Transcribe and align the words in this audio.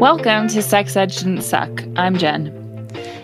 Welcome 0.00 0.46
to 0.50 0.62
Sex 0.62 0.94
Ed 0.94 1.12
Shouldn't 1.12 1.42
Suck. 1.42 1.82
I'm 1.96 2.16
Jen. 2.18 2.46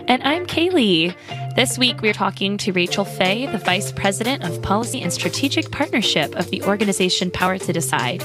And 0.08 0.20
I'm 0.24 0.44
Kaylee. 0.44 1.14
This 1.54 1.78
week, 1.78 2.02
we're 2.02 2.12
talking 2.12 2.58
to 2.58 2.72
Rachel 2.72 3.04
Fey, 3.04 3.46
the 3.46 3.58
Vice 3.58 3.92
President 3.92 4.42
of 4.42 4.60
Policy 4.60 5.00
and 5.00 5.12
Strategic 5.12 5.70
Partnership 5.70 6.34
of 6.34 6.50
the 6.50 6.64
organization 6.64 7.30
Power 7.30 7.58
to 7.58 7.72
Decide. 7.72 8.24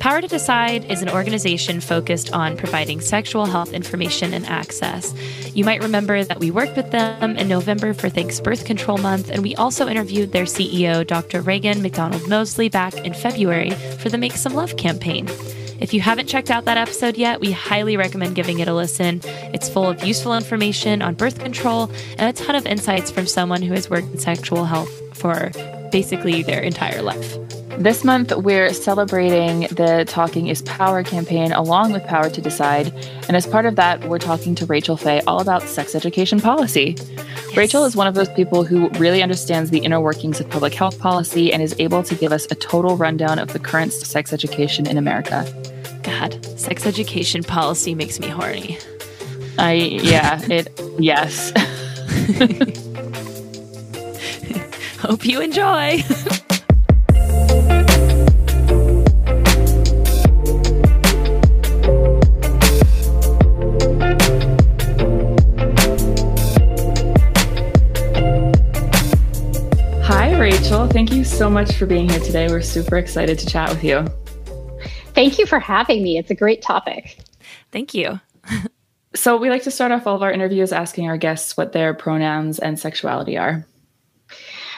Power 0.00 0.20
to 0.20 0.26
Decide 0.26 0.90
is 0.90 1.00
an 1.00 1.10
organization 1.10 1.80
focused 1.80 2.32
on 2.32 2.56
providing 2.56 3.00
sexual 3.00 3.46
health 3.46 3.72
information 3.72 4.34
and 4.34 4.44
access. 4.46 5.14
You 5.54 5.64
might 5.64 5.80
remember 5.80 6.24
that 6.24 6.40
we 6.40 6.50
worked 6.50 6.76
with 6.76 6.90
them 6.90 7.36
in 7.36 7.46
November 7.46 7.94
for 7.94 8.08
Thanks 8.08 8.40
Birth 8.40 8.64
Control 8.64 8.98
Month, 8.98 9.30
and 9.30 9.44
we 9.44 9.54
also 9.54 9.86
interviewed 9.86 10.32
their 10.32 10.44
CEO, 10.44 11.06
Dr. 11.06 11.40
Raegan 11.40 11.82
McDonald 11.82 12.28
Mosley, 12.28 12.68
back 12.68 12.96
in 12.96 13.14
February 13.14 13.70
for 13.70 14.08
the 14.08 14.18
Make 14.18 14.32
Some 14.32 14.54
Love 14.54 14.76
campaign. 14.76 15.28
If 15.78 15.92
you 15.92 16.00
haven't 16.00 16.26
checked 16.26 16.50
out 16.50 16.64
that 16.64 16.78
episode 16.78 17.16
yet, 17.16 17.40
we 17.40 17.52
highly 17.52 17.96
recommend 17.96 18.34
giving 18.34 18.60
it 18.60 18.68
a 18.68 18.74
listen. 18.74 19.20
It's 19.52 19.68
full 19.68 19.86
of 19.86 20.02
useful 20.04 20.34
information 20.34 21.02
on 21.02 21.14
birth 21.14 21.38
control 21.38 21.90
and 22.18 22.28
a 22.28 22.32
ton 22.32 22.54
of 22.54 22.66
insights 22.66 23.10
from 23.10 23.26
someone 23.26 23.62
who 23.62 23.74
has 23.74 23.90
worked 23.90 24.08
in 24.12 24.18
sexual 24.18 24.64
health 24.64 24.90
for 25.16 25.50
basically 25.90 26.42
their 26.42 26.60
entire 26.60 27.02
life. 27.02 27.45
This 27.78 28.04
month, 28.04 28.34
we're 28.34 28.72
celebrating 28.72 29.60
the 29.74 30.06
Talking 30.08 30.46
is 30.46 30.62
Power 30.62 31.02
campaign 31.02 31.52
along 31.52 31.92
with 31.92 32.04
Power 32.06 32.30
to 32.30 32.40
Decide. 32.40 32.86
And 33.28 33.36
as 33.36 33.46
part 33.46 33.66
of 33.66 33.76
that, 33.76 34.08
we're 34.08 34.18
talking 34.18 34.54
to 34.54 34.64
Rachel 34.64 34.96
Fey 34.96 35.20
all 35.26 35.40
about 35.40 35.62
sex 35.62 35.94
education 35.94 36.40
policy. 36.40 36.96
Yes. 36.96 37.56
Rachel 37.56 37.84
is 37.84 37.94
one 37.94 38.06
of 38.06 38.14
those 38.14 38.30
people 38.30 38.64
who 38.64 38.88
really 38.98 39.22
understands 39.22 39.70
the 39.70 39.80
inner 39.80 40.00
workings 40.00 40.40
of 40.40 40.48
public 40.48 40.72
health 40.72 40.98
policy 40.98 41.52
and 41.52 41.62
is 41.62 41.78
able 41.78 42.02
to 42.04 42.14
give 42.14 42.32
us 42.32 42.46
a 42.50 42.54
total 42.54 42.96
rundown 42.96 43.38
of 43.38 43.52
the 43.52 43.58
current 43.58 43.92
sex 43.92 44.32
education 44.32 44.86
in 44.86 44.96
America. 44.96 45.44
God, 46.02 46.42
sex 46.58 46.86
education 46.86 47.42
policy 47.42 47.94
makes 47.94 48.18
me 48.18 48.28
horny. 48.28 48.78
I, 49.58 49.72
yeah, 49.74 50.40
it, 50.50 50.80
yes. 50.98 51.52
Hope 55.00 55.26
you 55.26 55.42
enjoy. 55.42 56.02
Rachel. 70.38 70.86
Thank 70.86 71.12
you 71.12 71.24
so 71.24 71.48
much 71.48 71.76
for 71.76 71.86
being 71.86 72.10
here 72.10 72.20
today. 72.20 72.46
We're 72.48 72.60
super 72.60 72.98
excited 72.98 73.38
to 73.38 73.46
chat 73.46 73.70
with 73.70 73.82
you. 73.82 74.06
Thank 75.14 75.38
you 75.38 75.46
for 75.46 75.58
having 75.58 76.02
me. 76.02 76.18
It's 76.18 76.30
a 76.30 76.34
great 76.34 76.60
topic. 76.60 77.18
Thank 77.72 77.94
you. 77.94 78.20
so, 79.14 79.38
we 79.38 79.48
like 79.48 79.62
to 79.62 79.70
start 79.70 79.92
off 79.92 80.06
all 80.06 80.14
of 80.14 80.22
our 80.22 80.30
interviews 80.30 80.72
asking 80.72 81.08
our 81.08 81.16
guests 81.16 81.56
what 81.56 81.72
their 81.72 81.94
pronouns 81.94 82.58
and 82.58 82.78
sexuality 82.78 83.38
are. 83.38 83.66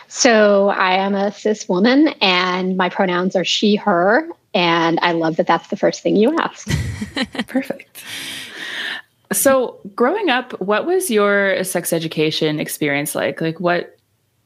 So, 0.06 0.68
I 0.68 0.94
am 0.94 1.16
a 1.16 1.32
cis 1.32 1.68
woman 1.68 2.08
and 2.20 2.76
my 2.76 2.88
pronouns 2.88 3.34
are 3.34 3.44
she, 3.44 3.74
her. 3.74 4.28
And 4.54 5.00
I 5.02 5.10
love 5.10 5.36
that 5.36 5.48
that's 5.48 5.68
the 5.68 5.76
first 5.76 6.02
thing 6.02 6.14
you 6.14 6.38
ask. 6.38 6.68
Perfect. 7.48 8.00
So, 9.32 9.80
growing 9.96 10.30
up, 10.30 10.58
what 10.60 10.86
was 10.86 11.10
your 11.10 11.64
sex 11.64 11.92
education 11.92 12.60
experience 12.60 13.16
like? 13.16 13.40
Like, 13.40 13.58
what 13.58 13.97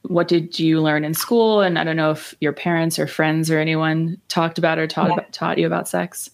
what 0.02 0.28
did 0.28 0.58
you 0.58 0.80
learn 0.80 1.04
in 1.04 1.14
school? 1.14 1.60
And 1.60 1.78
I 1.78 1.84
don't 1.84 1.96
know 1.96 2.10
if 2.10 2.34
your 2.40 2.52
parents 2.52 2.98
or 2.98 3.06
friends 3.06 3.50
or 3.50 3.58
anyone 3.58 4.20
talked 4.28 4.58
about 4.58 4.78
or 4.78 4.86
taught, 4.86 5.08
yeah. 5.08 5.14
about, 5.14 5.32
taught 5.32 5.58
you 5.58 5.66
about 5.66 5.88
sex. 5.88 6.30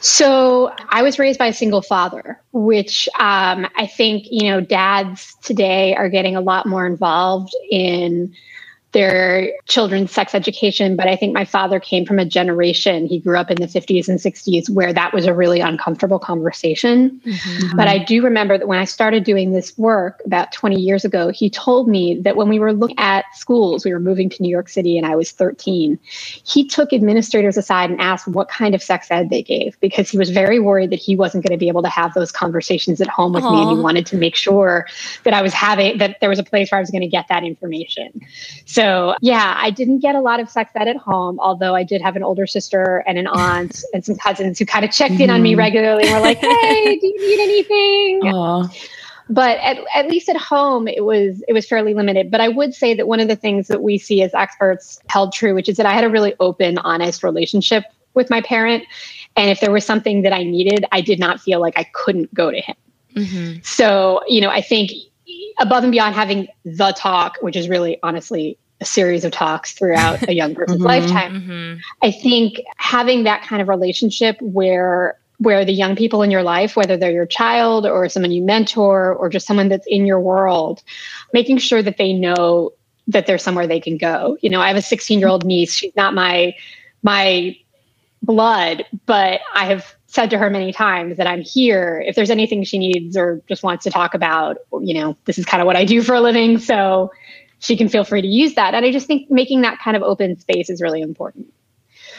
So 0.00 0.72
I 0.90 1.02
was 1.02 1.18
raised 1.18 1.38
by 1.38 1.46
a 1.46 1.52
single 1.52 1.82
father, 1.82 2.40
which 2.52 3.08
um, 3.18 3.66
I 3.76 3.86
think, 3.86 4.26
you 4.30 4.48
know, 4.48 4.60
dads 4.60 5.34
today 5.42 5.94
are 5.96 6.08
getting 6.08 6.36
a 6.36 6.40
lot 6.40 6.66
more 6.66 6.86
involved 6.86 7.54
in 7.70 8.34
their 8.92 9.52
children's 9.66 10.12
sex 10.12 10.34
education. 10.34 10.96
But 10.96 11.08
I 11.08 11.16
think 11.16 11.32
my 11.32 11.44
father 11.44 11.80
came 11.80 12.04
from 12.04 12.18
a 12.18 12.24
generation, 12.24 13.06
he 13.06 13.18
grew 13.18 13.36
up 13.36 13.50
in 13.50 13.56
the 13.56 13.66
50s 13.66 14.08
and 14.08 14.18
60s, 14.18 14.70
where 14.70 14.92
that 14.92 15.12
was 15.12 15.26
a 15.26 15.34
really 15.34 15.60
uncomfortable 15.60 16.18
conversation. 16.18 17.20
Mm-hmm. 17.24 17.76
But 17.76 17.88
I 17.88 17.98
do 17.98 18.22
remember 18.22 18.58
that 18.58 18.68
when 18.68 18.78
I 18.78 18.84
started 18.84 19.24
doing 19.24 19.52
this 19.52 19.76
work 19.78 20.22
about 20.24 20.52
20 20.52 20.80
years 20.80 21.04
ago, 21.04 21.30
he 21.30 21.48
told 21.48 21.88
me 21.88 22.20
that 22.20 22.36
when 22.36 22.48
we 22.48 22.58
were 22.58 22.72
looking 22.72 22.98
at 22.98 23.24
schools, 23.34 23.84
we 23.84 23.92
were 23.92 24.00
moving 24.00 24.28
to 24.28 24.42
New 24.42 24.50
York 24.50 24.68
City 24.68 24.98
and 24.98 25.06
I 25.06 25.16
was 25.16 25.32
13, 25.32 25.98
he 26.44 26.66
took 26.66 26.92
administrators 26.92 27.56
aside 27.56 27.90
and 27.90 28.00
asked 28.00 28.28
what 28.28 28.48
kind 28.48 28.74
of 28.74 28.82
sex 28.82 29.10
ed 29.10 29.30
they 29.30 29.42
gave 29.42 29.78
because 29.80 30.10
he 30.10 30.18
was 30.18 30.30
very 30.30 30.58
worried 30.58 30.90
that 30.90 30.98
he 30.98 31.16
wasn't 31.16 31.44
going 31.44 31.52
to 31.52 31.58
be 31.58 31.68
able 31.68 31.82
to 31.82 31.88
have 31.88 32.12
those 32.14 32.30
conversations 32.30 33.00
at 33.00 33.08
home 33.08 33.32
with 33.32 33.44
Aww. 33.44 33.52
me 33.52 33.62
and 33.62 33.78
he 33.78 33.82
wanted 33.82 34.06
to 34.06 34.16
make 34.16 34.36
sure 34.36 34.86
that 35.24 35.32
I 35.32 35.40
was 35.40 35.52
having 35.52 35.98
that 35.98 36.18
there 36.20 36.28
was 36.28 36.38
a 36.38 36.44
place 36.44 36.70
where 36.70 36.78
I 36.78 36.82
was 36.82 36.90
going 36.90 37.02
to 37.02 37.08
get 37.08 37.26
that 37.28 37.42
information. 37.44 38.20
So 38.66 38.81
so, 38.82 39.14
yeah, 39.20 39.54
I 39.56 39.70
didn't 39.70 40.00
get 40.00 40.14
a 40.14 40.20
lot 40.20 40.40
of 40.40 40.50
sex 40.50 40.72
ed 40.74 40.88
at 40.88 40.96
home, 40.96 41.38
although 41.40 41.74
I 41.74 41.84
did 41.84 42.02
have 42.02 42.16
an 42.16 42.22
older 42.22 42.46
sister 42.46 43.04
and 43.06 43.18
an 43.18 43.26
aunt 43.28 43.82
and 43.94 44.04
some 44.04 44.16
cousins 44.16 44.58
who 44.58 44.66
kind 44.66 44.84
of 44.84 44.90
checked 44.90 45.20
in 45.20 45.30
on 45.30 45.42
me 45.42 45.52
mm-hmm. 45.52 45.60
regularly 45.60 46.04
and 46.04 46.14
were 46.14 46.20
like, 46.20 46.38
hey, 46.38 46.98
do 46.98 47.06
you 47.06 47.18
need 47.18 47.42
anything? 47.42 48.20
Aww. 48.32 48.88
But 49.28 49.58
at, 49.58 49.78
at 49.94 50.08
least 50.08 50.28
at 50.28 50.36
home, 50.36 50.88
it 50.88 51.04
was 51.04 51.42
it 51.48 51.52
was 51.52 51.66
fairly 51.66 51.94
limited. 51.94 52.30
But 52.30 52.40
I 52.40 52.48
would 52.48 52.74
say 52.74 52.92
that 52.94 53.06
one 53.06 53.20
of 53.20 53.28
the 53.28 53.36
things 53.36 53.68
that 53.68 53.80
we 53.80 53.96
see 53.96 54.20
as 54.20 54.34
experts 54.34 55.00
held 55.08 55.32
true, 55.32 55.54
which 55.54 55.68
is 55.68 55.76
that 55.76 55.86
I 55.86 55.92
had 55.92 56.04
a 56.04 56.10
really 56.10 56.34
open, 56.40 56.76
honest 56.78 57.22
relationship 57.22 57.84
with 58.14 58.28
my 58.30 58.42
parent. 58.42 58.84
And 59.36 59.48
if 59.48 59.60
there 59.60 59.70
was 59.70 59.86
something 59.86 60.22
that 60.22 60.32
I 60.32 60.42
needed, 60.42 60.84
I 60.92 61.00
did 61.00 61.18
not 61.18 61.40
feel 61.40 61.60
like 61.60 61.78
I 61.78 61.84
couldn't 61.94 62.34
go 62.34 62.50
to 62.50 62.60
him. 62.60 62.76
Mm-hmm. 63.16 63.60
So, 63.62 64.22
you 64.26 64.40
know, 64.40 64.50
I 64.50 64.60
think 64.60 64.90
above 65.60 65.84
and 65.84 65.92
beyond 65.92 66.14
having 66.14 66.48
the 66.64 66.92
talk, 66.92 67.38
which 67.40 67.56
is 67.56 67.68
really 67.68 67.98
honestly 68.02 68.58
a 68.82 68.84
series 68.84 69.24
of 69.24 69.32
talks 69.32 69.72
throughout 69.72 70.28
a 70.28 70.34
young 70.34 70.54
person's 70.58 70.78
mm-hmm, 70.78 70.86
lifetime. 70.86 71.40
Mm-hmm. 71.40 71.78
I 72.02 72.10
think 72.10 72.60
having 72.76 73.24
that 73.24 73.42
kind 73.42 73.62
of 73.62 73.68
relationship 73.68 74.36
where 74.42 75.16
where 75.38 75.64
the 75.64 75.72
young 75.72 75.96
people 75.96 76.22
in 76.22 76.30
your 76.30 76.42
life, 76.42 76.76
whether 76.76 76.96
they're 76.96 77.10
your 77.10 77.26
child 77.26 77.84
or 77.86 78.08
someone 78.08 78.30
you 78.30 78.42
mentor 78.42 79.14
or 79.14 79.28
just 79.28 79.46
someone 79.46 79.68
that's 79.68 79.86
in 79.88 80.06
your 80.06 80.20
world, 80.20 80.82
making 81.32 81.58
sure 81.58 81.82
that 81.82 81.96
they 81.96 82.12
know 82.12 82.70
that 83.08 83.26
there's 83.26 83.42
somewhere 83.42 83.66
they 83.66 83.80
can 83.80 83.96
go. 83.96 84.36
You 84.40 84.50
know, 84.50 84.60
I 84.60 84.68
have 84.68 84.76
a 84.76 84.82
16 84.82 85.18
year 85.18 85.28
old 85.28 85.44
niece. 85.44 85.72
She's 85.72 85.96
not 85.96 86.14
my 86.14 86.54
my 87.02 87.56
blood, 88.22 88.84
but 89.06 89.40
I 89.54 89.66
have 89.66 89.94
said 90.06 90.30
to 90.30 90.38
her 90.38 90.50
many 90.50 90.72
times 90.72 91.16
that 91.16 91.26
I'm 91.26 91.40
here 91.40 92.04
if 92.06 92.14
there's 92.14 92.30
anything 92.30 92.62
she 92.64 92.78
needs 92.78 93.16
or 93.16 93.42
just 93.48 93.62
wants 93.62 93.82
to 93.84 93.90
talk 93.90 94.14
about. 94.14 94.58
You 94.80 94.94
know, 94.94 95.16
this 95.24 95.38
is 95.38 95.44
kind 95.44 95.60
of 95.60 95.66
what 95.66 95.76
I 95.76 95.84
do 95.84 96.02
for 96.02 96.14
a 96.14 96.20
living, 96.20 96.58
so 96.58 97.10
she 97.62 97.76
can 97.76 97.88
feel 97.88 98.04
free 98.04 98.20
to 98.20 98.28
use 98.28 98.54
that. 98.56 98.74
And 98.74 98.84
I 98.84 98.90
just 98.90 99.06
think 99.06 99.30
making 99.30 99.62
that 99.62 99.78
kind 99.78 99.96
of 99.96 100.02
open 100.02 100.38
space 100.38 100.68
is 100.68 100.82
really 100.82 101.00
important. 101.00 101.52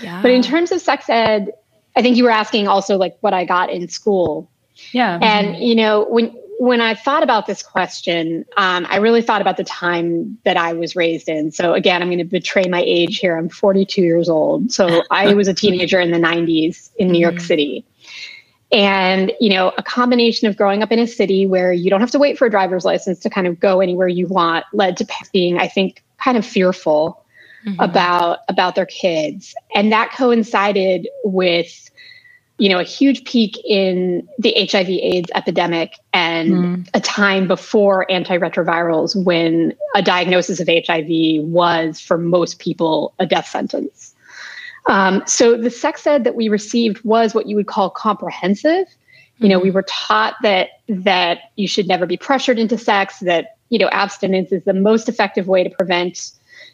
Yeah. 0.02 0.22
But 0.22 0.32
in 0.32 0.42
terms 0.42 0.72
of 0.72 0.82
sex 0.82 1.10
ed, 1.10 1.52
I 1.96 2.02
think 2.02 2.16
you 2.16 2.24
were 2.24 2.32
asking 2.32 2.68
also 2.68 2.98
like 2.98 3.18
what 3.20 3.34
I 3.34 3.44
got 3.44 3.70
in 3.70 3.90
school. 3.90 4.50
Yeah. 4.94 5.20
And 5.22 5.58
you 5.58 5.76
know, 5.76 6.06
when 6.06 6.34
when 6.60 6.80
I 6.80 6.96
thought 6.96 7.24
about 7.24 7.46
this 7.46 7.62
question, 7.62 8.46
um, 8.56 8.88
I 8.90 8.98
really 8.98 9.22
thought 9.22 9.42
about 9.42 9.58
the 9.58 9.66
time 9.66 10.38
that 10.46 10.56
I 10.56 10.72
was 10.72 10.96
raised 10.96 11.28
in. 11.28 11.52
So 11.52 11.74
again, 11.74 12.02
I'm 12.02 12.08
going 12.08 12.20
to 12.20 12.24
betray 12.24 12.68
my 12.70 12.82
age 12.86 13.18
here. 13.18 13.38
I'm 13.38 13.50
42 13.50 14.02
years 14.02 14.30
old. 14.30 14.72
So 14.72 15.04
I 15.12 15.34
was 15.34 15.50
a 15.50 15.54
teenager 15.54 16.00
in 16.00 16.12
the 16.12 16.20
90s 16.20 16.90
in 16.96 17.12
New 17.12 17.20
York 17.20 17.36
mm-hmm. 17.36 17.46
City 17.46 17.86
and 18.74 19.32
you 19.40 19.50
know 19.50 19.72
a 19.78 19.84
combination 19.84 20.48
of 20.48 20.58
growing 20.58 20.82
up 20.82 20.92
in 20.92 21.00
a 21.00 21.08
city 21.08 21.46
where 21.46 21.72
you 21.72 21.90
don't 21.90 22.02
have 22.02 22.12
to 22.12 22.20
wait 22.20 22.38
for 22.38 22.48
a 22.48 22.50
driver's 22.50 22.84
license 22.84 23.20
to 23.20 23.30
kind 23.30 23.48
of 23.48 23.60
go 23.60 23.80
anywhere 23.80 24.08
you 24.08 24.28
want 24.28 24.66
led 24.74 24.98
to 24.98 25.08
being 25.32 25.58
i 25.60 25.68
think 25.68 26.04
kind 26.22 26.38
of 26.38 26.46
fearful 26.46 27.24
mm-hmm. 27.66 27.80
about 27.80 28.40
about 28.50 28.76
their 28.76 28.88
kids 28.88 29.54
and 29.76 29.92
that 29.92 30.12
coincided 30.12 31.08
with 31.24 31.90
you 32.58 32.70
know 32.70 32.80
a 32.80 32.84
huge 32.84 33.24
peak 33.26 33.58
in 33.66 34.28
the 34.40 34.54
hiv 34.72 34.90
aids 34.90 35.30
epidemic 35.36 35.94
and 36.14 36.52
mm. 36.52 36.90
a 36.94 37.00
time 37.00 37.48
before 37.48 38.06
antiretrovirals 38.10 39.16
when 39.24 39.74
a 39.96 40.02
diagnosis 40.02 40.60
of 40.60 40.68
hiv 40.68 41.44
was 41.46 42.00
for 42.00 42.18
most 42.18 42.60
people 42.60 43.14
a 43.20 43.26
death 43.26 43.48
sentence 43.48 44.13
um, 44.88 45.24
so 45.26 45.58
the 45.58 45.70
sex 45.70 46.06
ed 46.06 46.24
that 46.24 46.36
we 46.36 46.50
received 46.50 47.04
was 47.04 47.34
what 47.34 47.48
you 47.48 47.56
would 47.56 47.68
call 47.68 47.90
comprehensive. 47.90 48.88
You 49.40 49.50
know, 49.50 49.60
we 49.60 49.70
mm-hmm. 49.70 49.76
were 49.76 49.86
taught 49.90 50.36
that 50.44 50.70
that 50.88 51.40
you 51.56 51.68
should 51.68 51.88
never 51.88 52.06
be 52.06 52.18
pressured 52.18 52.60
into 52.60 52.78
sex, 52.78 53.20
that 53.20 53.58
you 53.70 53.80
know 53.80 53.90
abstinence 53.90 54.52
is 54.52 54.64
the 54.64 54.74
most 54.74 55.10
effective 55.10 55.48
way 55.48 55.64
to 55.64 55.70
prevent 55.70 56.32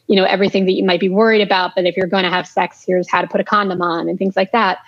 you 0.07 0.15
know 0.15 0.25
everything 0.25 0.65
that 0.65 0.73
you 0.73 0.83
might 0.83 0.99
be 0.99 1.09
worried 1.09 1.41
about. 1.41 1.71
But 1.75 1.85
if 1.85 1.95
you're 1.95 2.07
going 2.07 2.25
to 2.25 2.29
have 2.29 2.45
sex, 2.45 2.83
here's 2.85 3.09
how 3.09 3.21
to 3.21 3.27
put 3.27 3.41
a 3.41 3.43
condom 3.43 3.81
on 3.81 4.09
and 4.09 4.19
things 4.19 4.35
like 4.35 4.51
that. 4.51 4.79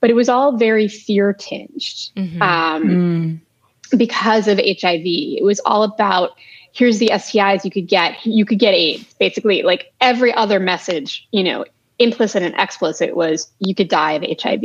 But 0.00 0.10
it 0.10 0.14
was 0.14 0.28
all 0.28 0.56
very 0.56 0.86
fear 0.86 1.32
tinged 1.32 1.80
mm-hmm. 2.14 2.42
um, 2.42 2.82
mm. 2.84 3.98
because 3.98 4.46
of 4.46 4.58
HIV. 4.58 5.02
It 5.04 5.44
was 5.44 5.60
all 5.64 5.82
about 5.82 6.32
here's 6.72 6.98
the 6.98 7.08
STIs 7.12 7.64
you 7.64 7.70
could 7.70 7.88
get. 7.88 8.24
You 8.26 8.44
could 8.44 8.58
get 8.58 8.74
AIDS. 8.74 9.14
Basically, 9.14 9.62
like 9.62 9.92
every 10.00 10.32
other 10.34 10.60
message, 10.60 11.26
you 11.32 11.42
know, 11.42 11.64
implicit 11.98 12.42
and 12.42 12.54
explicit 12.58 13.16
was 13.16 13.50
you 13.60 13.74
could 13.74 13.88
die 13.88 14.12
of 14.12 14.24
HIV. 14.40 14.62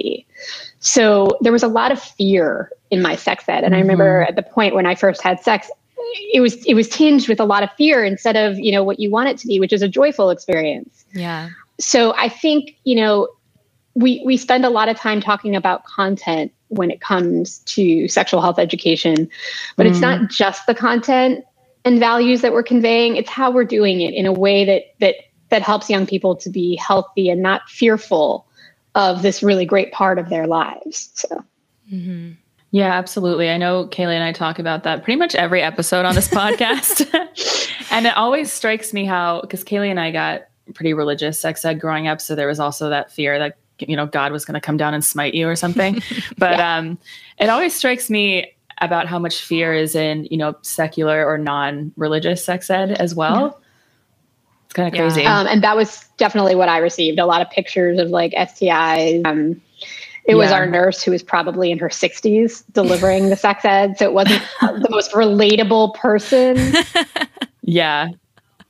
So 0.80 1.38
there 1.42 1.52
was 1.52 1.64
a 1.64 1.68
lot 1.68 1.92
of 1.92 2.02
fear 2.02 2.72
in 2.90 3.02
my 3.02 3.16
sex 3.16 3.48
ed. 3.48 3.64
And 3.64 3.74
mm-hmm. 3.74 3.76
I 3.76 3.80
remember 3.80 4.22
at 4.24 4.36
the 4.36 4.44
point 4.44 4.76
when 4.76 4.86
I 4.86 4.96
first 4.96 5.22
had 5.22 5.40
sex, 5.40 5.70
it 6.34 6.42
was 6.42 6.66
it 6.66 6.74
was 6.74 6.90
tinged 6.90 7.28
with 7.28 7.40
a 7.40 7.46
lot 7.46 7.62
of 7.62 7.70
fear 7.74 8.04
instead 8.04 8.36
of, 8.36 8.58
you 8.58 8.72
know, 8.72 8.84
what 8.84 9.00
you 9.00 9.12
want 9.12 9.30
it 9.30 9.38
to 9.40 9.48
be, 9.48 9.60
which 9.60 9.74
is 9.74 9.82
a 9.82 9.88
joyful 9.88 10.32
experience. 10.32 11.06
Yeah. 11.14 11.50
So 11.80 12.14
I 12.16 12.30
think, 12.30 12.78
you 12.84 12.96
know, 12.96 13.28
we 13.94 14.24
we 14.26 14.38
spend 14.38 14.66
a 14.66 14.70
lot 14.70 14.90
of 14.90 14.98
time 14.98 15.22
talking 15.22 15.56
about 15.56 15.84
content 15.86 16.52
when 16.70 16.90
it 16.90 17.02
comes 17.02 17.60
to 17.60 18.08
sexual 18.08 18.42
health 18.42 18.60
education, 18.60 19.30
but 19.76 19.86
mm. 19.86 19.90
it's 19.90 20.00
not 20.00 20.20
mm. 20.20 20.30
just 20.30 20.66
the 20.66 20.76
content 20.76 21.44
and 21.86 22.00
values 22.00 22.42
that 22.42 22.54
we're 22.54 22.64
conveying, 22.64 23.16
it's 23.16 23.30
how 23.30 23.52
we're 23.52 23.66
doing 23.66 24.02
it 24.02 24.14
in 24.14 24.26
a 24.26 24.34
way 24.34 24.66
that 24.66 24.84
that 25.00 25.16
that 25.50 25.62
helps 25.62 25.90
young 25.90 26.06
people 26.06 26.36
to 26.36 26.50
be 26.50 26.76
healthy 26.76 27.30
and 27.30 27.42
not 27.42 27.68
fearful 27.70 28.46
of 28.96 29.22
this 29.22 29.44
really 29.44 29.66
great 29.66 29.92
part 29.92 30.18
of 30.18 30.30
their 30.30 30.48
lives. 30.48 31.10
So, 31.14 31.44
mm-hmm. 31.92 32.32
yeah, 32.72 32.94
absolutely. 32.94 33.50
I 33.50 33.58
know 33.58 33.88
Kaylee 33.88 34.16
and 34.16 34.24
I 34.24 34.32
talk 34.32 34.60
about 34.60 34.84
that 34.84 35.04
pretty 35.04 35.18
much 35.18 35.36
every 35.36 35.62
episode 35.62 36.06
on 36.06 36.16
this 36.16 36.28
podcast. 36.30 37.08
and 37.92 38.06
it 38.06 38.16
always 38.16 38.52
strikes 38.52 38.94
me 38.94 39.06
how, 39.06 39.42
because 39.42 39.64
Kaylee 39.64 39.90
and 39.90 40.00
I 40.00 40.12
got 40.12 40.44
pretty 40.74 40.94
religious 40.94 41.40
sex 41.40 41.66
ed 41.66 41.80
growing 41.80 42.08
up. 42.08 42.22
So 42.22 42.36
there 42.36 42.48
was 42.48 42.60
also 42.60 42.90
that 42.90 43.12
fear 43.12 43.40
that, 43.40 43.58
you 43.80 43.96
know, 43.96 44.06
God 44.06 44.32
was 44.32 44.46
going 44.46 44.56
to 44.56 44.62
come 44.62 44.78
down 44.78 44.94
and 44.94 45.04
smite 45.04 45.34
you 45.34 45.48
or 45.48 45.56
something. 45.56 46.02
but 46.38 46.58
yeah. 46.58 46.78
um, 46.78 47.00
it 47.40 47.50
always 47.50 47.74
strikes 47.74 48.10
me 48.10 48.54
about 48.82 49.08
how 49.08 49.20
much 49.20 49.42
fear 49.42 49.74
is 49.74 49.96
in, 49.96 50.26
you 50.32 50.38
know, 50.38 50.56
secular 50.62 51.26
or 51.26 51.38
non 51.38 51.92
religious 51.98 52.44
sex 52.44 52.70
ed 52.70 52.92
as 52.92 53.16
well. 53.16 53.58
Yeah 53.58 53.66
it's 54.70 54.76
kind 54.76 54.88
of 54.88 54.94
crazy. 54.94 55.26
Um, 55.26 55.48
and 55.48 55.64
that 55.64 55.76
was 55.76 56.06
definitely 56.18 56.54
what 56.54 56.70
I 56.70 56.78
received. 56.78 57.18
A 57.18 57.26
lot 57.26 57.42
of 57.42 57.50
pictures 57.50 57.98
of 57.98 58.10
like 58.10 58.34
STIs. 58.34 59.26
Um, 59.26 59.60
it 60.26 60.34
yeah. 60.34 60.36
was 60.36 60.52
our 60.52 60.68
nurse 60.68 61.02
who 61.02 61.10
was 61.10 61.24
probably 61.24 61.72
in 61.72 61.80
her 61.80 61.90
60s 61.90 62.64
delivering 62.72 63.30
the 63.30 63.36
sex 63.36 63.66
ed. 63.66 63.98
So 63.98 64.06
it 64.06 64.14
wasn't 64.14 64.44
the 64.62 64.88
most 64.92 65.12
relatable 65.14 65.96
person. 65.96 66.76
yeah. 67.64 68.10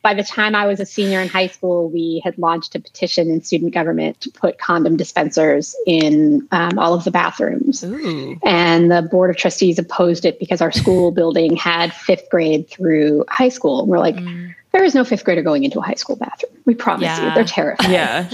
By 0.01 0.13
the 0.13 0.23
time 0.23 0.55
I 0.55 0.65
was 0.65 0.79
a 0.79 0.85
senior 0.85 1.19
in 1.19 1.27
high 1.27 1.47
school, 1.47 1.89
we 1.89 2.21
had 2.23 2.37
launched 2.37 2.75
a 2.75 2.79
petition 2.79 3.29
in 3.29 3.43
student 3.43 3.73
government 3.73 4.21
to 4.21 4.31
put 4.31 4.57
condom 4.57 4.95
dispensers 4.95 5.75
in 5.85 6.47
um, 6.53 6.79
all 6.79 6.93
of 6.93 7.03
the 7.03 7.11
bathrooms. 7.11 7.83
Ooh. 7.83 8.39
And 8.45 8.89
the 8.89 9.01
board 9.01 9.29
of 9.29 9.35
trustees 9.35 9.77
opposed 9.77 10.23
it 10.23 10.39
because 10.39 10.61
our 10.61 10.71
school 10.71 11.11
building 11.11 11.57
had 11.57 11.93
fifth 11.93 12.29
grade 12.29 12.69
through 12.69 13.25
high 13.27 13.49
school. 13.49 13.81
And 13.81 13.89
we're 13.89 13.99
like, 13.99 14.15
mm 14.15 14.55
there 14.71 14.83
is 14.83 14.93
no 14.93 15.03
fifth 15.03 15.23
grader 15.25 15.41
going 15.41 15.63
into 15.63 15.79
a 15.79 15.81
high 15.81 15.95
school 15.95 16.15
bathroom. 16.15 16.51
We 16.65 16.75
promise 16.75 17.05
yeah. 17.05 17.29
you, 17.29 17.33
they're 17.33 17.43
terrified. 17.43 17.89
Yeah. 17.89 18.29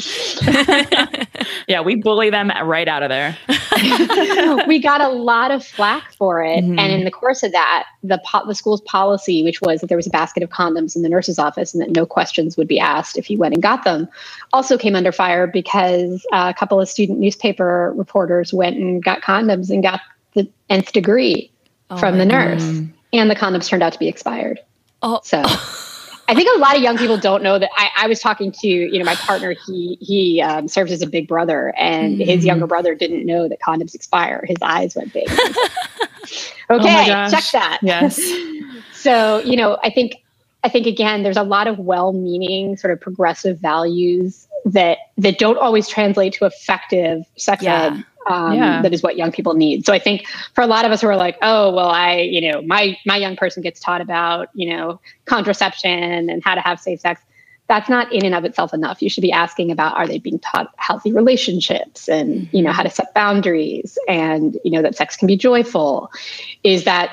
yeah, 1.70 1.80
we 1.80 1.96
bully 1.96 2.30
them 2.30 2.52
right 2.66 2.90
out 2.90 3.04
of 3.04 3.10
there. 3.10 3.38
we 4.68 4.80
got 4.80 5.00
a 5.00 5.08
lot 5.08 5.52
of 5.52 5.66
flack 5.66 6.12
for 6.14 6.44
it. 6.44 6.62
Mm-hmm. 6.62 6.78
And 6.78 6.92
in 6.92 7.06
the 7.06 7.12
course 7.12 7.42
of 7.42 7.54
that, 7.54 7.86
the, 8.04 8.22
po- 8.26 8.46
the 8.46 8.54
school's 8.54 8.82
policy, 8.82 9.44
which 9.44 9.62
was 9.62 9.80
that 9.80 9.88
there 9.88 9.96
was 9.96 10.08
a 10.08 10.10
basket 10.10 10.44
of 10.44 10.50
condoms 10.50 10.94
in 10.94 11.04
the 11.04 11.10
nurse's 11.10 11.40
office 11.40 11.74
and 11.74 11.82
that 11.82 11.92
no 11.92 12.06
questions 12.06 12.58
would 12.58 12.68
be 12.68 12.80
asked 12.80 13.18
if 13.18 13.30
you 13.30 13.38
went 13.38 13.54
and 13.54 13.64
got 13.64 13.86
them, 13.86 14.06
also 14.52 14.78
came 14.78 14.96
under 14.96 15.14
fire 15.14 15.48
because 15.48 16.26
a 16.34 16.54
couple 16.54 16.82
of 16.82 16.90
student 16.90 17.18
newspaper 17.20 17.94
reporters 17.96 18.54
went 18.54 18.76
and 18.76 19.02
got 19.02 19.22
condoms 19.22 19.70
and 19.70 19.84
got 19.84 20.02
the 20.34 20.50
nth 20.70 20.92
degree 20.92 21.50
oh 21.90 21.98
from 21.98 22.18
the 22.18 22.26
nurse. 22.26 22.66
God. 22.66 22.90
And 23.14 23.32
the 23.32 23.36
condoms 23.36 23.70
turned 23.70 23.84
out 23.84 23.94
to 23.94 24.00
be 24.00 24.10
expired. 24.10 24.60
Oh. 25.02 25.22
So. 25.24 25.42
I 26.28 26.34
think 26.34 26.50
a 26.56 26.60
lot 26.60 26.76
of 26.76 26.82
young 26.82 26.98
people 26.98 27.18
don't 27.18 27.44
know 27.44 27.60
that. 27.60 27.70
I, 27.76 27.90
I 27.98 28.08
was 28.08 28.20
talking 28.20 28.52
to 28.52 28.68
you 28.68 28.98
know 28.98 29.06
my 29.06 29.16
partner. 29.16 29.56
He 29.66 29.98
he 30.02 30.42
um, 30.42 30.68
serves 30.68 30.92
as 30.92 31.02
a 31.02 31.08
big 31.08 31.28
brother, 31.28 31.74
and 31.78 32.18
mm. 32.18 32.26
his 32.26 32.44
younger 32.44 32.68
brother 32.68 32.96
didn't 32.96 33.26
know 33.26 33.48
that 33.48 33.60
condoms 33.62 33.94
expire. 33.94 34.44
His 34.48 34.58
eyes 34.62 34.96
went 34.96 35.14
big. 35.14 35.30
Okay, 36.70 37.14
oh 37.14 37.30
check 37.30 37.44
that. 37.52 37.80
Yes. 37.82 38.20
so 38.94 39.40
you 39.40 39.56
know, 39.56 39.78
I 39.84 39.90
think 39.90 40.24
I 40.64 40.70
think 40.70 40.88
again, 40.88 41.24
there's 41.24 41.38
a 41.38 41.44
lot 41.44 41.68
of 41.68 41.78
well-meaning 41.80 42.78
sort 42.78 42.92
of 42.92 43.00
progressive 43.00 43.60
values 43.60 44.48
that 44.66 44.98
that 45.18 45.38
don't 45.38 45.58
always 45.58 45.88
translate 45.88 46.34
to 46.34 46.46
effective 46.46 47.24
sex 47.38 47.64
yeah. 47.64 47.98
ed 47.98 48.06
um, 48.28 48.54
yeah. 48.54 48.82
that 48.82 48.94
is 48.94 49.04
what 49.04 49.18
young 49.18 49.32
people 49.32 49.54
need. 49.54 49.86
So 49.86 49.94
I 49.94 50.00
think 50.00 50.28
for 50.54 50.62
a 50.62 50.68
lot 50.68 50.86
of 50.86 50.92
us 50.92 51.02
who 51.02 51.08
are 51.08 51.18
like, 51.18 51.38
oh, 51.42 51.74
well, 51.74 51.90
I, 51.90 52.18
you 52.18 52.52
know, 52.52 52.62
my 52.62 52.98
my 53.06 53.18
young 53.18 53.36
person 53.36 53.62
gets 53.62 53.80
taught 53.80 54.02
about, 54.02 54.50
you 54.54 54.70
know, 54.70 55.00
contraception 55.26 56.30
and 56.30 56.44
how 56.44 56.56
to 56.56 56.62
have 56.62 56.80
safe 56.80 57.00
sex. 57.00 57.22
That's 57.68 57.90
not 57.90 58.12
in 58.14 58.24
and 58.26 58.36
of 58.36 58.46
itself 58.46 58.76
enough. 58.76 59.02
You 59.02 59.10
should 59.10 59.24
be 59.24 59.32
asking 59.32 59.72
about 59.72 59.96
are 59.96 60.08
they 60.08 60.20
being 60.20 60.40
taught 60.40 60.74
healthy 60.78 61.12
relationships 61.12 62.08
and 62.08 62.36
mm-hmm. 62.36 62.56
you 62.56 62.62
know 62.62 62.72
how 62.72 62.84
to 62.84 62.90
set 62.90 63.14
boundaries 63.14 63.98
and 64.08 64.58
you 64.64 64.72
know 64.72 64.82
that 64.82 64.96
sex 64.96 65.16
can 65.16 65.28
be 65.28 65.36
joyful. 65.36 66.12
Is 66.64 66.84
that 66.84 67.12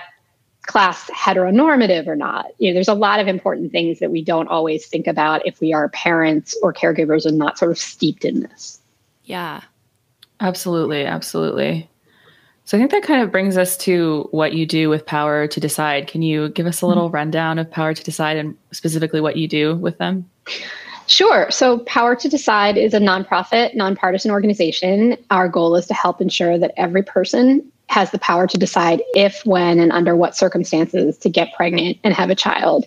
class 0.67 1.11
heteronormative 1.11 2.07
or 2.07 2.17
not? 2.17 2.47
You 2.59 2.71
know, 2.71 2.75
there's 2.75 2.89
a 2.89 2.95
lot 2.95 3.19
of 3.19 3.29
important 3.29 3.73
things 3.73 3.99
that 3.99 4.11
we 4.11 4.23
don't 4.23 4.49
always 4.49 4.87
think 4.87 5.07
about 5.07 5.45
if 5.47 5.61
we 5.61 5.73
are 5.73 5.89
parents 5.89 6.57
or 6.63 6.73
caregivers 6.73 7.27
and 7.27 7.39
not 7.39 7.59
sort 7.59 7.71
of 7.71 7.79
steeped 7.79 8.25
in 8.25 8.41
this. 8.41 8.81
Yeah. 9.25 9.63
Absolutely, 10.43 11.07
absolutely. 11.07 11.89
So 12.65 12.77
I 12.77 12.81
think 12.81 12.91
that 12.91 13.03
kind 13.03 13.23
of 13.23 13.33
brings 13.33 13.57
us 13.57 13.77
to 13.79 14.29
what 14.33 14.53
you 14.53 14.67
do 14.67 14.89
with 14.89 15.07
Power 15.07 15.47
to 15.47 15.61
Decide. 15.61 16.09
Can 16.09 16.23
you 16.23 16.49
give 16.51 16.67
us 16.67 16.83
a 16.83 16.87
little 16.87 17.07
mm-hmm. 17.07 17.15
rundown 17.15 17.59
of 17.59 17.71
Power 17.71 17.95
to 17.95 18.05
Decide 18.05 18.37
and 18.37 18.57
specifically 18.73 19.21
what 19.21 19.37
you 19.37 19.49
do 19.49 19.77
with 19.77 19.99
them? 19.99 20.29
Sure. 21.07 21.51
So, 21.51 21.79
Power 21.81 22.17
to 22.17 22.29
Decide 22.29 22.77
is 22.77 22.93
a 22.95 22.99
nonprofit, 22.99 23.75
nonpartisan 23.75 24.31
organization. 24.31 25.17
Our 25.31 25.49
goal 25.49 25.75
is 25.77 25.87
to 25.87 25.95
help 25.95 26.21
ensure 26.21 26.59
that 26.59 26.73
every 26.77 27.03
person 27.03 27.71
has 27.89 28.11
the 28.11 28.19
power 28.19 28.47
to 28.47 28.57
decide 28.57 29.03
if, 29.15 29.45
when, 29.45 29.79
and 29.79 29.93
under 29.93 30.17
what 30.17 30.37
circumstances 30.37 31.19
to 31.19 31.29
get 31.29 31.53
pregnant 31.55 31.99
and 32.03 32.15
have 32.15 32.31
a 32.31 32.35
child. 32.35 32.87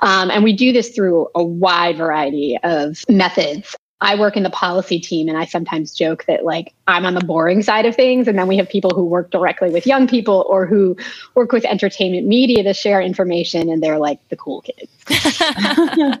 Um, 0.00 0.30
and 0.30 0.44
we 0.44 0.52
do 0.52 0.72
this 0.72 0.90
through 0.90 1.28
a 1.34 1.42
wide 1.42 1.96
variety 1.96 2.58
of 2.62 2.98
methods. 3.08 3.74
I 4.00 4.16
work 4.16 4.36
in 4.36 4.42
the 4.42 4.50
policy 4.50 4.98
team 4.98 5.28
and 5.28 5.38
I 5.38 5.44
sometimes 5.46 5.94
joke 5.94 6.24
that 6.26 6.44
like 6.44 6.74
I'm 6.86 7.06
on 7.06 7.14
the 7.14 7.24
boring 7.24 7.62
side 7.62 7.86
of 7.86 7.94
things 7.94 8.28
and 8.28 8.38
then 8.38 8.48
we 8.48 8.56
have 8.56 8.68
people 8.68 8.90
who 8.90 9.04
work 9.04 9.30
directly 9.30 9.70
with 9.70 9.86
young 9.86 10.06
people 10.06 10.44
or 10.48 10.66
who 10.66 10.96
work 11.34 11.52
with 11.52 11.64
entertainment 11.64 12.26
media 12.26 12.62
to 12.64 12.74
share 12.74 13.00
information 13.00 13.70
and 13.70 13.82
they're 13.82 13.98
like 13.98 14.26
the 14.28 14.36
cool 14.36 14.62
kids. 14.62 14.90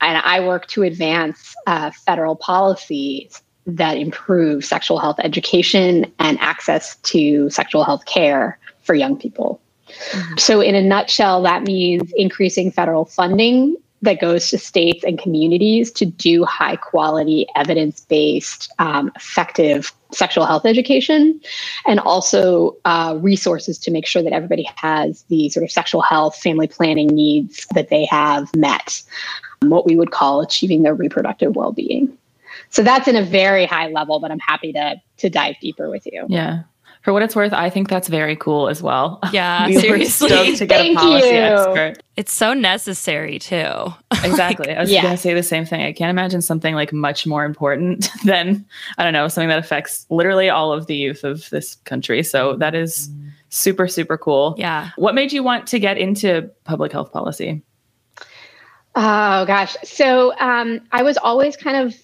and 0.00 0.18
I 0.18 0.40
work 0.40 0.66
to 0.68 0.82
advance 0.82 1.54
uh, 1.66 1.90
federal 1.90 2.36
policies 2.36 3.42
that 3.66 3.96
improve 3.96 4.64
sexual 4.64 4.98
health 4.98 5.16
education 5.22 6.12
and 6.18 6.38
access 6.40 6.96
to 6.96 7.48
sexual 7.50 7.84
health 7.84 8.04
care 8.06 8.58
for 8.82 8.94
young 8.94 9.16
people. 9.16 9.60
Mm-hmm. 9.86 10.38
So, 10.38 10.60
in 10.60 10.74
a 10.74 10.82
nutshell, 10.82 11.42
that 11.42 11.62
means 11.62 12.12
increasing 12.16 12.72
federal 12.72 13.04
funding 13.04 13.76
that 14.02 14.20
goes 14.20 14.50
to 14.50 14.58
states 14.58 15.04
and 15.04 15.18
communities 15.18 15.90
to 15.92 16.04
do 16.04 16.44
high 16.44 16.76
quality, 16.76 17.46
evidence 17.54 18.04
based, 18.04 18.70
um, 18.78 19.10
effective 19.16 19.92
sexual 20.12 20.44
health 20.44 20.66
education, 20.66 21.40
and 21.86 22.00
also 22.00 22.76
uh, 22.84 23.16
resources 23.20 23.78
to 23.78 23.90
make 23.90 24.06
sure 24.06 24.22
that 24.22 24.32
everybody 24.32 24.68
has 24.76 25.22
the 25.28 25.48
sort 25.48 25.64
of 25.64 25.70
sexual 25.70 26.02
health, 26.02 26.36
family 26.36 26.66
planning 26.66 27.06
needs 27.06 27.66
that 27.74 27.88
they 27.88 28.04
have 28.06 28.54
met, 28.56 29.02
what 29.60 29.86
we 29.86 29.96
would 29.96 30.10
call 30.10 30.40
achieving 30.40 30.82
their 30.82 30.94
reproductive 30.94 31.54
well 31.54 31.72
being. 31.72 32.18
So 32.70 32.82
that's 32.82 33.08
in 33.08 33.16
a 33.16 33.22
very 33.22 33.66
high 33.66 33.88
level, 33.88 34.18
but 34.18 34.30
I'm 34.30 34.40
happy 34.40 34.72
to 34.72 35.00
to 35.18 35.30
dive 35.30 35.54
deeper 35.60 35.88
with 35.88 36.06
you. 36.06 36.26
Yeah 36.28 36.64
for 37.02 37.12
what 37.12 37.22
it's 37.22 37.34
worth, 37.34 37.52
I 37.52 37.68
think 37.68 37.88
that's 37.88 38.08
very 38.08 38.36
cool 38.36 38.68
as 38.68 38.82
well. 38.82 39.20
Yeah, 39.32 39.66
we 39.66 39.78
seriously. 39.78 40.30
Were 40.30 40.56
to 40.56 40.66
get 40.66 40.78
Thank 40.78 40.98
a 40.98 41.00
policy 41.00 41.28
you. 41.28 41.34
expert. 41.34 41.94
It's 42.16 42.32
so 42.34 42.52
necessary 42.52 43.38
too. 43.38 43.94
exactly. 44.12 44.74
I 44.74 44.80
was 44.80 44.90
yeah. 44.90 45.02
going 45.02 45.14
to 45.14 45.20
say 45.20 45.32
the 45.32 45.42
same 45.42 45.64
thing. 45.64 45.80
I 45.80 45.92
can't 45.92 46.10
imagine 46.10 46.42
something 46.42 46.74
like 46.74 46.92
much 46.92 47.26
more 47.26 47.46
important 47.46 48.10
than 48.24 48.66
I 48.98 49.04
don't 49.04 49.14
know 49.14 49.26
something 49.28 49.48
that 49.48 49.58
affects 49.58 50.06
literally 50.10 50.50
all 50.50 50.70
of 50.70 50.86
the 50.86 50.94
youth 50.94 51.24
of 51.24 51.48
this 51.48 51.76
country. 51.76 52.22
So 52.22 52.56
that 52.56 52.74
is 52.74 53.08
super 53.48 53.88
super 53.88 54.18
cool. 54.18 54.54
Yeah. 54.58 54.90
What 54.96 55.14
made 55.14 55.32
you 55.32 55.42
want 55.42 55.66
to 55.68 55.78
get 55.78 55.96
into 55.96 56.50
public 56.64 56.92
health 56.92 57.10
policy? 57.10 57.62
Oh 58.94 59.46
gosh. 59.46 59.76
So 59.82 60.38
um, 60.38 60.80
I 60.92 61.02
was 61.02 61.16
always 61.16 61.56
kind 61.56 61.78
of 61.78 61.94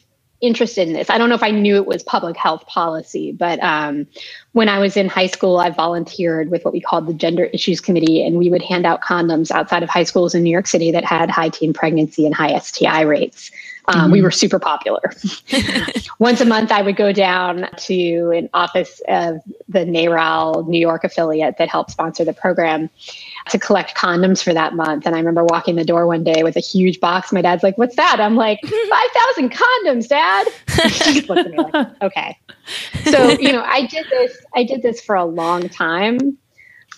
interested 0.40 0.86
in 0.86 0.94
this. 0.94 1.10
I 1.10 1.18
don't 1.18 1.28
know 1.28 1.34
if 1.34 1.42
I 1.42 1.50
knew 1.50 1.76
it 1.76 1.86
was 1.86 2.02
public 2.02 2.36
health 2.36 2.64
policy, 2.66 3.32
but 3.32 3.62
um, 3.62 4.06
when 4.52 4.68
I 4.68 4.78
was 4.78 4.96
in 4.96 5.08
high 5.08 5.26
school, 5.26 5.58
I 5.58 5.70
volunteered 5.70 6.50
with 6.50 6.64
what 6.64 6.72
we 6.72 6.80
called 6.80 7.06
the 7.06 7.14
Gender 7.14 7.44
Issues 7.46 7.80
Committee, 7.80 8.24
and 8.24 8.36
we 8.36 8.48
would 8.48 8.62
hand 8.62 8.86
out 8.86 9.00
condoms 9.00 9.50
outside 9.50 9.82
of 9.82 9.88
high 9.88 10.04
schools 10.04 10.34
in 10.34 10.42
New 10.42 10.50
York 10.50 10.66
City 10.66 10.92
that 10.92 11.04
had 11.04 11.30
high 11.30 11.48
teen 11.48 11.72
pregnancy 11.72 12.24
and 12.24 12.34
high 12.34 12.56
STI 12.58 13.02
rates. 13.02 13.50
Um, 13.88 14.02
mm-hmm. 14.02 14.12
We 14.12 14.22
were 14.22 14.30
super 14.30 14.58
popular. 14.58 15.00
Once 16.18 16.42
a 16.42 16.44
month, 16.44 16.70
I 16.70 16.82
would 16.82 16.96
go 16.96 17.10
down 17.10 17.68
to 17.76 18.30
an 18.30 18.50
office 18.52 19.00
of 19.08 19.40
the 19.66 19.80
NARAL 19.80 20.68
New 20.68 20.78
York 20.78 21.04
affiliate 21.04 21.56
that 21.56 21.70
helped 21.70 21.90
sponsor 21.90 22.22
the 22.24 22.34
program 22.34 22.90
to 23.48 23.58
collect 23.58 23.96
condoms 23.96 24.42
for 24.42 24.52
that 24.52 24.74
month. 24.74 25.06
And 25.06 25.14
I 25.14 25.18
remember 25.18 25.42
walking 25.42 25.76
the 25.76 25.84
door 25.84 26.06
one 26.06 26.22
day 26.22 26.42
with 26.42 26.56
a 26.56 26.60
huge 26.60 27.00
box. 27.00 27.32
My 27.32 27.40
dad's 27.40 27.62
like, 27.62 27.78
What's 27.78 27.96
that? 27.96 28.20
I'm 28.20 28.36
like, 28.36 28.60
5,000 28.62 29.52
condoms, 29.52 30.08
dad. 30.08 30.46
he 31.12 31.22
looked 31.22 31.46
at 31.46 31.50
me 31.50 31.58
like, 31.72 32.02
Okay. 32.02 32.38
So, 33.04 33.30
you 33.30 33.52
know, 33.52 33.62
I 33.64 33.86
did 33.86 34.06
this, 34.10 34.36
I 34.54 34.64
did 34.64 34.82
this 34.82 35.00
for 35.00 35.16
a 35.16 35.24
long 35.24 35.68
time 35.70 36.36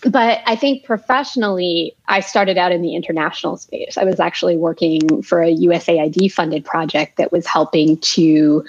but 0.09 0.41
I 0.45 0.55
think 0.55 0.83
professionally, 0.83 1.95
I 2.07 2.21
started 2.21 2.57
out 2.57 2.71
in 2.71 2.81
the 2.81 2.95
international 2.95 3.57
space. 3.57 3.97
I 3.97 4.03
was 4.03 4.19
actually 4.19 4.57
working 4.57 5.21
for 5.21 5.41
a 5.41 5.53
USAID 5.53 6.31
funded 6.31 6.65
project 6.65 7.17
that 7.17 7.31
was 7.31 7.45
helping 7.45 7.97
to 7.97 8.63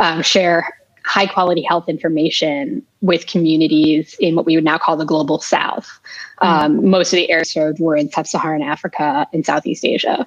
um, 0.00 0.22
share 0.22 0.68
high 1.04 1.26
quality 1.26 1.62
health 1.62 1.88
information 1.88 2.82
with 3.00 3.26
communities 3.26 4.16
in 4.20 4.34
what 4.34 4.46
we 4.46 4.56
would 4.56 4.64
now 4.64 4.78
call 4.78 4.96
the 4.96 5.04
global 5.04 5.38
south. 5.38 6.00
Mm-hmm. 6.40 6.46
Um, 6.46 6.90
most 6.90 7.12
of 7.12 7.16
the 7.16 7.30
areas 7.30 7.50
served 7.50 7.78
were 7.78 7.96
in 7.96 8.10
sub 8.10 8.26
Saharan 8.26 8.62
Africa 8.62 9.26
and 9.32 9.44
Southeast 9.44 9.84
Asia. 9.84 10.26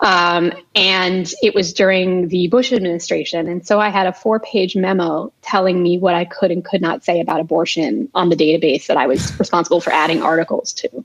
Um, 0.00 0.52
and 0.74 1.32
it 1.42 1.54
was 1.54 1.72
during 1.72 2.28
the 2.28 2.48
Bush 2.48 2.72
administration. 2.72 3.48
And 3.48 3.66
so 3.66 3.80
I 3.80 3.88
had 3.88 4.06
a 4.06 4.12
four 4.12 4.38
page 4.38 4.76
memo 4.76 5.32
telling 5.42 5.82
me 5.82 5.98
what 5.98 6.14
I 6.14 6.24
could 6.24 6.50
and 6.50 6.64
could 6.64 6.80
not 6.80 7.04
say 7.04 7.20
about 7.20 7.40
abortion 7.40 8.08
on 8.14 8.28
the 8.28 8.36
database 8.36 8.86
that 8.86 8.96
I 8.96 9.06
was 9.06 9.36
responsible 9.38 9.80
for 9.80 9.92
adding 9.92 10.22
articles 10.22 10.72
to. 10.74 11.04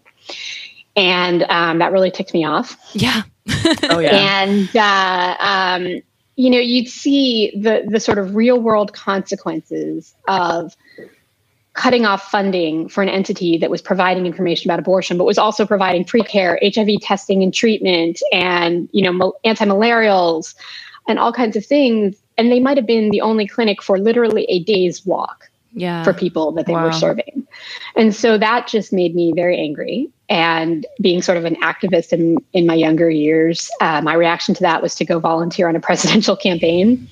And 0.96 1.44
um, 1.44 1.80
that 1.80 1.92
really 1.92 2.12
ticked 2.12 2.34
me 2.34 2.46
off. 2.46 2.78
Yeah. 2.94 3.24
oh, 3.90 4.00
yeah. 4.00 4.44
And, 4.44 4.76
uh, 4.76 5.36
um, 5.40 6.02
you 6.36 6.50
know, 6.50 6.60
you'd 6.60 6.88
see 6.88 7.52
the, 7.60 7.84
the 7.88 8.00
sort 8.00 8.20
of 8.20 8.36
real 8.36 8.60
world 8.60 8.94
consequences 8.94 10.14
of 10.28 10.76
cutting 11.74 12.06
off 12.06 12.30
funding 12.30 12.88
for 12.88 13.02
an 13.02 13.10
entity 13.10 13.58
that 13.58 13.70
was 13.70 13.82
providing 13.82 14.26
information 14.26 14.70
about 14.70 14.80
abortion, 14.80 15.18
but 15.18 15.26
was 15.26 15.38
also 15.38 15.66
providing 15.66 16.06
pre 16.06 16.22
care, 16.22 16.60
HIV 16.64 17.02
testing 17.02 17.42
and 17.44 17.54
treatment, 17.54 18.22
and 18.32 18.90
you 18.92 19.04
know 19.04 19.34
anti-malarials, 19.44 20.56
and 21.08 21.20
all 21.20 21.34
kinds 21.34 21.56
of 21.56 21.66
things. 21.66 22.16
And 22.38 22.52
they 22.52 22.60
might 22.60 22.78
have 22.78 22.88
been 22.88 23.10
the 23.10 23.22
only 23.22 23.48
clinic 23.48 23.82
for 23.82 24.00
literally 24.00 24.46
a 24.46 24.64
day's 24.64 25.06
walk 25.06 25.50
yeah. 25.74 26.04
for 26.04 26.14
people 26.14 26.52
that 26.54 26.66
they 26.66 26.74
wow. 26.74 26.86
were 26.86 26.92
serving. 26.92 27.48
And 27.96 28.16
so 28.16 28.38
that 28.38 28.68
just 28.68 28.92
made 28.92 29.16
me 29.16 29.34
very 29.36 29.60
angry. 29.60 30.10
And 30.30 30.86
being 31.02 31.22
sort 31.22 31.38
of 31.38 31.46
an 31.46 31.56
activist 31.58 32.12
in, 32.12 32.38
in 32.54 32.66
my 32.66 32.74
younger 32.74 33.10
years, 33.10 33.70
uh, 33.82 34.02
my 34.02 34.14
reaction 34.14 34.56
to 34.56 34.62
that 34.62 34.82
was 34.82 34.96
to 34.96 35.06
go 35.06 35.20
volunteer 35.20 35.68
on 35.68 35.76
a 35.76 35.80
presidential 35.80 36.36
campaign 36.36 37.08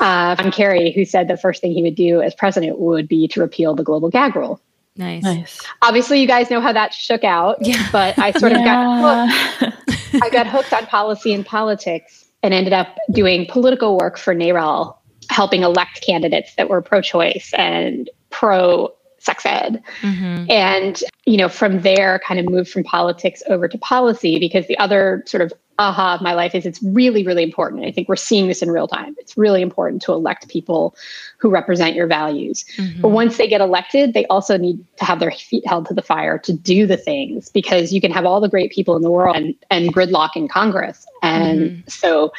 uh, 0.00 0.36
John 0.36 0.52
Kerry, 0.52 0.92
who 0.92 1.04
said 1.04 1.28
the 1.28 1.36
first 1.36 1.60
thing 1.60 1.72
he 1.72 1.82
would 1.82 1.94
do 1.94 2.20
as 2.20 2.34
president 2.34 2.78
would 2.78 3.08
be 3.08 3.28
to 3.28 3.40
repeal 3.40 3.74
the 3.74 3.84
global 3.84 4.10
gag 4.10 4.36
rule. 4.36 4.60
Nice. 4.96 5.22
nice. 5.22 5.60
Obviously, 5.82 6.20
you 6.20 6.26
guys 6.26 6.50
know 6.50 6.60
how 6.60 6.72
that 6.72 6.92
shook 6.92 7.22
out. 7.22 7.58
Yeah. 7.60 7.86
But 7.92 8.18
I 8.18 8.32
sort 8.32 8.52
of 8.52 8.58
got 8.58 9.30
hooked. 9.30 9.76
I 10.22 10.30
got 10.30 10.46
hooked 10.46 10.72
on 10.72 10.86
policy 10.86 11.32
and 11.32 11.46
politics 11.46 12.26
and 12.42 12.52
ended 12.52 12.72
up 12.72 12.96
doing 13.12 13.46
political 13.46 13.96
work 13.96 14.18
for 14.18 14.34
NARAL, 14.34 14.96
helping 15.30 15.62
elect 15.62 16.04
candidates 16.04 16.54
that 16.56 16.68
were 16.68 16.82
pro-choice 16.82 17.52
and 17.56 18.10
pro 18.30 18.92
sex 19.28 19.44
ed. 19.44 19.82
Mm-hmm. 20.00 20.50
And, 20.50 21.02
you 21.26 21.36
know, 21.36 21.48
from 21.48 21.82
there 21.82 22.20
kind 22.26 22.40
of 22.40 22.46
moved 22.48 22.70
from 22.70 22.82
politics 22.82 23.42
over 23.48 23.68
to 23.68 23.78
policy 23.78 24.38
because 24.38 24.66
the 24.66 24.78
other 24.78 25.22
sort 25.26 25.42
of 25.42 25.52
aha 25.78 26.14
of 26.14 26.22
my 26.22 26.34
life 26.34 26.54
is 26.54 26.66
it's 26.66 26.82
really, 26.82 27.22
really 27.24 27.44
important. 27.44 27.84
I 27.84 27.92
think 27.92 28.08
we're 28.08 28.16
seeing 28.16 28.48
this 28.48 28.62
in 28.62 28.70
real 28.70 28.88
time. 28.88 29.14
It's 29.18 29.36
really 29.36 29.62
important 29.62 30.02
to 30.02 30.12
elect 30.12 30.48
people 30.48 30.96
who 31.36 31.50
represent 31.50 31.94
your 31.94 32.08
values. 32.08 32.64
Mm-hmm. 32.76 33.00
But 33.00 33.10
once 33.10 33.36
they 33.36 33.46
get 33.46 33.60
elected, 33.60 34.12
they 34.12 34.26
also 34.26 34.56
need 34.56 34.84
to 34.96 35.04
have 35.04 35.20
their 35.20 35.30
feet 35.30 35.64
held 35.66 35.86
to 35.86 35.94
the 35.94 36.02
fire 36.02 36.38
to 36.38 36.52
do 36.52 36.86
the 36.86 36.96
things 36.96 37.48
because 37.50 37.92
you 37.92 38.00
can 38.00 38.10
have 38.10 38.24
all 38.24 38.40
the 38.40 38.48
great 38.48 38.72
people 38.72 38.96
in 38.96 39.02
the 39.02 39.10
world 39.10 39.36
and, 39.36 39.54
and 39.70 39.94
gridlock 39.94 40.30
in 40.34 40.48
Congress. 40.48 41.06
And 41.22 41.60
mm-hmm. 41.60 41.88
so 41.88 42.32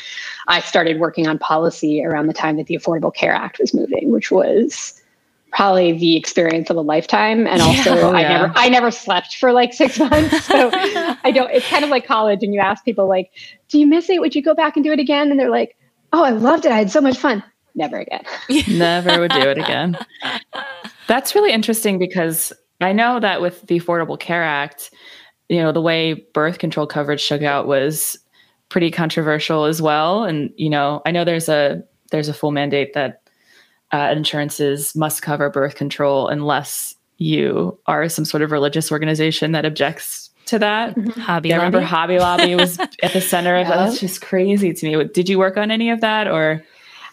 I 0.48 0.60
started 0.60 1.00
working 1.00 1.28
on 1.28 1.40
policy 1.40 2.04
around 2.04 2.28
the 2.28 2.34
time 2.34 2.58
that 2.58 2.68
the 2.68 2.76
Affordable 2.76 3.14
Care 3.14 3.34
Act 3.34 3.60
was 3.60 3.74
moving, 3.74 4.12
which 4.12 4.32
was 4.32 4.99
probably 5.52 5.94
the 5.94 6.16
experience 6.16 6.70
of 6.70 6.78
a 6.78 6.82
lifetime. 6.82 7.48
And 7.48 7.62
also 7.62 7.92
oh, 7.92 8.12
yeah. 8.12 8.18
i 8.18 8.22
never 8.24 8.54
i 8.56 8.70
never 8.70 8.92
slept 8.92 9.36
for 9.38 9.52
like 9.52 9.74
six 9.74 10.00
months. 10.00 10.46
So 10.46 10.70
i 10.74 11.32
don't 11.34 11.52
it's 11.52 11.68
kind 11.68 11.84
of 11.84 11.90
like 11.90 12.06
college 12.06 12.44
and 12.44 12.54
you 12.54 12.60
ask 12.60 12.84
people 12.86 13.08
like 13.08 13.32
do 13.70 13.80
you 13.80 13.88
miss 13.88 14.10
it? 14.10 14.20
Would 14.20 14.36
you 14.36 14.42
go 14.42 14.56
back 14.56 14.76
and 14.76 14.84
do 14.84 14.92
it 14.92 15.00
again? 15.00 15.32
And 15.32 15.40
they're 15.40 15.50
like 15.50 15.76
oh 16.14 16.24
i 16.24 16.32
loved 16.32 16.66
it. 16.66 16.72
I 16.72 16.78
had 16.78 16.92
so 16.92 17.02
much 17.02 17.18
fun. 17.18 17.44
Never 17.76 17.98
again. 17.98 18.24
Never 18.68 19.20
would 19.20 19.32
do 19.32 19.42
it 19.42 19.58
again. 19.58 19.98
That's 21.08 21.36
really 21.36 21.52
interesting 21.52 22.00
because 22.00 22.54
i 22.82 22.94
know 22.94 23.20
that 23.20 23.42
with 23.42 23.62
the 23.68 23.80
affordable 23.80 24.20
care 24.20 24.44
act 24.44 24.92
you 25.50 25.62
know 25.62 25.72
the 25.72 25.82
way 25.82 26.14
birth 26.34 26.60
control 26.60 26.88
coverage 26.88 27.22
shook 27.22 27.42
out 27.42 27.68
was 27.68 28.18
pretty 28.70 28.92
controversial 28.92 29.66
as 29.66 29.82
well. 29.82 30.24
And 30.24 30.52
you 30.56 30.70
know 30.70 31.02
i 31.06 31.12
know 31.12 31.26
there's 31.26 31.50
a 31.50 31.84
there's 32.12 32.30
a 32.30 32.34
full 32.34 32.52
mandate 32.52 32.94
that 32.94 33.22
uh, 33.92 34.14
insurances 34.16 34.96
must 34.96 35.22
cover 35.22 35.50
birth 35.50 35.76
control 35.76 36.28
unless 36.28 36.96
you 37.18 37.78
are 37.86 38.08
some 38.10 38.26
sort 38.26 38.42
of 38.44 38.52
religious 38.52 38.92
organization 38.92 39.52
that 39.52 39.66
objects 39.66 40.30
to 40.46 40.60
that. 40.60 40.96
Mm-hmm. 40.96 41.20
Hobby 41.20 41.54
I 41.54 41.58
Lobby. 41.58 41.66
remember 41.66 41.86
Hobby 41.86 42.20
Lobby 42.20 42.56
was 42.56 42.80
at 42.80 43.14
the 43.14 43.22
center 43.22 43.56
of 43.58 43.68
that. 43.70 43.78
That's 43.88 44.00
just 44.00 44.22
crazy 44.22 44.74
to 44.74 44.86
me. 44.86 45.04
Did 45.06 45.30
you 45.30 45.38
work 45.38 45.58
on 45.58 45.72
any 45.72 45.90
of 45.90 46.02
that 46.02 46.28
or? 46.28 46.64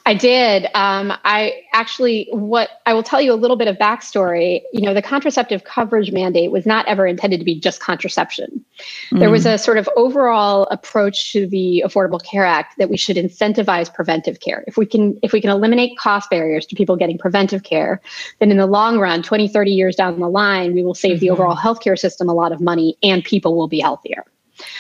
I 0.07 0.15
did. 0.15 0.67
Um, 0.67 1.13
I 1.25 1.65
actually, 1.73 2.29
what 2.31 2.71
I 2.87 2.95
will 2.95 3.03
tell 3.03 3.21
you 3.21 3.33
a 3.33 3.35
little 3.35 3.57
bit 3.57 3.67
of 3.67 3.77
backstory. 3.77 4.63
You 4.73 4.83
know, 4.83 4.95
the 4.95 5.03
contraceptive 5.03 5.65
coverage 5.65 6.13
mandate 6.13 6.53
was 6.53 6.65
not 6.65 6.87
ever 6.87 7.09
intended 7.09 7.41
to 7.41 7.45
be 7.45 7.59
just 7.59 7.81
contraception. 7.81 8.65
Mm. 9.11 9.19
There 9.19 9.31
was 9.31 9.47
mm. 9.47 9.55
a 9.55 9.59
sort 9.59 9.79
of 9.79 9.89
overall 9.97 10.69
approach 10.71 11.33
to 11.33 11.49
the 11.49 11.83
Affordable 11.85 12.23
Care 12.23 12.45
Act 12.45 12.79
that 12.79 12.89
we 12.89 12.97
should 12.97 13.17
incentivize 13.17 13.93
preventive 13.93 14.39
care. 14.39 14.63
If 14.69 14.77
we 14.77 14.87
can, 14.87 15.19
if 15.25 15.33
we 15.33 15.41
can 15.41 15.51
eliminate 15.51 15.99
cost 15.99 16.31
barriers 16.31 16.67
to 16.67 16.77
people 16.77 16.95
getting 16.95 17.19
preventive 17.19 17.65
care, 17.65 18.01
then 18.39 18.53
in 18.53 18.59
the 18.59 18.67
long 18.67 19.01
run, 19.01 19.25
20, 19.25 19.49
30 19.49 19.73
years 19.73 19.97
down 19.97 20.21
the 20.21 20.29
line, 20.29 20.73
we 20.73 20.85
will 20.85 20.95
save 20.95 21.17
mm-hmm. 21.17 21.21
the 21.21 21.31
overall 21.31 21.57
healthcare 21.57 21.99
system 21.99 22.29
a 22.29 22.35
lot 22.35 22.53
of 22.53 22.61
money 22.61 22.97
and 23.03 23.25
people 23.25 23.57
will 23.57 23.69
be 23.69 23.81
healthier. 23.81 24.25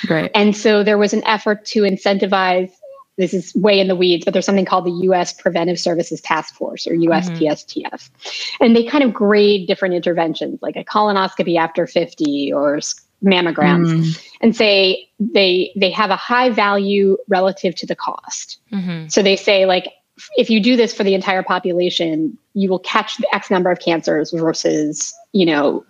Right. 0.08 0.30
And 0.34 0.56
so 0.56 0.84
there 0.84 0.98
was 0.98 1.12
an 1.12 1.24
effort 1.24 1.64
to 1.66 1.82
incentivize 1.82 2.70
this 3.16 3.32
is 3.32 3.54
way 3.54 3.80
in 3.80 3.88
the 3.88 3.96
weeds, 3.96 4.24
but 4.24 4.32
there's 4.32 4.44
something 4.44 4.64
called 4.64 4.84
the 4.84 5.04
U.S. 5.04 5.32
Preventive 5.32 5.78
Services 5.78 6.20
Task 6.20 6.54
Force 6.54 6.86
or 6.86 6.92
USPSTF. 6.92 7.90
Mm-hmm. 7.90 8.64
And 8.64 8.76
they 8.76 8.84
kind 8.84 9.02
of 9.02 9.14
grade 9.14 9.66
different 9.66 9.94
interventions 9.94 10.60
like 10.62 10.76
a 10.76 10.84
colonoscopy 10.84 11.58
after 11.58 11.86
50 11.86 12.52
or 12.52 12.80
mammograms 13.24 13.88
mm. 13.88 14.26
and 14.42 14.54
say 14.54 15.08
they 15.18 15.72
they 15.74 15.90
have 15.90 16.10
a 16.10 16.16
high 16.16 16.50
value 16.50 17.16
relative 17.28 17.74
to 17.76 17.86
the 17.86 17.96
cost. 17.96 18.60
Mm-hmm. 18.72 19.08
So 19.08 19.22
they 19.22 19.36
say 19.36 19.64
like 19.64 19.92
if 20.36 20.50
you 20.50 20.60
do 20.60 20.76
this 20.76 20.94
for 20.94 21.04
the 21.04 21.14
entire 21.14 21.42
population, 21.42 22.36
you 22.54 22.68
will 22.68 22.78
catch 22.78 23.16
the 23.16 23.34
X 23.34 23.50
number 23.50 23.70
of 23.70 23.80
cancers 23.80 24.30
versus, 24.32 25.14
you 25.32 25.46
know, 25.46 25.84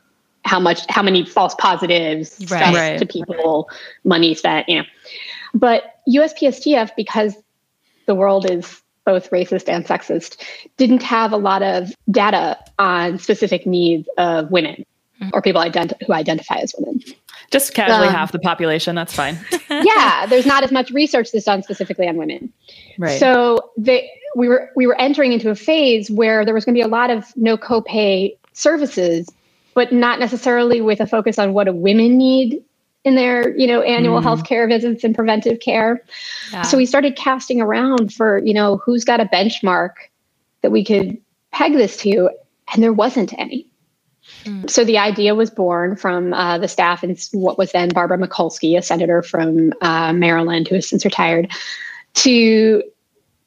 how 0.45 0.61
much 0.61 0.81
how 0.89 1.03
many 1.03 1.25
false 1.25 1.55
positives 1.57 2.37
right. 2.51 2.75
right. 2.75 2.99
to 2.99 3.07
people, 3.07 3.69
money 4.05 4.35
spent, 4.35 4.69
you 4.69 4.79
know. 4.79 4.85
But 5.55 6.01
USPSTF, 6.09 6.91
because 6.97 7.35
the 8.07 8.15
world 8.15 8.51
is 8.51 8.83
both 9.05 9.31
racist 9.31 9.69
and 9.69 9.87
sexist, 9.87 10.37
didn't 10.77 11.03
have 11.03 11.33
a 11.33 11.37
lot 11.37 11.63
of 11.63 11.93
data 12.11 12.59
on 12.79 13.19
specific 13.19 13.67
needs 13.67 14.09
of 14.19 14.51
women 14.51 14.85
mm-hmm. 15.21 15.31
or 15.33 15.43
people 15.43 15.63
who 15.63 16.13
identify 16.13 16.57
as 16.57 16.75
women. 16.79 17.03
Just 17.51 17.75
casually 17.75 18.09
um, 18.09 18.15
half 18.15 18.33
the 18.33 18.39
population, 18.39 18.97
that's 18.97 19.15
fine. 19.15 19.39
yeah, 19.71 20.27
there's 20.27 20.47
not 20.47 20.65
as 20.65 20.73
much 20.73 20.91
research 20.91 21.31
that's 21.33 21.45
done 21.45 21.63
specifically 21.63 22.09
on 22.09 22.17
women. 22.17 22.53
Right. 22.99 23.21
So 23.21 23.71
they, 23.77 24.11
we 24.35 24.49
were 24.49 24.71
we 24.75 24.87
were 24.87 25.01
entering 25.01 25.33
into 25.33 25.51
a 25.51 25.55
phase 25.55 26.11
where 26.11 26.45
there 26.45 26.55
was 26.55 26.65
going 26.65 26.75
to 26.75 26.79
be 26.79 26.83
a 26.83 26.89
lot 26.89 27.11
of 27.11 27.25
no 27.37 27.57
copay 27.57 28.37
services, 28.53 29.29
but 29.75 29.93
not 29.93 30.19
necessarily 30.19 30.81
with 30.81 31.01
a 31.01 31.07
focus 31.07 31.39
on 31.39 31.53
what 31.53 31.69
a 31.69 31.73
women 31.73 32.19
need 32.19 32.63
in 33.07 33.15
their 33.15 33.57
you 33.57 33.67
know 33.67 33.81
annual 33.83 34.21
mm. 34.21 34.23
health 34.23 34.45
care 34.45 34.67
visits 34.67 35.05
and 35.05 35.15
preventive 35.15 35.61
care 35.61 36.03
yeah. 36.53 36.63
so 36.63 36.77
we 36.77 36.85
started 36.85 37.17
casting 37.17 37.61
around 37.61 38.13
for 38.13 38.39
you 38.39 38.53
know 38.53 38.79
who's 38.79 39.05
got 39.05 39.21
a 39.21 39.25
benchmark 39.27 39.93
that 40.61 40.71
we 40.71 40.85
could 40.85 41.17
peg 41.53 41.73
this 41.73 41.97
to 41.97 42.29
and 42.75 42.83
there 42.83 42.93
wasn't 42.93 43.33
any 43.39 43.67
mm. 44.45 44.69
so 44.69 44.85
the 44.85 44.99
idea 44.99 45.35
was 45.37 45.51
born 45.51 45.95
from 45.95 46.35
uh, 46.35 46.59
the 46.59 46.69
staff 46.69 47.05
and 47.05 47.17
what 47.33 47.57
was 47.57 47.73
then 47.73 47.89
barbara 47.91 48.19
mikulski 48.19 48.77
a 48.77 48.83
senator 48.83 49.23
from 49.23 49.73
uh, 49.81 50.13
maryland 50.13 50.67
who 50.67 50.75
has 50.75 50.89
since 50.89 51.05
retired 51.05 51.51
to 52.15 52.83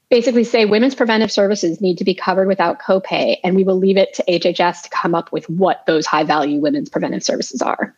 basically 0.09 0.45
say 0.45 0.63
women's 0.63 0.95
preventive 0.95 1.31
services 1.31 1.81
need 1.81 1.97
to 1.97 2.05
be 2.05 2.15
covered 2.15 2.47
without 2.47 2.79
copay 2.81 3.35
and 3.43 3.57
we 3.57 3.65
will 3.65 3.77
leave 3.77 3.97
it 3.97 4.13
to 4.13 4.23
hhs 4.23 4.81
to 4.83 4.89
come 4.89 5.13
up 5.13 5.33
with 5.33 5.49
what 5.49 5.85
those 5.85 6.05
high 6.05 6.23
value 6.23 6.61
women's 6.61 6.87
preventive 6.89 7.23
services 7.23 7.61
are 7.61 7.93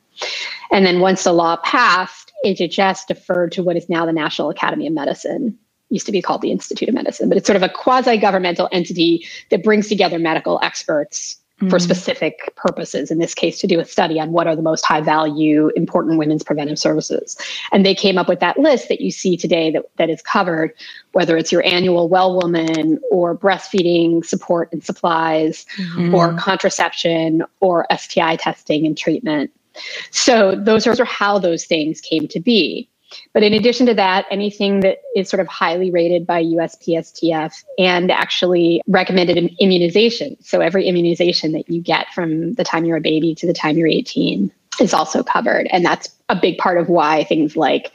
and 0.72 0.86
then 0.86 1.00
once 1.00 1.24
the 1.24 1.34
law 1.34 1.58
passed, 1.58 2.32
HHS 2.46 3.08
deferred 3.08 3.52
to 3.54 3.64
what 3.64 3.78
is 3.78 3.90
now 3.90 4.06
the 4.06 4.14
National 4.14 4.50
Academy 4.50 4.88
of 4.88 4.94
Medicine 4.94 5.58
used 5.90 6.06
to 6.06 6.12
be 6.12 6.22
called 6.22 6.42
the 6.42 6.52
Institute 6.52 6.90
of 6.90 6.96
Medicine, 6.96 7.30
but 7.30 7.38
it's 7.38 7.46
sort 7.46 7.58
of 7.58 7.64
a 7.64 7.70
quasi 7.70 8.18
governmental 8.18 8.70
entity 8.72 9.28
that 9.50 9.64
brings 9.64 9.90
together 9.90 10.18
medical 10.18 10.60
experts 10.64 11.38
mm-hmm. 11.62 11.70
for 11.70 11.80
specific 11.80 12.54
purposes, 12.56 13.12
in 13.12 13.20
this 13.20 13.34
case, 13.34 13.60
to 13.60 13.68
do 13.68 13.80
a 13.80 13.86
study 13.86 14.20
on 14.20 14.32
what 14.32 14.48
are 14.48 14.56
the 14.56 14.62
most 14.62 14.86
high 14.86 15.02
value, 15.02 15.70
important 15.76 16.18
women's 16.18 16.44
preventive 16.44 16.80
services. 16.80 17.38
And 17.72 17.86
they 17.86 17.94
came 17.94 18.18
up 18.18 18.28
with 18.28 18.40
that 18.40 18.58
list 18.58 18.88
that 18.88 19.02
you 19.02 19.12
see 19.12 19.38
today 19.38 19.70
that, 19.72 19.84
that 19.98 20.10
is 20.10 20.22
covered, 20.22 20.74
whether 21.12 21.38
it's 21.38 21.52
your 21.52 21.66
annual 21.66 22.10
well 22.10 22.36
woman 22.36 23.00
or 23.12 23.38
breastfeeding 23.38 24.26
support 24.26 24.70
and 24.72 24.84
supplies 24.84 25.66
mm-hmm. 25.78 26.16
or 26.16 26.34
contraception 26.36 27.44
or 27.60 27.86
STI 27.96 28.38
testing 28.38 28.86
and 28.86 28.98
treatment. 28.98 29.52
So 30.12 30.56
those 30.56 30.88
are 30.88 31.06
how 31.06 31.40
those 31.40 31.66
things 31.66 32.02
came 32.02 32.28
to 32.30 32.40
be. 32.40 32.90
But 33.34 33.44
in 33.44 33.54
addition 33.54 33.86
to 33.88 33.94
that, 33.96 34.26
anything 34.32 34.82
that 34.82 35.00
is 35.16 35.30
sort 35.30 35.42
of 35.42 35.48
highly 35.48 35.92
rated 35.92 36.26
by 36.26 36.44
USPSTF 36.44 37.64
and 37.78 38.12
actually 38.12 38.82
recommended 38.88 39.38
an 39.38 39.50
immunization. 39.60 40.38
So 40.42 40.62
every 40.62 40.88
immunization 40.88 41.52
that 41.54 41.70
you 41.70 41.82
get 41.82 42.08
from 42.14 42.54
the 42.54 42.64
time 42.64 42.86
you're 42.86 42.98
a 42.98 43.02
baby 43.02 43.36
to 43.36 43.48
the 43.48 43.54
time 43.54 43.78
you're 43.78 43.88
18 43.88 44.52
is 44.80 44.94
also 44.94 45.24
covered. 45.24 45.68
And 45.72 45.86
that's 45.86 46.10
a 46.30 46.36
big 46.36 46.58
part 46.58 46.78
of 46.78 46.90
why 46.90 47.24
things 47.26 47.58
like 47.58 47.92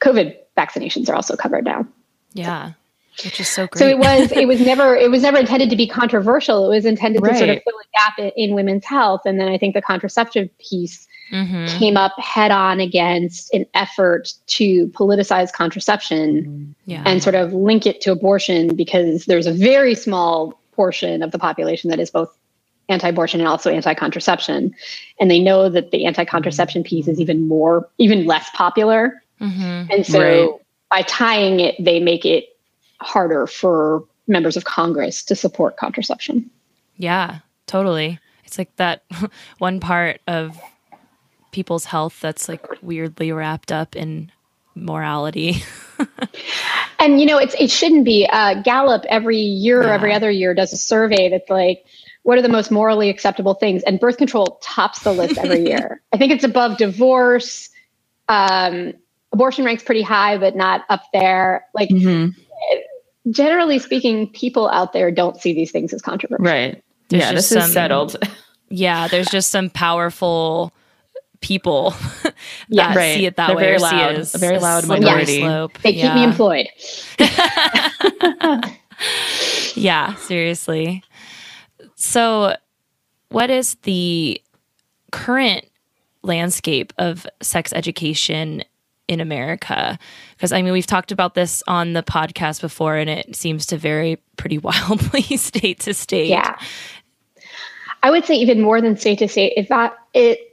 COVID 0.00 0.36
vaccinations 0.56 1.08
are 1.08 1.14
also 1.14 1.36
covered 1.36 1.64
now. 1.64 1.86
Yeah. 2.32 2.72
Which 3.24 3.40
is 3.40 3.48
so 3.48 3.66
great. 3.66 3.78
So 3.78 3.86
it 3.86 3.98
was 3.98 4.32
it 4.32 4.46
was 4.46 4.60
never 4.64 4.94
it 4.96 5.10
was 5.10 5.22
never 5.22 5.38
intended 5.38 5.68
to 5.70 5.76
be 5.76 5.86
controversial. 5.86 6.66
It 6.66 6.76
was 6.76 6.86
intended 6.86 7.22
right. 7.22 7.32
to 7.32 7.38
sort 7.38 7.50
of 7.50 7.62
fill 7.64 7.74
a 7.74 7.98
gap 7.98 8.18
in, 8.18 8.30
in 8.36 8.54
women's 8.54 8.84
health. 8.84 9.22
And 9.24 9.38
then 9.38 9.48
I 9.48 9.58
think 9.58 9.74
the 9.74 9.82
contraceptive 9.82 10.48
piece 10.58 11.06
mm-hmm. 11.30 11.66
came 11.78 11.96
up 11.96 12.18
head 12.18 12.50
on 12.50 12.80
against 12.80 13.52
an 13.54 13.66
effort 13.74 14.32
to 14.46 14.88
politicize 14.88 15.52
contraception 15.52 16.74
yeah. 16.86 17.02
and 17.06 17.22
sort 17.22 17.34
of 17.34 17.52
link 17.52 17.86
it 17.86 18.00
to 18.00 18.12
abortion 18.12 18.74
because 18.74 19.26
there's 19.26 19.46
a 19.46 19.52
very 19.52 19.94
small 19.94 20.60
portion 20.72 21.22
of 21.22 21.30
the 21.30 21.38
population 21.38 21.90
that 21.90 22.00
is 22.00 22.10
both 22.10 22.34
anti-abortion 22.88 23.40
and 23.40 23.48
also 23.48 23.70
anti-contraception 23.70 24.74
and 25.20 25.30
they 25.30 25.38
know 25.38 25.68
that 25.68 25.92
the 25.92 26.04
anti-contraception 26.04 26.82
piece 26.82 27.06
is 27.06 27.20
even 27.20 27.46
more 27.46 27.88
even 27.98 28.26
less 28.26 28.50
popular 28.50 29.22
mm-hmm. 29.40 29.90
and 29.90 30.04
so 30.06 30.20
right. 30.20 30.60
by 30.90 31.02
tying 31.02 31.60
it 31.60 31.76
they 31.78 32.00
make 32.00 32.24
it 32.24 32.56
harder 33.00 33.46
for 33.46 34.04
members 34.26 34.56
of 34.56 34.64
congress 34.64 35.22
to 35.22 35.36
support 35.36 35.76
contraception 35.76 36.50
yeah 36.96 37.38
totally 37.66 38.18
it's 38.44 38.58
like 38.58 38.74
that 38.76 39.04
one 39.58 39.78
part 39.78 40.20
of 40.26 40.58
people's 41.50 41.86
health 41.86 42.20
that's 42.20 42.48
like 42.48 42.66
weirdly 42.82 43.32
wrapped 43.32 43.72
up 43.72 43.96
in 43.96 44.30
morality. 44.74 45.62
and 46.98 47.20
you 47.20 47.26
know, 47.26 47.38
it's 47.38 47.54
it 47.58 47.70
shouldn't 47.70 48.04
be. 48.04 48.28
Uh, 48.30 48.62
Gallup 48.62 49.04
every 49.08 49.38
year 49.38 49.82
yeah. 49.82 49.88
or 49.88 49.92
every 49.92 50.12
other 50.12 50.30
year 50.30 50.54
does 50.54 50.72
a 50.72 50.76
survey 50.76 51.28
that's 51.28 51.50
like, 51.50 51.84
what 52.22 52.38
are 52.38 52.42
the 52.42 52.48
most 52.48 52.70
morally 52.70 53.08
acceptable 53.08 53.54
things? 53.54 53.82
And 53.82 53.98
birth 53.98 54.16
control 54.16 54.58
tops 54.62 55.00
the 55.00 55.12
list 55.12 55.38
every 55.38 55.66
year. 55.66 56.02
I 56.12 56.16
think 56.16 56.32
it's 56.32 56.44
above 56.44 56.78
divorce. 56.78 57.70
Um, 58.28 58.94
abortion 59.32 59.64
ranks 59.64 59.82
pretty 59.82 60.02
high, 60.02 60.38
but 60.38 60.56
not 60.56 60.84
up 60.88 61.02
there. 61.12 61.66
Like. 61.74 61.90
Mm-hmm. 61.90 62.38
Generally 63.30 63.80
speaking, 63.80 64.28
people 64.30 64.68
out 64.70 64.94
there 64.94 65.10
don't 65.10 65.38
see 65.38 65.52
these 65.52 65.70
things 65.70 65.92
as 65.92 66.00
controversial. 66.00 66.42
Right. 66.42 66.82
There's 67.10 67.22
yeah, 67.22 67.32
this 67.32 67.48
some, 67.48 67.58
is 67.58 67.72
settled. 67.72 68.16
Yeah, 68.70 69.08
there's 69.08 69.28
just 69.28 69.50
some 69.50 69.68
powerful 69.68 70.72
people 71.40 71.90
that 72.70 72.96
right. 72.96 73.16
see 73.16 73.26
it 73.26 73.36
that 73.36 73.48
They're 73.48 73.56
way 73.56 73.62
very 73.62 73.76
or 73.76 73.80
loud, 73.80 74.26
see 74.26 74.36
a 74.36 74.38
very 74.38 74.58
loud 74.58 74.86
minority. 74.86 75.40
Slope. 75.40 75.78
They 75.82 75.92
keep 75.92 76.04
yeah. 76.04 76.14
me 76.14 76.24
employed. 76.24 76.66
yeah, 79.74 80.14
seriously. 80.16 81.02
So, 81.96 82.56
what 83.30 83.50
is 83.50 83.76
the 83.82 84.40
current 85.12 85.66
landscape 86.22 86.92
of 86.98 87.26
sex 87.40 87.72
education 87.72 88.62
in 89.08 89.20
America? 89.20 89.98
Because 90.36 90.52
I 90.52 90.62
mean, 90.62 90.72
we've 90.72 90.86
talked 90.86 91.12
about 91.12 91.34
this 91.34 91.62
on 91.66 91.94
the 91.94 92.02
podcast 92.02 92.60
before, 92.60 92.96
and 92.96 93.08
it 93.08 93.36
seems 93.36 93.66
to 93.66 93.76
vary 93.76 94.18
pretty 94.36 94.58
wildly 94.58 95.36
state 95.36 95.80
to 95.80 95.94
state. 95.94 96.28
Yeah. 96.28 96.58
I 98.02 98.10
would 98.10 98.24
say 98.24 98.34
even 98.34 98.62
more 98.62 98.80
than 98.80 98.96
state 98.96 99.18
to 99.18 99.28
state. 99.28 99.52
If 99.56 99.68
that 99.68 99.94
it 100.14 100.49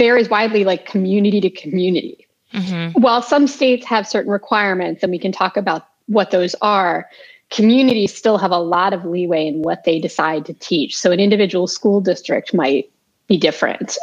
varies 0.00 0.30
widely, 0.30 0.64
like 0.64 0.86
community 0.86 1.42
to 1.42 1.50
community. 1.50 2.26
Mm-hmm. 2.54 2.98
While 2.98 3.20
some 3.20 3.46
states 3.46 3.84
have 3.84 4.08
certain 4.08 4.32
requirements, 4.32 5.02
and 5.02 5.12
we 5.12 5.18
can 5.18 5.30
talk 5.30 5.58
about 5.58 5.86
what 6.06 6.30
those 6.30 6.54
are, 6.62 7.06
communities 7.50 8.14
still 8.14 8.38
have 8.38 8.50
a 8.50 8.58
lot 8.58 8.94
of 8.94 9.04
leeway 9.04 9.46
in 9.46 9.60
what 9.60 9.84
they 9.84 9.98
decide 9.98 10.46
to 10.46 10.54
teach. 10.54 10.96
So 10.96 11.12
an 11.12 11.20
individual 11.20 11.66
school 11.66 12.00
district 12.00 12.54
might 12.54 12.90
be 13.26 13.36
different. 13.36 13.98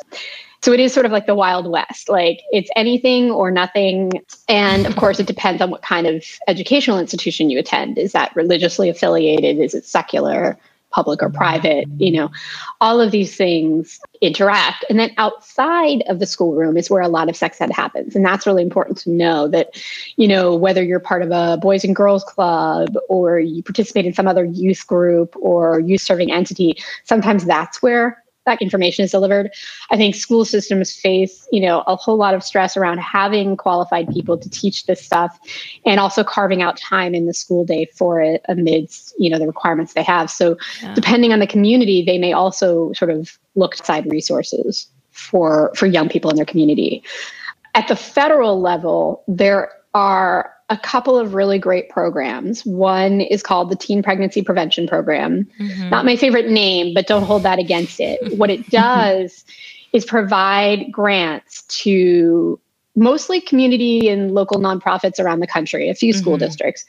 So 0.61 0.71
it 0.71 0.79
is 0.79 0.93
sort 0.93 1.07
of 1.07 1.11
like 1.11 1.25
the 1.25 1.35
Wild 1.35 1.67
West. 1.67 2.09
Like 2.09 2.41
it's 2.51 2.69
anything 2.75 3.31
or 3.31 3.49
nothing. 3.49 4.11
And 4.47 4.85
of 4.85 4.95
course, 4.97 5.19
it 5.19 5.25
depends 5.25 5.63
on 5.63 5.71
what 5.71 5.81
kind 5.81 6.05
of 6.05 6.23
educational 6.47 6.99
institution 6.99 7.49
you 7.49 7.57
attend. 7.57 7.97
Is 7.97 8.11
that 8.11 8.35
religiously 8.35 8.87
affiliated? 8.87 9.57
Is 9.57 9.73
it 9.73 9.85
secular? 9.85 10.57
Public 10.91 11.21
or 11.21 11.27
mm-hmm. 11.27 11.37
private, 11.37 11.87
you 11.97 12.11
know, 12.11 12.29
all 12.81 13.01
of 13.01 13.11
these 13.11 13.35
things 13.35 13.99
interact. 14.21 14.85
And 14.89 14.99
then 14.99 15.11
outside 15.17 16.03
of 16.07 16.19
the 16.19 16.25
schoolroom 16.25 16.77
is 16.77 16.89
where 16.89 17.01
a 17.01 17.07
lot 17.07 17.29
of 17.29 17.35
sex 17.35 17.59
ed 17.61 17.71
happens. 17.71 18.15
And 18.15 18.25
that's 18.25 18.47
really 18.47 18.63
important 18.63 18.97
to 18.99 19.11
know 19.11 19.47
that, 19.49 19.81
you 20.15 20.27
know, 20.27 20.55
whether 20.55 20.83
you're 20.83 20.99
part 20.99 21.21
of 21.21 21.31
a 21.31 21.57
boys 21.57 21.83
and 21.83 21.95
girls 21.95 22.23
club 22.23 22.95
or 23.09 23.39
you 23.39 23.63
participate 23.63 24.05
in 24.05 24.13
some 24.13 24.27
other 24.27 24.45
youth 24.45 24.85
group 24.87 25.35
or 25.39 25.79
youth 25.79 26.01
serving 26.01 26.31
entity, 26.31 26.77
sometimes 27.03 27.45
that's 27.45 27.81
where 27.81 28.23
that 28.47 28.61
information 28.61 29.05
is 29.05 29.11
delivered. 29.11 29.51
I 29.91 29.97
think 29.97 30.15
school 30.15 30.43
systems 30.43 30.93
face, 30.93 31.47
you 31.51 31.61
know, 31.61 31.83
a 31.85 31.95
whole 31.95 32.17
lot 32.17 32.33
of 32.33 32.43
stress 32.43 32.75
around 32.75 32.97
having 32.99 33.55
qualified 33.55 34.07
people 34.09 34.37
to 34.37 34.49
teach 34.49 34.87
this 34.87 35.03
stuff 35.03 35.37
and 35.85 35.99
also 35.99 36.23
carving 36.23 36.63
out 36.63 36.77
time 36.77 37.13
in 37.13 37.27
the 37.27 37.33
school 37.33 37.63
day 37.63 37.85
for 37.93 38.19
it 38.19 38.41
amidst, 38.49 39.13
you 39.19 39.29
know, 39.29 39.37
the 39.37 39.45
requirements 39.45 39.93
they 39.93 40.03
have. 40.03 40.31
So 40.31 40.57
yeah. 40.81 40.95
depending 40.95 41.31
on 41.31 41.39
the 41.39 41.47
community, 41.47 42.03
they 42.03 42.17
may 42.17 42.33
also 42.33 42.91
sort 42.93 43.11
of 43.11 43.37
look 43.55 43.75
side 43.75 44.09
resources 44.09 44.87
for 45.11 45.71
for 45.75 45.85
young 45.85 46.09
people 46.09 46.29
in 46.31 46.35
their 46.35 46.45
community. 46.45 47.03
At 47.75 47.87
the 47.87 47.95
federal 47.95 48.59
level, 48.59 49.23
there 49.27 49.71
are 49.93 50.51
a 50.69 50.77
couple 50.77 51.17
of 51.17 51.33
really 51.33 51.59
great 51.59 51.89
programs. 51.89 52.65
One 52.65 53.21
is 53.21 53.41
called 53.41 53.69
the 53.69 53.75
Teen 53.75 54.03
Pregnancy 54.03 54.41
Prevention 54.41 54.87
Program. 54.87 55.47
Mm-hmm. 55.59 55.89
Not 55.89 56.05
my 56.05 56.15
favorite 56.15 56.49
name, 56.49 56.93
but 56.93 57.07
don't 57.07 57.23
hold 57.23 57.43
that 57.43 57.59
against 57.59 57.99
it. 57.99 58.37
what 58.37 58.49
it 58.49 58.69
does 58.69 59.45
is 59.93 60.03
provide 60.03 60.91
grants 60.91 61.61
to 61.63 62.59
mostly 62.95 63.39
community 63.39 64.09
and 64.09 64.33
local 64.33 64.59
nonprofits 64.59 65.23
around 65.23 65.39
the 65.39 65.47
country, 65.47 65.89
a 65.89 65.95
few 65.95 66.13
mm-hmm. 66.13 66.19
school 66.19 66.37
districts, 66.37 66.85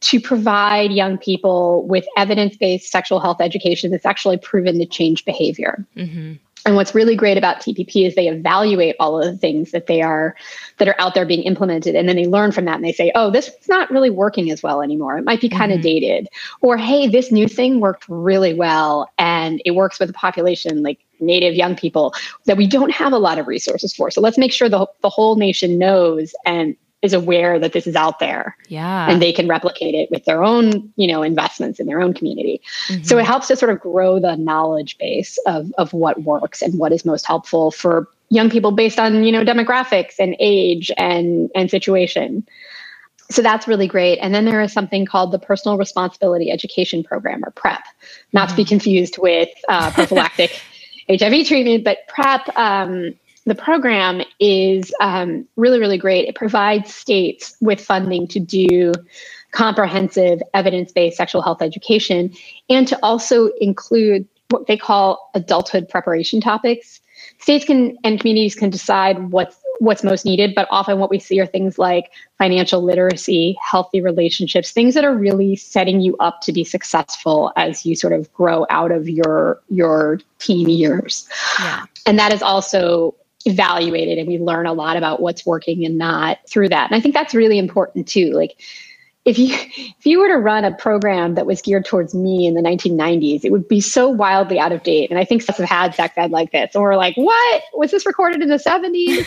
to 0.00 0.20
provide 0.20 0.92
young 0.92 1.16
people 1.16 1.86
with 1.86 2.04
evidence 2.18 2.56
based 2.56 2.90
sexual 2.90 3.20
health 3.20 3.40
education 3.40 3.90
that's 3.90 4.04
actually 4.04 4.36
proven 4.36 4.78
to 4.78 4.86
change 4.86 5.24
behavior. 5.24 5.86
Mm-hmm. 5.96 6.34
And 6.66 6.76
what's 6.76 6.94
really 6.94 7.14
great 7.14 7.36
about 7.36 7.60
TPP 7.60 8.06
is 8.06 8.14
they 8.14 8.28
evaluate 8.28 8.96
all 8.98 9.20
of 9.20 9.26
the 9.26 9.36
things 9.36 9.70
that 9.72 9.86
they 9.86 10.00
are 10.00 10.34
that 10.78 10.88
are 10.88 10.94
out 10.98 11.14
there 11.14 11.26
being 11.26 11.42
implemented, 11.42 11.94
and 11.94 12.08
then 12.08 12.16
they 12.16 12.26
learn 12.26 12.52
from 12.52 12.64
that 12.64 12.76
and 12.76 12.84
they 12.84 12.92
say, 12.92 13.12
"Oh, 13.14 13.30
this 13.30 13.48
is 13.48 13.68
not 13.68 13.90
really 13.90 14.10
working 14.10 14.50
as 14.50 14.62
well 14.62 14.80
anymore. 14.80 15.18
It 15.18 15.24
might 15.24 15.40
be 15.40 15.48
kind 15.48 15.72
of 15.72 15.78
mm-hmm. 15.78 16.00
dated," 16.00 16.28
or 16.62 16.76
"Hey, 16.78 17.06
this 17.06 17.30
new 17.30 17.48
thing 17.48 17.80
worked 17.80 18.06
really 18.08 18.54
well, 18.54 19.10
and 19.18 19.60
it 19.66 19.72
works 19.72 20.00
with 20.00 20.08
a 20.10 20.14
population 20.14 20.82
like 20.82 21.00
Native 21.20 21.54
young 21.54 21.76
people 21.76 22.14
that 22.46 22.56
we 22.56 22.66
don't 22.66 22.90
have 22.90 23.12
a 23.12 23.18
lot 23.18 23.38
of 23.38 23.46
resources 23.46 23.94
for. 23.94 24.10
So 24.10 24.20
let's 24.20 24.38
make 24.38 24.52
sure 24.52 24.68
the 24.68 24.86
the 25.02 25.10
whole 25.10 25.36
nation 25.36 25.78
knows 25.78 26.34
and 26.44 26.76
is 27.04 27.12
aware 27.12 27.58
that 27.60 27.74
this 27.74 27.86
is 27.86 27.94
out 27.94 28.18
there. 28.18 28.56
Yeah. 28.68 29.08
And 29.08 29.20
they 29.20 29.32
can 29.32 29.46
replicate 29.46 29.94
it 29.94 30.10
with 30.10 30.24
their 30.24 30.42
own, 30.42 30.90
you 30.96 31.06
know, 31.06 31.22
investments 31.22 31.78
in 31.78 31.86
their 31.86 32.00
own 32.00 32.14
community. 32.14 32.62
Mm-hmm. 32.88 33.04
So 33.04 33.18
it 33.18 33.26
helps 33.26 33.48
to 33.48 33.56
sort 33.56 33.70
of 33.70 33.78
grow 33.78 34.18
the 34.18 34.36
knowledge 34.36 34.96
base 34.98 35.38
of 35.46 35.70
of 35.76 35.92
what 35.92 36.22
works 36.22 36.62
and 36.62 36.78
what 36.78 36.92
is 36.92 37.04
most 37.04 37.26
helpful 37.26 37.70
for 37.70 38.08
young 38.30 38.48
people 38.48 38.72
based 38.72 38.98
on, 38.98 39.22
you 39.22 39.30
know, 39.30 39.44
demographics 39.44 40.14
and 40.18 40.34
age 40.40 40.90
and 40.96 41.50
and 41.54 41.70
situation. 41.70 42.46
So 43.30 43.42
that's 43.42 43.68
really 43.68 43.86
great. 43.86 44.18
And 44.18 44.34
then 44.34 44.46
there 44.46 44.62
is 44.62 44.72
something 44.72 45.04
called 45.04 45.32
the 45.32 45.38
Personal 45.38 45.76
Responsibility 45.76 46.50
Education 46.50 47.04
Program 47.04 47.44
or 47.44 47.50
PrEP, 47.50 47.82
not 48.32 48.48
mm-hmm. 48.48 48.50
to 48.50 48.56
be 48.56 48.62
mm-hmm. 48.62 48.68
confused 48.70 49.18
with 49.18 49.50
uh, 49.68 49.90
prophylactic 49.90 50.58
HIV 51.08 51.46
treatment, 51.46 51.84
but 51.84 51.98
PrEP 52.08 52.48
um, 52.56 53.14
the 53.46 53.54
program 53.54 54.22
is 54.40 54.92
um, 55.00 55.46
really, 55.56 55.78
really 55.78 55.98
great. 55.98 56.28
It 56.28 56.34
provides 56.34 56.94
states 56.94 57.56
with 57.60 57.80
funding 57.80 58.26
to 58.28 58.40
do 58.40 58.92
comprehensive 59.52 60.42
evidence 60.52 60.92
based 60.92 61.16
sexual 61.16 61.42
health 61.42 61.62
education 61.62 62.32
and 62.68 62.88
to 62.88 62.98
also 63.02 63.50
include 63.60 64.26
what 64.50 64.66
they 64.66 64.76
call 64.76 65.30
adulthood 65.34 65.88
preparation 65.88 66.40
topics. 66.40 67.00
states 67.38 67.64
can 67.64 67.96
and 68.04 68.20
communities 68.20 68.54
can 68.54 68.70
decide 68.70 69.30
what's 69.30 69.56
what's 69.80 70.04
most 70.04 70.24
needed, 70.24 70.54
but 70.54 70.68
often 70.70 70.98
what 70.98 71.10
we 71.10 71.18
see 71.18 71.40
are 71.40 71.46
things 71.46 71.78
like 71.78 72.12
financial 72.38 72.82
literacy, 72.82 73.56
healthy 73.60 74.00
relationships, 74.00 74.70
things 74.70 74.94
that 74.94 75.04
are 75.04 75.14
really 75.14 75.56
setting 75.56 76.00
you 76.00 76.16
up 76.18 76.40
to 76.42 76.52
be 76.52 76.62
successful 76.62 77.52
as 77.56 77.84
you 77.84 77.96
sort 77.96 78.12
of 78.12 78.32
grow 78.32 78.66
out 78.70 78.92
of 78.92 79.08
your 79.08 79.60
your 79.68 80.20
teen 80.38 80.68
years. 80.68 81.28
Yeah. 81.60 81.84
And 82.06 82.18
that 82.18 82.32
is 82.32 82.42
also 82.42 83.14
evaluated 83.44 84.18
and 84.18 84.26
we 84.26 84.38
learn 84.38 84.66
a 84.66 84.72
lot 84.72 84.96
about 84.96 85.20
what's 85.20 85.44
working 85.44 85.84
and 85.84 85.98
not 85.98 86.38
through 86.48 86.68
that. 86.68 86.90
And 86.90 86.96
I 86.96 87.00
think 87.00 87.14
that's 87.14 87.34
really 87.34 87.58
important 87.58 88.08
too. 88.08 88.30
Like 88.32 88.60
if 89.24 89.38
you 89.38 89.54
if 89.76 90.06
you 90.06 90.20
were 90.20 90.28
to 90.28 90.36
run 90.36 90.64
a 90.64 90.74
program 90.74 91.34
that 91.34 91.46
was 91.46 91.62
geared 91.62 91.84
towards 91.84 92.14
me 92.14 92.46
in 92.46 92.54
the 92.54 92.60
1990s, 92.60 93.44
it 93.44 93.50
would 93.50 93.68
be 93.68 93.80
so 93.80 94.08
wildly 94.08 94.58
out 94.58 94.72
of 94.72 94.82
date. 94.82 95.10
And 95.10 95.18
I 95.18 95.24
think 95.24 95.42
some 95.42 95.56
have 95.56 95.68
had 95.68 95.94
sex 95.94 96.14
ed 96.16 96.30
like 96.30 96.52
this, 96.52 96.74
and 96.74 96.82
we're 96.82 96.96
like, 96.96 97.16
"What 97.16 97.62
was 97.74 97.90
this 97.90 98.06
recorded 98.06 98.42
in 98.42 98.48
the 98.48 98.56
70s?" 98.56 99.26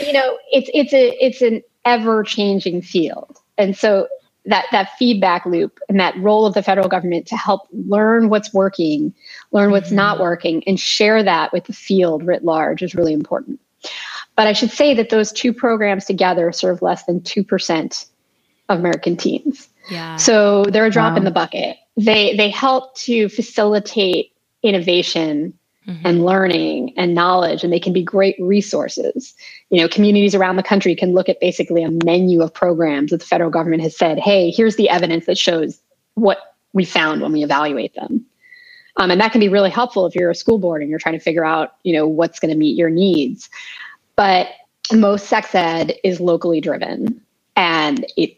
you 0.06 0.12
know, 0.12 0.38
it's 0.52 0.70
it's 0.74 0.92
a 0.92 1.24
it's 1.24 1.42
an 1.42 1.62
ever 1.84 2.22
changing 2.22 2.82
field, 2.82 3.38
and 3.56 3.76
so 3.76 4.08
that 4.48 4.66
that 4.72 4.96
feedback 4.98 5.44
loop 5.46 5.78
and 5.88 6.00
that 6.00 6.16
role 6.18 6.46
of 6.46 6.54
the 6.54 6.62
federal 6.62 6.88
government 6.88 7.26
to 7.26 7.36
help 7.36 7.68
learn 7.72 8.28
what's 8.28 8.52
working, 8.52 9.14
learn 9.52 9.70
what's 9.70 9.88
mm-hmm. 9.88 9.96
not 9.96 10.20
working, 10.20 10.64
and 10.66 10.80
share 10.80 11.22
that 11.22 11.52
with 11.52 11.64
the 11.64 11.72
field 11.72 12.26
writ 12.26 12.44
large 12.44 12.82
is 12.82 12.94
really 12.94 13.12
important. 13.12 13.60
But 14.36 14.46
I 14.46 14.52
should 14.52 14.70
say 14.70 14.94
that 14.94 15.10
those 15.10 15.32
two 15.32 15.52
programs 15.52 16.04
together 16.06 16.50
serve 16.52 16.82
less 16.82 17.04
than 17.04 17.22
two 17.22 17.44
percent 17.44 18.06
of 18.68 18.78
American 18.78 19.16
teens. 19.16 19.68
Yeah. 19.90 20.16
So 20.16 20.64
they're 20.64 20.86
a 20.86 20.90
drop 20.90 21.12
wow. 21.12 21.18
in 21.18 21.24
the 21.24 21.30
bucket. 21.30 21.76
They 21.96 22.36
they 22.36 22.50
help 22.50 22.94
to 22.98 23.28
facilitate 23.28 24.32
innovation 24.62 25.57
mm-hmm. 25.88 26.06
and 26.06 26.24
learning 26.24 26.92
and 26.96 27.14
knowledge 27.14 27.64
and 27.64 27.72
they 27.72 27.80
can 27.80 27.92
be 27.92 28.02
great 28.02 28.36
resources. 28.38 29.34
You 29.70 29.80
know, 29.80 29.88
communities 29.88 30.34
around 30.34 30.56
the 30.56 30.62
country 30.62 30.94
can 30.94 31.12
look 31.12 31.28
at 31.28 31.40
basically 31.40 31.82
a 31.82 31.90
menu 32.04 32.42
of 32.42 32.52
programs 32.52 33.10
that 33.10 33.20
the 33.20 33.26
federal 33.26 33.50
government 33.50 33.82
has 33.82 33.96
said, 33.96 34.18
"Hey, 34.18 34.50
here's 34.50 34.76
the 34.76 34.88
evidence 34.88 35.26
that 35.26 35.38
shows 35.38 35.80
what 36.14 36.56
we 36.72 36.84
found 36.84 37.22
when 37.22 37.32
we 37.32 37.42
evaluate 37.42 37.94
them." 37.94 38.24
Um, 38.98 39.10
and 39.10 39.20
that 39.20 39.32
can 39.32 39.40
be 39.40 39.48
really 39.48 39.70
helpful 39.70 40.06
if 40.06 40.14
you're 40.14 40.30
a 40.30 40.34
school 40.34 40.58
board 40.58 40.82
and 40.82 40.90
you're 40.90 40.98
trying 40.98 41.14
to 41.14 41.20
figure 41.20 41.44
out, 41.44 41.76
you 41.84 41.92
know, 41.92 42.06
what's 42.06 42.40
going 42.40 42.50
to 42.50 42.56
meet 42.56 42.76
your 42.76 42.90
needs. 42.90 43.48
But 44.16 44.48
most 44.92 45.26
sex 45.26 45.54
ed 45.54 45.94
is 46.02 46.20
locally 46.20 46.60
driven 46.60 47.20
and 47.56 48.06
it 48.16 48.36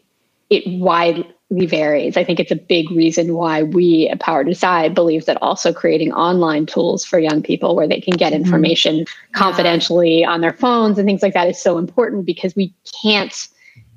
it 0.49 0.63
widely 0.67 1.27
varies. 1.51 2.15
I 2.15 2.23
think 2.23 2.39
it's 2.39 2.51
a 2.51 2.55
big 2.55 2.89
reason 2.91 3.33
why 3.33 3.63
we 3.63 4.07
at 4.07 4.19
Power 4.19 4.43
Decide 4.43 4.95
believe 4.95 5.25
that 5.25 5.37
also 5.41 5.73
creating 5.73 6.13
online 6.13 6.65
tools 6.65 7.03
for 7.03 7.19
young 7.19 7.43
people 7.43 7.75
where 7.75 7.87
they 7.87 7.99
can 7.99 8.15
get 8.15 8.31
mm-hmm. 8.31 8.43
information 8.43 8.99
mm-hmm. 8.99 9.33
confidentially 9.33 10.23
on 10.23 10.41
their 10.41 10.53
phones 10.53 10.97
and 10.97 11.05
things 11.05 11.21
like 11.21 11.33
that 11.33 11.49
is 11.49 11.61
so 11.61 11.77
important 11.77 12.25
because 12.25 12.55
we 12.55 12.73
can't 13.03 13.49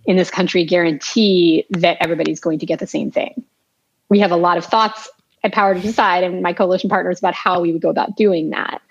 in 0.07 0.17
this 0.17 0.31
country 0.31 0.65
guarantee 0.65 1.65
that 1.71 1.97
everybody's 2.01 2.41
going 2.41 2.59
to 2.59 2.67
get 2.67 2.81
the 2.81 2.87
same 2.87 3.11
thing. 3.11 3.43
We 4.11 4.19
have 4.19 4.33
a 4.33 4.37
lot 4.37 4.59
of 4.59 4.65
thoughts 4.65 5.09
at 5.45 5.53
Power 5.53 5.75
to 5.75 5.81
Decide 5.81 6.25
and 6.25 6.43
my 6.43 6.53
coalition 6.53 6.91
partners 6.91 7.19
about 7.19 7.35
how 7.35 7.61
we 7.61 7.73
would 7.73 7.83
go 7.83 7.89
about 7.89 8.17
doing 8.17 8.51
that. 8.51 8.83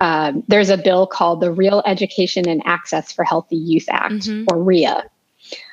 Um, 0.00 0.44
there's 0.48 0.70
a 0.70 0.78
bill 0.78 1.06
called 1.06 1.40
the 1.40 1.52
Real 1.52 1.82
Education 1.84 2.48
and 2.48 2.62
Access 2.64 3.12
for 3.12 3.24
Healthy 3.24 3.56
Youth 3.56 3.86
Act, 3.88 4.14
mm-hmm. 4.14 4.44
or 4.50 4.62
REA, 4.62 5.02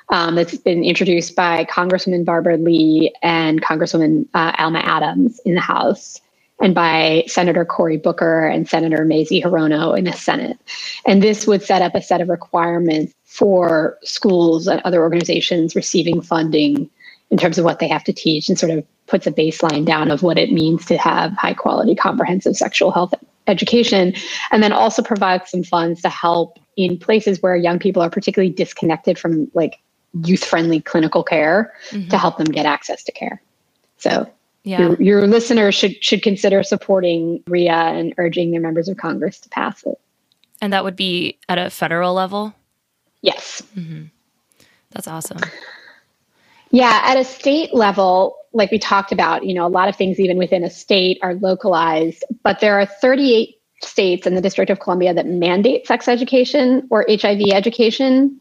um, 0.09 0.35
that's 0.35 0.57
been 0.57 0.83
introduced 0.83 1.35
by 1.35 1.65
Congresswoman 1.65 2.25
Barbara 2.25 2.57
Lee 2.57 3.13
and 3.21 3.61
Congresswoman 3.61 4.27
uh, 4.33 4.53
Alma 4.57 4.79
Adams 4.79 5.39
in 5.45 5.55
the 5.55 5.61
House, 5.61 6.21
and 6.61 6.73
by 6.73 7.23
Senator 7.27 7.65
Cory 7.65 7.97
Booker 7.97 8.47
and 8.47 8.67
Senator 8.67 9.03
Mazie 9.03 9.41
Hirono 9.41 9.97
in 9.97 10.05
the 10.05 10.13
Senate. 10.13 10.57
And 11.05 11.21
this 11.21 11.47
would 11.47 11.63
set 11.63 11.81
up 11.81 11.95
a 11.95 12.01
set 12.01 12.21
of 12.21 12.29
requirements 12.29 13.13
for 13.23 13.97
schools 14.03 14.67
and 14.67 14.81
other 14.81 15.01
organizations 15.01 15.75
receiving 15.75 16.21
funding 16.21 16.89
in 17.31 17.37
terms 17.37 17.57
of 17.57 17.65
what 17.65 17.79
they 17.79 17.87
have 17.87 18.03
to 18.05 18.13
teach 18.13 18.47
and 18.47 18.57
sort 18.57 18.71
of 18.71 18.85
puts 19.07 19.27
a 19.27 19.31
baseline 19.31 19.85
down 19.85 20.11
of 20.11 20.23
what 20.23 20.37
it 20.37 20.51
means 20.51 20.85
to 20.85 20.97
have 20.97 21.33
high 21.33 21.53
quality 21.53 21.95
comprehensive 21.95 22.55
sexual 22.55 22.91
health 22.91 23.13
education 23.47 24.13
and 24.51 24.63
then 24.63 24.71
also 24.71 25.01
provides 25.01 25.51
some 25.51 25.63
funds 25.63 26.01
to 26.01 26.09
help 26.09 26.57
in 26.77 26.97
places 26.97 27.41
where 27.41 27.55
young 27.55 27.79
people 27.79 28.01
are 28.01 28.09
particularly 28.09 28.51
disconnected 28.51 29.19
from 29.19 29.49
like 29.53 29.79
youth 30.23 30.43
friendly 30.43 30.81
clinical 30.81 31.23
care 31.23 31.73
mm-hmm. 31.89 32.09
to 32.09 32.17
help 32.17 32.37
them 32.37 32.47
get 32.47 32.65
access 32.65 33.03
to 33.03 33.11
care. 33.11 33.41
So 33.97 34.29
yeah. 34.63 34.79
your, 34.79 35.01
your 35.01 35.27
listeners 35.27 35.75
should 35.75 36.03
should 36.03 36.21
consider 36.21 36.63
supporting 36.63 37.43
RIA 37.47 37.71
and 37.71 38.13
urging 38.17 38.51
their 38.51 38.61
members 38.61 38.87
of 38.87 38.97
Congress 38.97 39.39
to 39.41 39.49
pass 39.49 39.83
it. 39.83 39.99
And 40.61 40.73
that 40.73 40.83
would 40.83 40.95
be 40.95 41.37
at 41.49 41.57
a 41.57 41.69
federal 41.69 42.13
level? 42.13 42.53
Yes. 43.21 43.61
Mm-hmm. 43.75 44.05
That's 44.91 45.07
awesome. 45.07 45.39
Yeah, 46.71 47.01
at 47.03 47.17
a 47.17 47.23
state 47.23 47.73
level, 47.73 48.35
like 48.53 48.71
we 48.71 48.79
talked 48.79 49.11
about, 49.11 49.45
you 49.45 49.53
know, 49.53 49.65
a 49.65 49.69
lot 49.69 49.87
of 49.87 49.95
things 49.95 50.19
even 50.19 50.37
within 50.37 50.63
a 50.63 50.69
state 50.69 51.19
are 51.21 51.35
localized, 51.35 52.23
but 52.43 52.59
there 52.59 52.79
are 52.79 52.85
38 52.85 53.55
states 53.83 54.25
in 54.25 54.35
the 54.35 54.41
District 54.41 54.71
of 54.71 54.79
Columbia 54.79 55.13
that 55.13 55.27
mandate 55.27 55.85
sex 55.85 56.07
education 56.07 56.87
or 56.89 57.05
HIV 57.09 57.41
education 57.51 58.39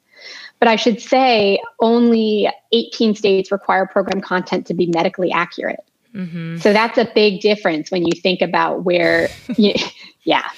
but 0.64 0.70
I 0.70 0.77
should 0.77 0.98
say 0.98 1.61
only 1.81 2.50
18 2.72 3.14
states 3.16 3.53
require 3.53 3.85
program 3.85 4.22
content 4.22 4.66
to 4.68 4.72
be 4.72 4.87
medically 4.87 5.31
accurate. 5.31 5.85
Mm-hmm. 6.14 6.57
So 6.57 6.72
that's 6.72 6.96
a 6.96 7.05
big 7.05 7.42
difference 7.42 7.90
when 7.90 8.07
you 8.07 8.18
think 8.18 8.40
about 8.40 8.83
where, 8.83 9.29
you, 9.59 9.74
yeah, 10.22 10.48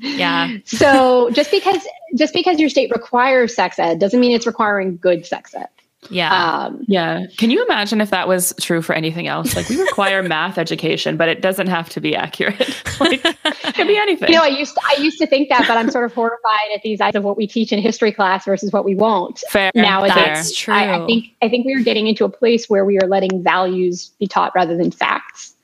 yeah. 0.00 0.56
so 0.64 1.28
just 1.32 1.50
because 1.50 1.86
just 2.16 2.32
because 2.32 2.58
your 2.58 2.70
state 2.70 2.90
requires 2.90 3.54
sex 3.54 3.78
ed 3.78 3.98
doesn't 3.98 4.18
mean 4.18 4.32
it's 4.34 4.46
requiring 4.46 4.96
good 4.96 5.26
sex 5.26 5.54
ed. 5.54 5.68
Yeah. 6.08 6.32
Um, 6.32 6.82
yeah. 6.86 7.26
Can 7.36 7.50
you 7.50 7.62
imagine 7.64 8.00
if 8.00 8.10
that 8.10 8.26
was 8.26 8.54
true 8.58 8.80
for 8.80 8.94
anything 8.94 9.26
else? 9.26 9.54
Like 9.54 9.68
we 9.68 9.80
require 9.80 10.22
math 10.22 10.56
education, 10.56 11.16
but 11.16 11.28
it 11.28 11.42
doesn't 11.42 11.66
have 11.66 11.90
to 11.90 12.00
be 12.00 12.16
accurate. 12.16 12.58
like 13.00 13.20
it 13.24 13.74
could 13.74 13.86
be 13.86 13.98
anything. 13.98 14.30
You 14.30 14.36
know, 14.36 14.42
I 14.42 14.48
used 14.48 14.74
to, 14.74 14.80
I 14.84 15.00
used 15.00 15.18
to 15.18 15.26
think 15.26 15.50
that, 15.50 15.68
but 15.68 15.76
I'm 15.76 15.90
sort 15.90 16.06
of 16.06 16.14
horrified 16.14 16.70
at 16.74 16.82
these 16.82 17.00
eyes 17.00 17.14
of 17.14 17.24
what 17.24 17.36
we 17.36 17.46
teach 17.46 17.70
in 17.72 17.80
history 17.80 18.12
class 18.12 18.46
versus 18.46 18.72
what 18.72 18.84
we 18.84 18.94
won't. 18.94 19.42
Fair. 19.50 19.70
Nowadays, 19.74 20.14
that's 20.14 20.56
true. 20.56 20.72
I, 20.72 21.02
I 21.02 21.06
think 21.06 21.26
I 21.42 21.48
think 21.48 21.66
we 21.66 21.74
are 21.74 21.82
getting 21.82 22.06
into 22.06 22.24
a 22.24 22.30
place 22.30 22.70
where 22.70 22.84
we 22.84 22.98
are 22.98 23.06
letting 23.06 23.42
values 23.42 24.12
be 24.18 24.26
taught 24.26 24.52
rather 24.54 24.76
than 24.76 24.90
facts. 24.90 25.54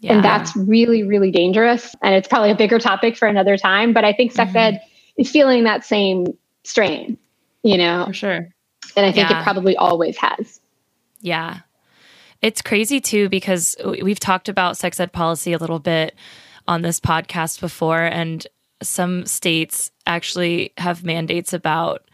Yeah. 0.00 0.14
And 0.14 0.24
that's 0.24 0.56
really, 0.56 1.02
really 1.02 1.30
dangerous. 1.30 1.94
And 2.02 2.14
it's 2.14 2.26
probably 2.26 2.50
a 2.50 2.54
bigger 2.54 2.78
topic 2.78 3.16
for 3.16 3.28
another 3.28 3.58
time. 3.58 3.92
But 3.92 4.04
I 4.04 4.12
think 4.12 4.32
sex 4.32 4.48
mm-hmm. 4.50 4.76
ed 4.76 4.82
is 5.18 5.30
feeling 5.30 5.64
that 5.64 5.84
same 5.84 6.26
strain, 6.64 7.18
you 7.62 7.76
know? 7.76 8.06
For 8.06 8.14
sure. 8.14 8.48
And 8.96 9.06
I 9.06 9.12
think 9.12 9.30
yeah. 9.30 9.40
it 9.40 9.44
probably 9.44 9.76
always 9.76 10.16
has. 10.18 10.60
Yeah. 11.20 11.60
It's 12.42 12.62
crazy 12.62 13.00
too 13.00 13.28
because 13.28 13.76
we've 14.02 14.20
talked 14.20 14.48
about 14.48 14.76
sex 14.76 14.98
ed 14.98 15.12
policy 15.12 15.52
a 15.52 15.58
little 15.58 15.78
bit 15.78 16.14
on 16.66 16.82
this 16.82 17.00
podcast 17.00 17.60
before, 17.60 18.02
and 18.02 18.46
some 18.82 19.26
states 19.26 19.90
actually 20.06 20.72
have 20.78 21.04
mandates 21.04 21.52
about 21.52 22.08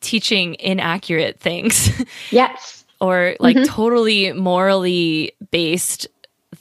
teaching 0.00 0.56
inaccurate 0.58 1.40
things. 1.40 1.90
Yes. 2.30 2.84
or 3.00 3.36
like 3.40 3.56
mm-hmm. 3.56 3.66
totally 3.66 4.32
morally 4.32 5.32
based 5.50 6.06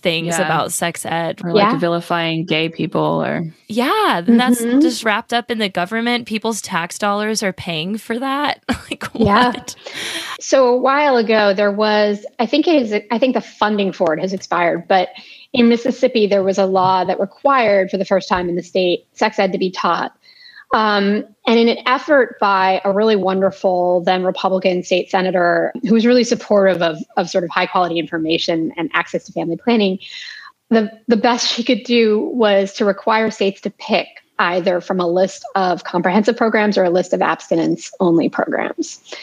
things 0.02 0.38
yeah. 0.38 0.46
about 0.46 0.72
sex 0.72 1.06
ed 1.06 1.42
or 1.44 1.54
like 1.54 1.64
yeah. 1.64 1.78
vilifying 1.78 2.46
gay 2.46 2.70
people 2.70 3.24
or 3.24 3.44
yeah 3.68 4.18
and 4.18 4.28
mm-hmm. 4.28 4.38
that's 4.38 4.62
just 4.62 5.04
wrapped 5.04 5.34
up 5.34 5.52
in 5.52 5.60
the 5.60 5.70
government 5.70 6.28
people's 6.28 6.62
tax 6.62 6.98
dollars 6.98 7.44
are 7.44 7.54
paying 7.54 7.98
for 7.98 8.18
that 8.18 8.64
like 8.90 9.04
what? 9.14 9.22
yeah 9.22 9.54
so 10.40 10.68
a 10.68 10.78
while 10.78 11.18
ago 11.18 11.54
there 11.54 11.72
was 11.72 12.26
i 12.40 12.46
think 12.46 12.68
it 12.68 12.82
is 12.82 12.94
i 13.12 13.18
think 13.18 13.34
the 13.34 13.42
funding 13.42 13.92
for 13.92 14.14
it 14.14 14.20
has 14.20 14.34
expired 14.34 14.88
but 14.88 15.10
in 15.54 15.70
mississippi 15.70 16.28
there 16.28 16.44
was 16.44 16.58
a 16.58 16.66
law 16.66 17.04
that 17.04 17.20
required 17.20 17.90
for 17.90 17.98
the 17.98 18.06
first 18.06 18.28
time 18.28 18.50
in 18.50 18.56
the 18.56 18.64
state 18.64 19.06
sex 19.14 19.38
ed 19.40 19.52
to 19.52 19.58
be 19.58 19.72
taught 19.72 20.16
um, 20.74 21.26
and 21.48 21.60
in 21.60 21.68
an 21.68 21.78
effort 21.86 22.38
by 22.40 22.82
a 22.86 22.94
really 22.94 23.16
wonderful 23.16 24.02
then 24.02 24.24
Republican 24.24 24.84
state 24.84 25.10
senator 25.10 25.74
who 25.84 25.94
was 25.94 26.06
really 26.06 26.24
supportive 26.24 26.82
of, 26.82 26.98
of 27.18 27.30
sort 27.30 27.44
of 27.44 27.50
high 27.50 27.66
quality 27.66 28.00
information 28.00 28.72
and 28.78 28.90
access 28.94 29.26
to 29.26 29.34
family 29.34 29.58
planning, 29.58 30.00
the, 30.70 30.90
the 31.08 31.18
best 31.18 31.48
she 31.48 31.64
could 31.64 31.84
do 31.84 32.20
was 32.34 32.74
to 32.74 32.86
require 32.86 33.30
states 33.30 33.60
to 33.62 33.70
pick 33.70 34.08
either 34.40 34.82
from 34.82 35.00
a 35.00 35.08
list 35.08 35.46
of 35.56 35.84
comprehensive 35.84 36.36
programs 36.36 36.78
or 36.78 36.84
a 36.84 36.90
list 36.90 37.14
of 37.14 37.22
abstinence 37.22 37.92
only 38.00 38.30
programs. 38.30 39.14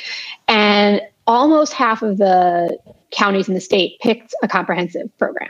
And 0.47 1.01
almost 1.27 1.73
half 1.73 2.03
of 2.03 2.19
the 2.19 2.79
counties 3.11 3.49
in 3.49 3.55
the 3.55 3.61
state 3.61 3.99
picked 4.01 4.35
a 4.43 4.49
comprehensive 4.49 5.17
program. 5.19 5.48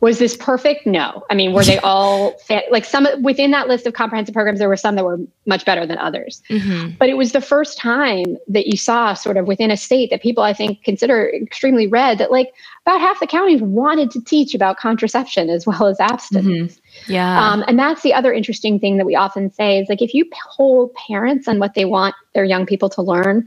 Was 0.00 0.18
this 0.18 0.36
perfect? 0.36 0.86
No. 0.86 1.24
I 1.30 1.34
mean, 1.34 1.52
were 1.52 1.64
they 1.64 1.78
all 1.84 2.34
like 2.70 2.84
some 2.84 3.06
within 3.22 3.50
that 3.52 3.68
list 3.68 3.86
of 3.86 3.94
comprehensive 3.94 4.34
programs? 4.34 4.58
There 4.58 4.68
were 4.68 4.76
some 4.76 4.94
that 4.96 5.04
were 5.04 5.18
much 5.46 5.64
better 5.64 5.86
than 5.86 5.98
others. 5.98 6.42
Mm-hmm. 6.50 6.96
But 6.98 7.08
it 7.08 7.16
was 7.16 7.32
the 7.32 7.40
first 7.40 7.78
time 7.78 8.36
that 8.48 8.66
you 8.66 8.76
saw, 8.76 9.14
sort 9.14 9.36
of 9.36 9.46
within 9.46 9.70
a 9.70 9.76
state, 9.76 10.10
that 10.10 10.22
people 10.22 10.42
I 10.42 10.52
think 10.52 10.82
consider 10.84 11.28
extremely 11.30 11.86
red, 11.86 12.18
that 12.18 12.30
like 12.30 12.52
about 12.86 13.00
half 13.00 13.20
the 13.20 13.26
counties 13.26 13.60
wanted 13.60 14.10
to 14.12 14.22
teach 14.22 14.54
about 14.54 14.78
contraception 14.78 15.50
as 15.50 15.66
well 15.66 15.86
as 15.86 16.00
abstinence. 16.00 16.74
Mm-hmm. 16.74 17.12
Yeah. 17.12 17.40
Um, 17.40 17.64
and 17.66 17.78
that's 17.78 18.02
the 18.02 18.14
other 18.14 18.32
interesting 18.32 18.78
thing 18.78 18.96
that 18.96 19.06
we 19.06 19.14
often 19.14 19.52
say 19.52 19.78
is 19.78 19.88
like 19.88 20.02
if 20.02 20.14
you 20.14 20.28
poll 20.32 20.92
parents 21.08 21.48
on 21.48 21.58
what 21.58 21.74
they 21.74 21.84
want 21.84 22.14
their 22.34 22.44
young 22.44 22.66
people 22.66 22.88
to 22.90 23.02
learn, 23.02 23.46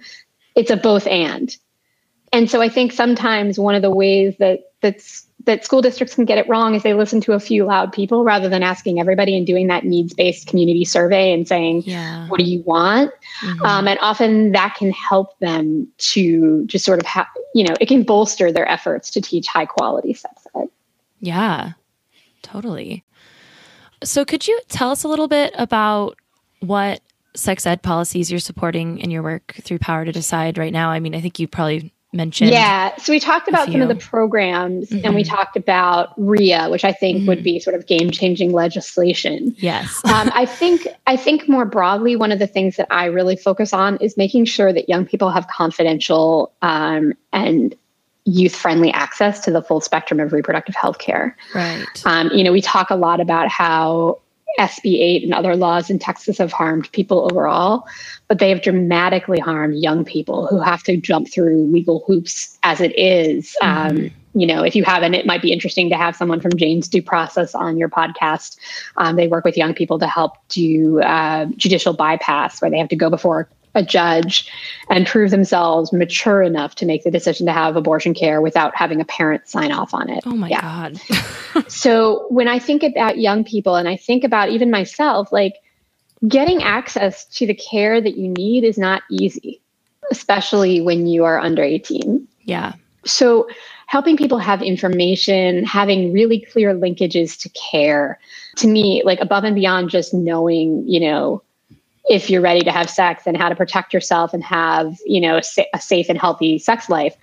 it's 0.56 0.72
a 0.72 0.78
both 0.78 1.08
and. 1.08 1.56
And 2.34 2.50
so 2.50 2.62
I 2.62 2.70
think 2.70 2.94
sometimes 2.94 3.60
one 3.60 3.76
of 3.76 3.82
the 3.82 3.92
ways 3.92 4.36
that 4.40 4.72
that's 4.82 5.28
that 5.46 5.66
school 5.66 5.82
districts 5.82 6.16
can 6.16 6.26
get 6.26 6.38
it 6.38 6.48
wrong 6.48 6.76
is 6.76 6.84
they 6.84 6.94
listen 6.94 7.22
to 7.22 7.34
a 7.34 7.40
few 7.40 7.66
loud 7.66 7.92
people 7.92 8.24
rather 8.24 8.50
than 8.50 8.64
asking 8.64 9.00
everybody 9.00 9.36
and 9.36 9.48
doing 9.48 9.68
that 9.68 9.86
needs 9.86 10.14
based 10.14 10.48
community 10.48 10.86
survey 10.86 11.34
and 11.34 11.48
saying, 11.48 11.84
yeah. 11.86 12.28
what 12.28 12.38
do 12.38 12.44
you 12.44 12.62
want? 12.64 13.12
Mm-hmm. 13.44 13.66
Um, 13.66 13.88
and 13.88 13.98
often 14.02 14.52
that 14.52 14.76
can 14.76 14.92
help 14.92 15.38
them 15.40 15.88
to 15.98 16.66
just 16.66 16.86
sort 16.86 17.00
of 17.00 17.06
have, 17.06 17.28
you 17.56 17.64
know, 17.64 17.74
it 17.80 17.88
can 17.88 18.04
bolster 18.04 18.52
their 18.52 18.68
efforts 18.70 19.10
to 19.12 19.22
teach 19.22 19.48
high 19.48 19.66
quality 19.66 20.14
sex 20.14 20.46
ed. 20.56 20.68
Yeah, 21.20 21.74
totally. 22.42 23.04
So 24.04 24.26
could 24.26 24.48
you 24.48 24.60
tell 24.68 24.92
us 24.92 25.04
a 25.04 25.08
little 25.08 25.28
bit 25.28 25.54
about 25.58 26.18
what 26.60 27.02
sex 27.36 27.66
ed 27.66 27.82
policies 27.82 28.32
you're 28.32 28.40
supporting 28.40 29.00
in 29.00 29.12
your 29.12 29.24
work 29.24 29.56
through 29.62 29.80
Power 29.80 30.06
to 30.06 30.12
Decide 30.12 30.58
right 30.58 30.74
now? 30.74 30.90
I 30.90 31.00
mean, 31.00 31.16
I 31.16 31.22
think 31.22 31.40
you 31.40 31.48
probably 31.48 31.94
mentioned. 32.14 32.52
Yeah. 32.52 32.96
So 32.98 33.12
we 33.12 33.20
talked 33.20 33.48
about 33.48 33.72
some 33.72 33.82
of 33.82 33.88
the 33.88 33.96
programs 33.96 34.90
mm-hmm. 34.90 35.06
and 35.06 35.16
we 35.16 35.24
mm-hmm. 35.24 35.34
talked 35.34 35.56
about 35.56 36.14
RIA, 36.18 36.70
which 36.70 36.84
I 36.84 36.92
think 36.92 37.20
mm-hmm. 37.20 37.28
would 37.28 37.44
be 37.44 37.60
sort 37.60 37.76
of 37.76 37.88
game 37.88 38.12
changing 38.12 38.52
legislation. 38.52 39.56
Yes. 39.58 40.02
um, 40.06 40.30
I 40.34 40.46
think 40.46 40.88
I 41.08 41.16
think 41.16 41.48
more 41.48 41.66
broadly, 41.66 42.16
one 42.16 42.32
of 42.32 42.40
the 42.40 42.48
things 42.48 42.76
that 42.76 42.88
I 42.92 43.06
really 43.06 43.36
focus 43.36 43.74
on 43.74 43.98
is 43.98 44.18
making 44.18 44.46
sure 44.46 44.74
that 44.74 44.90
young 44.90 45.06
people 45.06 45.30
have 45.30 45.48
confidential 45.48 46.52
um, 46.62 47.14
and 47.32 47.76
youth 48.26 48.56
friendly 48.56 48.92
access 48.92 49.40
to 49.42 49.52
the 49.52 49.64
full 49.64 49.82
spectrum 49.82 50.20
of 50.20 50.32
reproductive 50.32 50.76
health 50.76 51.00
care. 51.00 51.36
Right. 51.56 51.86
Um, 52.06 52.30
you 52.34 52.44
know, 52.44 52.52
we 52.52 52.62
talk 52.62 52.90
a 52.90 52.96
lot 52.96 53.20
about 53.20 53.48
how 53.48 54.20
SB 54.60 55.00
8 55.00 55.24
and 55.24 55.34
other 55.34 55.56
laws 55.56 55.90
in 55.90 56.00
Texas 56.00 56.38
have 56.38 56.52
harmed 56.52 56.92
people 56.92 57.28
overall, 57.32 57.86
but 58.28 58.40
they 58.40 58.50
have 58.50 58.62
dramatically 58.62 59.40
harmed 59.40 59.76
young 59.78 60.04
people 60.06 60.48
who 60.48 60.60
have 60.60 60.84
to 60.84 60.98
jump 60.98 61.32
through 61.32 61.66
legal 61.68 62.04
hoops 62.08 62.58
as 62.64 62.82
it 62.82 62.98
is. 62.98 63.56
Mm-hmm. 63.62 63.98
Um, 63.98 64.12
you 64.34 64.48
know, 64.48 64.64
if 64.64 64.76
you 64.76 64.84
haven't, 64.84 65.14
it 65.14 65.26
might 65.26 65.42
be 65.42 65.52
interesting 65.52 65.90
to 65.90 65.98
have 65.98 66.16
someone 66.16 66.40
from 66.40 66.56
Jane's 66.56 66.88
Due 66.88 67.02
Process 67.02 67.54
on 67.54 67.78
your 67.78 67.90
podcast. 67.90 68.58
Um, 68.96 69.18
they 69.18 69.28
work 69.28 69.44
with 69.44 69.58
young 69.58 69.74
people 69.74 70.00
to 70.00 70.08
help 70.08 70.36
do 70.48 71.02
uh, 71.02 71.48
judicial 71.58 71.94
bypass, 71.94 72.62
where 72.62 72.72
they 72.72 72.78
have 72.78 72.90
to 72.90 72.96
go 72.96 73.10
before 73.10 73.50
a 73.74 73.84
judge 73.84 74.50
and 74.90 75.08
prove 75.08 75.32
themselves 75.32 75.94
mature 75.94 76.42
enough 76.42 76.76
to 76.76 76.86
make 76.86 77.04
the 77.04 77.12
decision 77.12 77.46
to 77.46 77.54
have 77.54 77.76
abortion 77.76 78.14
care 78.14 78.42
without 78.42 78.76
having 78.76 79.00
a 79.00 79.06
parent 79.06 79.48
sign 79.48 79.72
off 79.72 79.94
on 79.94 80.10
it. 80.10 80.24
Oh 80.26 80.36
my 80.36 80.50
yeah. 80.50 80.62
God. 80.62 81.68
so 81.70 82.28
when 82.30 82.48
I 82.48 82.60
think 82.60 82.84
about 82.84 83.18
young 83.18 83.44
people 83.44 83.76
and 83.76 83.88
I 83.88 83.96
think 83.96 84.24
about 84.24 84.50
even 84.50 84.70
myself, 84.70 85.32
like 85.32 85.56
getting 86.28 86.62
access 86.62 87.26
to 87.26 87.48
the 87.48 87.56
care 87.56 88.02
that 88.02 88.18
you 88.18 88.30
need 88.30 88.64
is 88.64 88.78
not 88.78 89.04
easy, 89.10 89.62
especially 90.12 90.82
when 90.82 91.08
you 91.08 91.24
are 91.24 91.40
under 91.40 91.64
18. 91.64 92.28
Yeah. 92.44 92.74
So 93.06 93.48
helping 93.88 94.16
people 94.16 94.38
have 94.38 94.62
information, 94.62 95.64
having 95.64 96.14
really 96.14 96.40
clear 96.40 96.74
linkages 96.76 97.40
to 97.42 97.50
care, 97.50 98.20
to 98.58 98.68
me, 98.68 99.02
like 99.06 99.20
above 99.20 99.44
and 99.44 99.56
beyond 99.56 99.90
just 99.90 100.14
knowing, 100.14 100.88
you 100.88 101.00
know, 101.00 101.42
if 102.12 102.30
you're 102.30 102.42
ready 102.42 102.60
to 102.60 102.74
have 102.74 102.90
sex 102.90 103.24
and 103.26 103.38
how 103.38 103.48
to 103.48 103.56
protect 103.56 103.94
yourself 103.94 104.34
and 104.34 104.44
have 104.44 105.00
you 105.06 105.22
know 105.22 105.40
a 105.74 105.80
safe 105.80 106.10
and 106.10 106.20
healthy 106.20 106.60
sex 106.60 106.90
life 106.90 107.16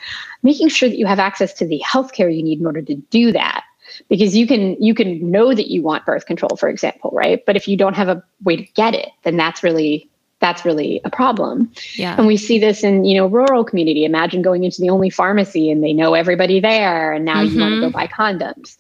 making 0.43 0.69
sure 0.69 0.89
that 0.89 0.97
you 0.97 1.05
have 1.05 1.19
access 1.19 1.53
to 1.53 1.67
the 1.67 1.81
healthcare 1.87 2.35
you 2.35 2.43
need 2.43 2.59
in 2.59 2.67
order 2.67 2.81
to 2.81 2.95
do 2.95 3.31
that. 3.31 3.65
Because 4.09 4.35
you 4.35 4.47
can 4.47 4.83
you 4.83 4.95
can 4.95 5.31
know 5.31 5.55
that 5.55 5.71
you 5.71 5.83
want 5.83 6.07
birth 6.07 6.25
control 6.25 6.57
for 6.57 6.71
example 6.71 7.11
right? 7.13 7.45
But 7.45 7.55
if 7.55 7.69
you 7.69 7.77
don't 7.77 7.95
have 7.95 8.09
a 8.09 8.23
way 8.45 8.57
to 8.57 8.63
get 8.73 8.95
it 8.95 9.11
then 9.25 9.37
that's 9.37 9.63
really 9.63 10.09
that's 10.41 10.65
really 10.65 11.01
a 11.05 11.11
problem. 11.11 11.71
Yeah. 11.95 12.15
And 12.17 12.27
we 12.27 12.37
see 12.37 12.59
this 12.59 12.83
in 12.83 13.05
you 13.05 13.19
know 13.19 13.27
rural 13.27 13.65
community. 13.65 14.07
Imagine 14.07 14.41
going 14.41 14.65
into 14.65 14.81
the 14.81 14.89
only 14.89 15.11
pharmacy 15.11 15.71
and 15.71 15.85
they 15.85 15.93
know 15.93 16.15
everybody 16.15 16.61
there 16.61 17.13
and 17.13 17.27
now 17.27 17.43
mm-hmm. 17.43 17.55
you 17.55 17.61
want 17.61 17.75
to 17.75 17.81
go 17.81 17.91
buy 17.91 18.07
condoms 18.07 18.79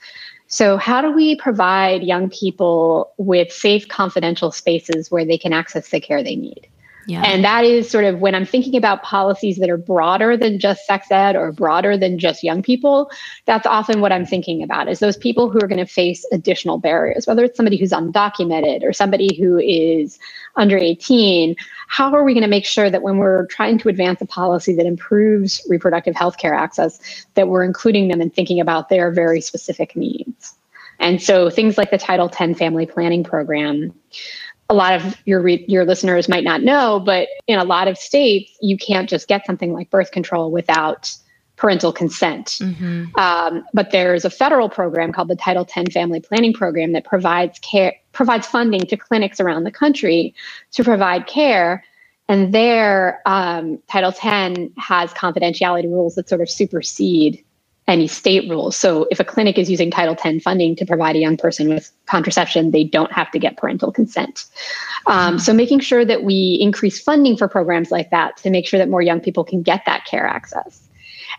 so, 0.51 0.79
how 0.79 1.03
do 1.03 1.13
we 1.13 1.37
provide 1.37 2.03
young 2.03 2.31
people 2.31 3.13
with 3.19 3.53
safe, 3.53 3.87
confidential 3.87 4.51
spaces 4.51 5.11
where 5.11 5.27
they 5.27 5.37
can 5.37 5.53
access 5.53 5.91
the 5.91 6.01
care 6.01 6.23
they 6.23 6.37
need? 6.37 6.67
Yeah. 7.09 7.23
And 7.23 7.43
that 7.43 7.65
is 7.65 7.91
sort 7.91 8.05
of 8.05 8.21
when 8.21 8.35
I'm 8.35 8.45
thinking 8.45 8.77
about 8.77 9.03
policies 9.03 9.57
that 9.57 9.71
are 9.71 9.79
broader 9.79 10.37
than 10.37 10.59
just 10.59 10.85
sex 10.85 11.11
ed 11.11 11.37
or 11.37 11.53
broader 11.53 11.97
than 11.97 12.19
just 12.19 12.45
young 12.45 12.61
people, 12.63 13.11
that's 13.47 13.67
often 13.67 14.03
what 14.03 14.13
I'm 14.13 14.27
thinking 14.27 14.63
about 14.63 14.91
is 14.91 14.99
those 14.99 15.17
people 15.17 15.49
who 15.49 15.57
are 15.57 15.67
going 15.67 15.79
to 15.79 15.91
face 15.91 16.27
additional 16.33 16.77
barriers, 16.77 17.27
whether 17.27 17.45
it's 17.45 17.57
somebody 17.57 17.79
who's 17.79 17.93
undocumented 17.93 18.85
or 18.85 18.93
somebody 18.93 19.35
who 19.41 19.57
is 19.57 20.19
under 20.57 20.77
18. 20.77 21.57
How 21.87 22.13
are 22.13 22.25
we 22.25 22.35
going 22.35 22.43
to 22.43 22.49
make 22.49 22.67
sure 22.67 22.91
that 22.91 23.01
when 23.01 23.17
we're 23.17 23.47
trying 23.47 23.79
to 23.79 23.89
advance 23.89 24.21
a 24.21 24.27
policy 24.27 24.75
that 24.75 24.85
improves 24.85 25.65
reproductive 25.67 26.15
health 26.15 26.37
care 26.37 26.53
access, 26.53 27.25
that 27.37 27.49
we're 27.49 27.65
including 27.65 28.09
them 28.09 28.21
and 28.21 28.35
thinking 28.35 28.61
about 28.61 28.91
their 28.91 29.11
very 29.11 29.41
specific 29.41 29.97
needs? 29.97 30.59
And 30.99 31.23
so 31.23 31.49
things 31.49 31.79
like 31.79 31.91
the 31.91 31.97
Title 31.99 32.31
X 32.39 32.59
family 32.59 32.85
planning 32.85 33.25
program 33.25 33.95
a 34.69 34.75
lot 34.75 34.95
of 34.95 35.17
your 35.25 35.41
re- 35.41 35.65
your 35.69 35.85
listeners 35.85 36.29
might 36.29 36.45
not 36.45 36.63
know, 36.63 37.01
but 37.01 37.29
in 37.47 37.59
a 37.59 37.65
lot 37.65 37.89
of 37.89 37.97
states, 37.97 38.57
you 38.61 38.77
can't 38.77 39.09
just 39.09 39.29
get 39.29 39.47
something 39.47 39.73
like 39.73 39.91
birth 39.91 40.11
control 40.11 40.51
without 40.51 41.11
parental 41.57 41.93
consent. 41.93 42.59
Mm-hmm. 42.61 43.19
Um, 43.19 43.65
but 43.75 43.91
there's 43.91 44.25
a 44.25 44.31
federal 44.31 44.69
program 44.69 45.13
called 45.13 45.29
the 45.29 45.37
Title 45.37 45.67
X 45.75 45.93
Family 45.93 46.21
Planning 46.21 46.53
Program 46.53 46.93
that 46.93 47.05
provides 47.05 47.59
care 47.59 47.95
provides 48.13 48.47
funding 48.47 48.81
to 48.81 48.97
clinics 48.97 49.41
around 49.41 49.65
the 49.65 49.71
country 49.71 50.35
to 50.73 50.85
provide 50.85 51.27
care. 51.27 51.85
And 52.29 52.53
there, 52.53 53.23
um, 53.25 53.79
Title 53.89 54.11
X 54.11 54.21
has 54.77 55.13
confidentiality 55.15 55.85
rules 55.85 56.15
that 56.17 56.29
sort 56.29 56.43
of 56.43 56.51
supersede 56.51 57.43
any 57.89 58.07
state 58.07 58.49
rules. 58.49 58.77
So 58.77 59.09
if 59.11 59.19
a 59.19 59.25
clinic 59.25 59.59
is 59.59 59.71
using 59.71 59.91
Title 59.91 60.17
X 60.23 60.43
funding 60.43 60.77
to 60.77 60.85
provide 60.85 61.17
a 61.17 61.19
young 61.19 61.39
person 61.39 61.71
with 61.71 61.91
contraception, 62.07 62.71
they 62.71 62.85
don't 62.85 63.11
have 63.13 63.31
to 63.31 63.39
get 63.39 63.57
parental 63.57 63.91
consent. 63.91 64.45
Um, 65.07 65.39
so 65.39 65.55
making 65.55 65.81
sure 65.81 66.05
that 66.05 66.23
we 66.23 66.59
increase 66.61 67.01
funding 67.01 67.37
for 67.37 67.49
programs 67.49 67.91
like 67.91 68.11
that 68.11 68.37
to 68.39 68.51
make 68.51 68.67
sure 68.67 68.79
that 68.79 68.91
more 68.91 69.01
young 69.01 69.21
people 69.21 69.43
can 69.43 69.63
get 69.63 69.85
that 69.87 70.05
care 70.05 70.27
access. 70.27 70.87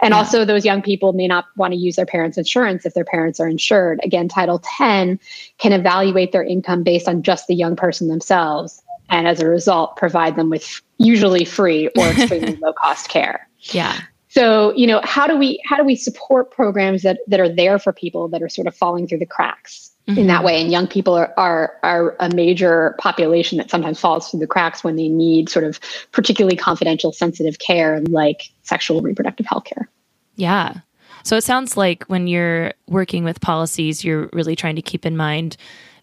And 0.02 0.12
yeah. 0.12 0.18
also, 0.18 0.46
those 0.46 0.66
young 0.66 0.82
people 0.82 1.14
may 1.14 1.28
not 1.28 1.46
want 1.56 1.74
to 1.74 1.78
use 1.78 1.96
their 1.96 2.06
parents' 2.06 2.38
insurance 2.38 2.86
if 2.86 2.94
their 2.94 3.06
parents 3.06 3.40
are 3.40 3.48
insured. 3.48 4.00
Again, 4.04 4.28
Title 4.28 4.62
X 4.80 5.20
can 5.58 5.72
evaluate 5.72 6.32
their 6.32 6.44
income 6.44 6.84
based 6.84 7.08
on 7.08 7.22
just 7.22 7.48
the 7.48 7.56
young 7.56 7.76
person 7.76 8.08
themselves. 8.08 8.82
And 9.10 9.28
as 9.28 9.40
a 9.40 9.48
result, 9.48 9.98
provide 9.98 10.36
them 10.36 10.50
with 10.50 10.82
usually 10.98 11.44
free 11.44 11.90
or 11.98 12.06
extremely 12.08 12.56
low 12.56 12.74
cost 12.74 13.10
care. 13.10 13.48
Yeah 13.60 14.00
so 14.30 14.74
you 14.76 14.88
know 14.88 15.02
how 15.04 15.28
do 15.28 15.36
we 15.36 15.62
how 15.66 15.76
do 15.76 15.84
we 15.84 15.96
support 15.96 16.52
programs 16.52 17.02
that 17.02 17.20
that 17.28 17.40
are 17.40 17.50
there 17.50 17.78
for 17.78 17.92
people 17.92 18.28
that 18.30 18.42
are 18.42 18.50
sort 18.50 18.68
of 18.68 18.76
falling 18.76 19.08
through 19.08 19.18
the 19.18 19.26
cracks 19.26 19.92
mm-hmm. 20.08 20.20
in 20.20 20.28
that 20.28 20.38
mm-hmm. 20.38 20.46
way 20.46 20.62
and 20.62 20.72
young 20.72 20.88
people 20.88 21.14
are, 21.14 21.34
are 21.36 21.78
are 21.84 22.16
a 22.20 22.34
major 22.34 22.96
population 23.00 23.58
that 23.58 23.70
sometimes 23.70 24.00
falls 24.00 24.30
through 24.30 24.40
the 24.40 24.48
cracks 24.48 24.84
when 24.84 24.96
they 24.96 25.10
need 25.10 25.50
sort 25.50 25.66
of 25.66 25.80
particularly 26.12 26.56
confidential 26.56 27.12
sensitive 27.12 27.60
care 27.60 28.00
like 28.04 28.50
sexual 28.64 29.02
reproductive 29.02 29.46
health 29.46 29.66
care 29.66 29.90
yeah 30.36 30.76
so 31.24 31.36
it 31.36 31.44
sounds 31.44 31.76
like 31.76 32.06
when 32.06 32.28
you're 32.28 32.74
working 32.88 33.24
with 33.24 33.42
policies 33.42 34.04
you're 34.04 34.30
really 34.32 34.56
trying 34.56 34.76
to 34.76 34.82
keep 34.82 35.06
in 35.06 35.18
mind 35.18 35.58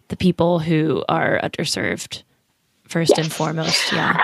the 0.09 0.17
people 0.17 0.59
who 0.59 1.03
are 1.09 1.39
underserved 1.43 2.23
first 2.87 3.13
yes. 3.15 3.25
and 3.25 3.33
foremost 3.33 3.91
yeah 3.91 4.21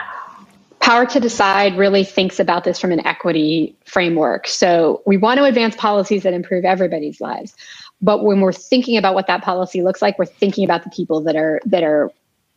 Power 0.84 1.06
to 1.06 1.20
Decide 1.22 1.78
really 1.78 2.04
thinks 2.04 2.42
about 2.42 2.66
this 2.66 2.78
from 2.78 2.92
an 2.92 3.08
equity 3.08 3.74
framework. 3.86 4.50
So 4.50 5.02
we 5.06 5.16
want 5.16 5.38
to 5.38 5.46
advance 5.46 5.78
policies 5.78 6.24
that 6.24 6.34
improve 6.34 6.66
everybody's 6.66 7.22
lives. 7.22 7.56
But 8.02 8.26
when 8.26 8.42
we're 8.42 8.52
thinking 8.52 8.98
about 8.98 9.16
what 9.16 9.28
that 9.28 9.44
policy 9.44 9.82
looks 9.82 10.02
like, 10.02 10.20
we're 10.20 10.26
thinking 10.26 10.66
about 10.66 10.84
the 10.84 10.90
people 10.90 11.22
that 11.22 11.38
are 11.38 11.62
that 11.66 11.84
are 11.84 12.12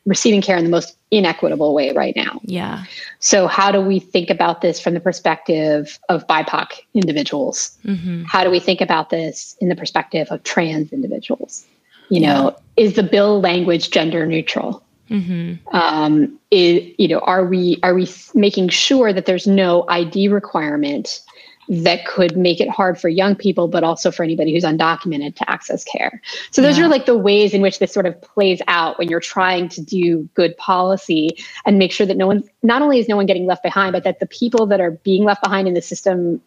receiving 0.07 0.43
care 0.43 0.57
in 0.57 0.65
the 0.65 0.71
most 0.71 0.97
inequitable 1.12 1.73
way 1.73 1.93
right 1.93 2.17
now. 2.17 2.41
Yeah. 2.43 2.83
So 3.21 3.47
how 3.47 3.71
do 3.71 3.81
we 3.81 4.01
think 4.01 4.29
about 4.29 4.61
this 4.61 4.81
from 4.81 4.95
the 4.95 5.01
perspective 5.01 5.97
of 6.09 6.27
BIPOC 6.27 6.81
individuals? 6.95 7.79
Mm-hmm. 7.85 8.25
How 8.25 8.43
do 8.43 8.51
we 8.51 8.59
think 8.59 8.81
about 8.81 9.11
this 9.11 9.57
in 9.61 9.69
the 9.69 9.77
perspective 9.77 10.27
of 10.33 10.43
trans 10.43 10.93
individuals? 10.93 11.65
You 12.09 12.23
know, 12.23 12.57
yeah. 12.77 12.85
is 12.85 12.95
the 12.95 13.05
bill 13.05 13.41
language 13.41 13.93
gender 13.93 14.27
neutral? 14.27 14.83
Mm-hmm. 15.11 15.77
Um, 15.77 16.38
is, 16.51 16.92
you 16.99 17.09
know, 17.09 17.21
are 17.21 17.45
we 17.45 17.79
are 17.83 17.95
we 17.95 18.09
making 18.35 18.71
sure 18.71 19.12
that 19.12 19.27
there's 19.27 19.47
no 19.47 19.85
ID 19.88 20.29
requirement 20.29 21.23
that 21.69 22.07
could 22.07 22.37
make 22.37 22.61
it 22.61 22.69
hard 22.69 22.99
for 22.99 23.09
young 23.09 23.35
people, 23.35 23.66
but 23.66 23.83
also 23.83 24.11
for 24.11 24.23
anybody 24.23 24.53
who's 24.53 24.64
undocumented 24.64 25.35
to 25.35 25.51
access 25.51 25.83
care. 25.85 26.23
So 26.51 26.62
those 26.62 26.79
yeah. 26.79 26.85
are 26.85 26.88
like 26.88 27.07
the 27.07 27.19
ways 27.19 27.53
in 27.55 27.61
which 27.61 27.81
this 27.81 27.92
sort 27.92 28.07
of 28.07 28.21
plays 28.21 28.62
out 28.69 28.99
when 28.99 29.09
you're 29.09 29.21
trying 29.21 29.69
to 29.71 29.81
do 29.81 30.29
good 30.35 30.57
policy 30.59 31.37
and 31.64 31.79
make 31.79 31.92
sure 31.92 32.07
that 32.07 32.16
no 32.16 32.27
one, 32.27 32.45
not 32.62 32.83
only 32.83 33.01
is 33.01 33.09
no 33.09 33.16
one 33.16 33.27
getting 33.27 33.47
left 33.47 33.62
behind, 33.64 33.92
but 33.92 34.05
that 34.05 34.21
the 34.21 34.27
people 34.27 34.66
that 34.66 34.81
are 34.81 34.92
being 34.92 35.25
left 35.25 35.42
behind 35.42 35.66
in 35.66 35.75
the 35.75 35.83
system 35.83 36.40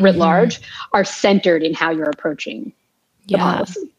writ 0.00 0.12
mm-hmm. 0.12 0.20
large 0.20 0.60
are 0.92 1.04
centered 1.04 1.62
in 1.62 1.72
how 1.72 1.90
you're 1.90 2.10
approaching 2.10 2.72
the 3.26 3.34
yeah. 3.34 3.52
policy. 3.52 3.90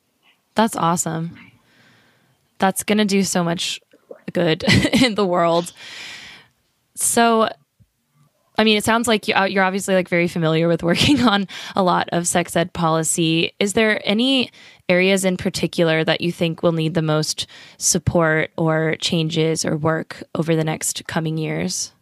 That's 0.56 0.76
awesome. 0.76 1.38
That's 2.58 2.84
going 2.84 2.98
to 2.98 3.06
do 3.06 3.24
so 3.24 3.46
much 3.46 3.80
good 4.32 4.64
in 5.04 5.16
the 5.16 5.26
world. 5.26 5.72
So, 6.96 7.50
I 8.58 8.64
mean, 8.64 8.78
it 8.78 8.84
sounds 8.84 9.08
like 9.08 9.26
uh, 9.34 9.44
you're 9.44 9.64
obviously 9.64 9.96
like 9.96 10.10
very 10.10 10.28
familiar 10.28 10.68
with 10.68 10.84
working 10.84 11.22
on 11.28 11.48
a 11.76 11.84
lot 11.84 12.10
of 12.12 12.28
sex 12.28 12.56
ed 12.56 12.74
policy. 12.74 13.54
Is 13.60 13.74
there 13.74 14.02
any 14.04 14.52
areas 14.90 15.24
in 15.24 15.38
particular 15.38 16.04
that 16.04 16.22
you 16.22 16.32
think 16.32 16.62
will 16.62 16.72
need 16.72 16.94
the 16.94 17.02
most 17.02 17.48
support 17.78 18.52
or 18.58 18.96
changes 19.00 19.64
or 19.64 19.78
work 19.78 20.24
over 20.36 20.56
the 20.56 20.64
next 20.64 21.06
coming 21.08 21.38
years? 21.38 21.94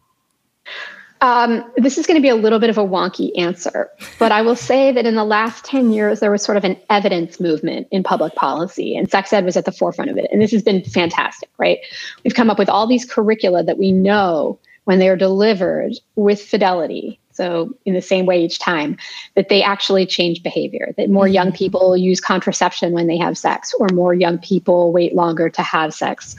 Um, 1.22 1.70
this 1.78 1.98
is 1.98 2.06
going 2.06 2.18
to 2.18 2.22
be 2.22 2.30
a 2.30 2.36
little 2.36 2.60
bit 2.60 2.70
of 2.70 2.78
a 2.78 2.84
wonky 2.84 3.32
answer, 3.38 3.90
but 4.20 4.32
I 4.32 4.42
will 4.42 4.56
say 4.56 4.92
that 4.92 5.06
in 5.06 5.16
the 5.16 5.24
last 5.24 5.66
10 5.66 5.92
years, 5.92 6.20
there 6.20 6.32
was 6.32 6.44
sort 6.44 6.58
of 6.58 6.64
an 6.64 6.78
evidence 6.90 7.40
movement 7.40 7.88
in 7.92 8.04
public 8.04 8.36
policy, 8.36 8.96
and 8.96 9.10
sex 9.10 9.34
ed 9.34 9.46
was 9.46 9.58
at 9.58 9.66
the 9.66 9.72
forefront 9.72 10.12
of 10.12 10.18
it. 10.18 10.30
And 10.32 10.42
this 10.42 10.52
has 10.52 10.62
been 10.62 10.84
fantastic, 10.84 11.50
right? 11.58 11.80
We've 12.24 12.36
come 12.36 12.50
up 12.50 12.60
with 12.60 12.70
all 12.70 12.88
these 12.88 13.06
curricula 13.06 13.64
that 13.64 13.78
we 13.78 13.92
know 13.92 14.60
when 14.86 15.00
they 15.00 15.10
are 15.10 15.18
delivered 15.18 15.94
with 16.16 16.42
fidelity. 16.42 17.20
So, 17.32 17.72
in 17.86 17.94
the 17.94 18.02
same 18.02 18.26
way 18.26 18.44
each 18.44 18.58
time, 18.58 18.98
that 19.36 19.50
they 19.50 19.62
actually 19.62 20.08
change 20.08 20.42
behavior, 20.42 20.94
that 20.98 21.10
more 21.10 21.28
young 21.28 21.50
mm-hmm. 21.50 21.58
people 21.58 21.96
use 21.96 22.20
contraception 22.20 22.94
when 22.94 23.06
they 23.06 23.18
have 23.18 23.38
sex, 23.38 23.74
or 23.80 23.88
more 23.94 24.16
young 24.16 24.40
people 24.40 24.92
wait 24.92 25.14
longer 25.14 25.48
to 25.48 25.62
have 25.62 25.94
sex, 25.94 26.36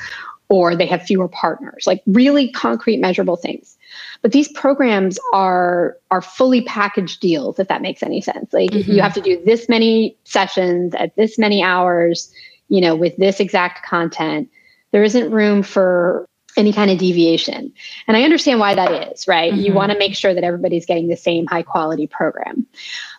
or 0.49 0.75
they 0.75 0.87
have 0.87 1.03
fewer 1.03 1.29
partners, 1.29 1.85
like 1.87 2.03
really 2.07 2.51
concrete, 2.51 2.99
measurable 2.99 3.37
things. 3.37 3.78
But 4.22 4.33
these 4.33 4.50
programs 4.52 5.18
are 5.33 5.96
are 6.11 6.22
fully 6.22 6.62
packaged 6.62 7.20
deals, 7.20 7.59
if 7.59 7.68
that 7.68 7.83
makes 7.83 8.02
any 8.02 8.20
sense. 8.20 8.52
Like 8.52 8.70
mm-hmm. 8.70 8.90
you 8.90 9.00
have 9.00 9.14
to 9.14 9.20
do 9.20 9.42
this 9.44 9.68
many 9.68 10.16
sessions 10.24 10.94
at 10.94 11.14
this 11.16 11.38
many 11.38 11.62
hours, 11.62 12.33
you 12.68 12.81
know, 12.81 12.96
with 12.96 13.16
this 13.16 13.40
exact 13.40 13.87
content. 13.87 14.48
There 14.90 15.04
isn't 15.04 15.31
room 15.31 15.62
for 15.62 16.26
any 16.57 16.72
kind 16.72 16.90
of 16.90 16.98
deviation. 16.98 17.72
And 18.09 18.16
I 18.16 18.22
understand 18.24 18.59
why 18.59 18.74
that 18.74 19.12
is, 19.12 19.28
right? 19.28 19.52
Mm-hmm. 19.52 19.62
You 19.62 19.72
want 19.72 19.92
to 19.92 19.98
make 19.98 20.16
sure 20.16 20.35
that 20.35 20.42
everybody's 20.42 20.87
getting 20.87 21.09
the 21.09 21.16
same 21.16 21.46
high 21.46 21.62
quality 21.62 22.07
program. 22.09 22.66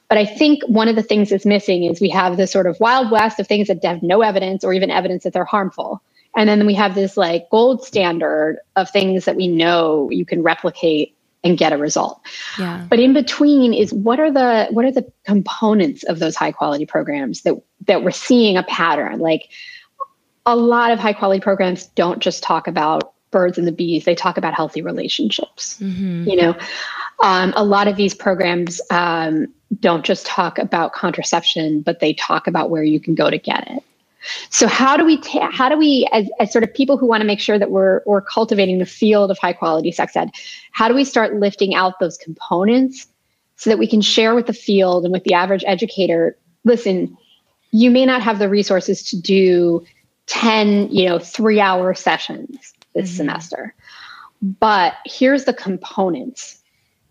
But 0.09 0.17
I 0.17 0.25
think 0.25 0.63
one 0.63 0.87
of 0.87 0.95
the 0.95 1.03
things 1.03 1.29
that's 1.29 1.45
missing 1.45 1.83
is 1.83 2.01
we 2.01 2.09
have 2.09 2.35
this 2.35 2.51
sort 2.51 2.67
of 2.67 2.77
wild 2.79 3.11
west 3.11 3.39
of 3.39 3.47
things 3.47 3.67
that 3.67 3.83
have 3.85 4.03
no 4.03 4.21
evidence 4.21 4.63
or 4.63 4.73
even 4.73 4.91
evidence 4.91 5.23
that 5.23 5.33
they're 5.33 5.45
harmful. 5.45 6.01
And 6.37 6.47
then 6.47 6.65
we 6.65 6.75
have 6.75 6.95
this 6.95 7.17
like 7.17 7.49
gold 7.49 7.83
standard 7.83 8.59
of 8.75 8.89
things 8.89 9.25
that 9.25 9.35
we 9.35 9.47
know 9.47 10.09
you 10.11 10.25
can 10.25 10.43
replicate 10.43 11.15
and 11.43 11.57
get 11.57 11.73
a 11.73 11.77
result. 11.77 12.21
Yeah. 12.57 12.85
But 12.89 12.99
in 12.99 13.13
between 13.13 13.73
is 13.73 13.93
what 13.93 14.19
are 14.19 14.31
the 14.31 14.67
what 14.71 14.85
are 14.85 14.91
the 14.91 15.11
components 15.23 16.03
of 16.03 16.19
those 16.19 16.35
high 16.35 16.51
quality 16.51 16.85
programs 16.85 17.41
that 17.41 17.55
that 17.87 18.03
we're 18.03 18.11
seeing 18.11 18.57
a 18.57 18.63
pattern 18.63 19.19
like 19.19 19.49
a 20.45 20.55
lot 20.55 20.91
of 20.91 20.99
high 20.99 21.13
quality 21.13 21.39
programs 21.39 21.87
don't 21.87 22.19
just 22.19 22.43
talk 22.43 22.67
about 22.67 23.13
birds 23.31 23.57
and 23.57 23.67
the 23.67 23.71
bees 23.71 24.05
they 24.05 24.15
talk 24.15 24.37
about 24.37 24.53
healthy 24.53 24.81
relationships 24.81 25.79
mm-hmm. 25.79 26.27
you 26.27 26.35
know 26.35 26.55
um, 27.21 27.53
a 27.55 27.63
lot 27.63 27.87
of 27.87 27.95
these 27.95 28.13
programs 28.13 28.81
um, 28.89 29.47
don't 29.79 30.03
just 30.03 30.25
talk 30.25 30.57
about 30.57 30.93
contraception 30.93 31.81
but 31.81 31.99
they 31.99 32.13
talk 32.13 32.47
about 32.47 32.69
where 32.69 32.83
you 32.83 32.99
can 32.99 33.15
go 33.15 33.29
to 33.29 33.37
get 33.37 33.69
it 33.69 33.83
so 34.49 34.67
how 34.67 34.97
do 34.97 35.05
we 35.05 35.17
ta- 35.17 35.49
how 35.51 35.69
do 35.69 35.77
we 35.77 36.07
as, 36.11 36.29
as 36.39 36.51
sort 36.51 36.63
of 36.63 36.73
people 36.73 36.97
who 36.97 37.07
want 37.07 37.21
to 37.21 37.27
make 37.27 37.39
sure 37.39 37.57
that 37.57 37.71
we're 37.71 38.01
we're 38.05 38.21
cultivating 38.21 38.79
the 38.79 38.85
field 38.85 39.31
of 39.31 39.37
high 39.37 39.53
quality 39.53 39.91
sex 39.91 40.15
ed, 40.15 40.31
how 40.71 40.87
do 40.87 40.93
we 40.93 41.03
start 41.03 41.35
lifting 41.35 41.73
out 41.73 41.99
those 41.99 42.17
components 42.17 43.07
so 43.59 43.69
that 43.69 43.77
we 43.77 43.87
can 43.87 43.99
share 44.01 44.35
with 44.35 44.47
the 44.47 44.53
field 44.53 45.03
and 45.03 45.11
with 45.11 45.25
the 45.25 45.33
average 45.33 45.65
educator, 45.67 46.37
listen, 46.63 47.17
you 47.71 47.91
may 47.91 48.05
not 48.05 48.21
have 48.21 48.39
the 48.39 48.47
resources 48.47 49.03
to 49.03 49.19
do 49.19 49.85
10, 50.27 50.89
you 50.91 51.05
know, 51.05 51.17
3-hour 51.17 51.93
sessions 51.93 52.73
this 52.95 53.09
mm-hmm. 53.09 53.17
semester. 53.17 53.75
But 54.41 54.93
here's 55.05 55.43
the 55.43 55.53
components 55.53 56.61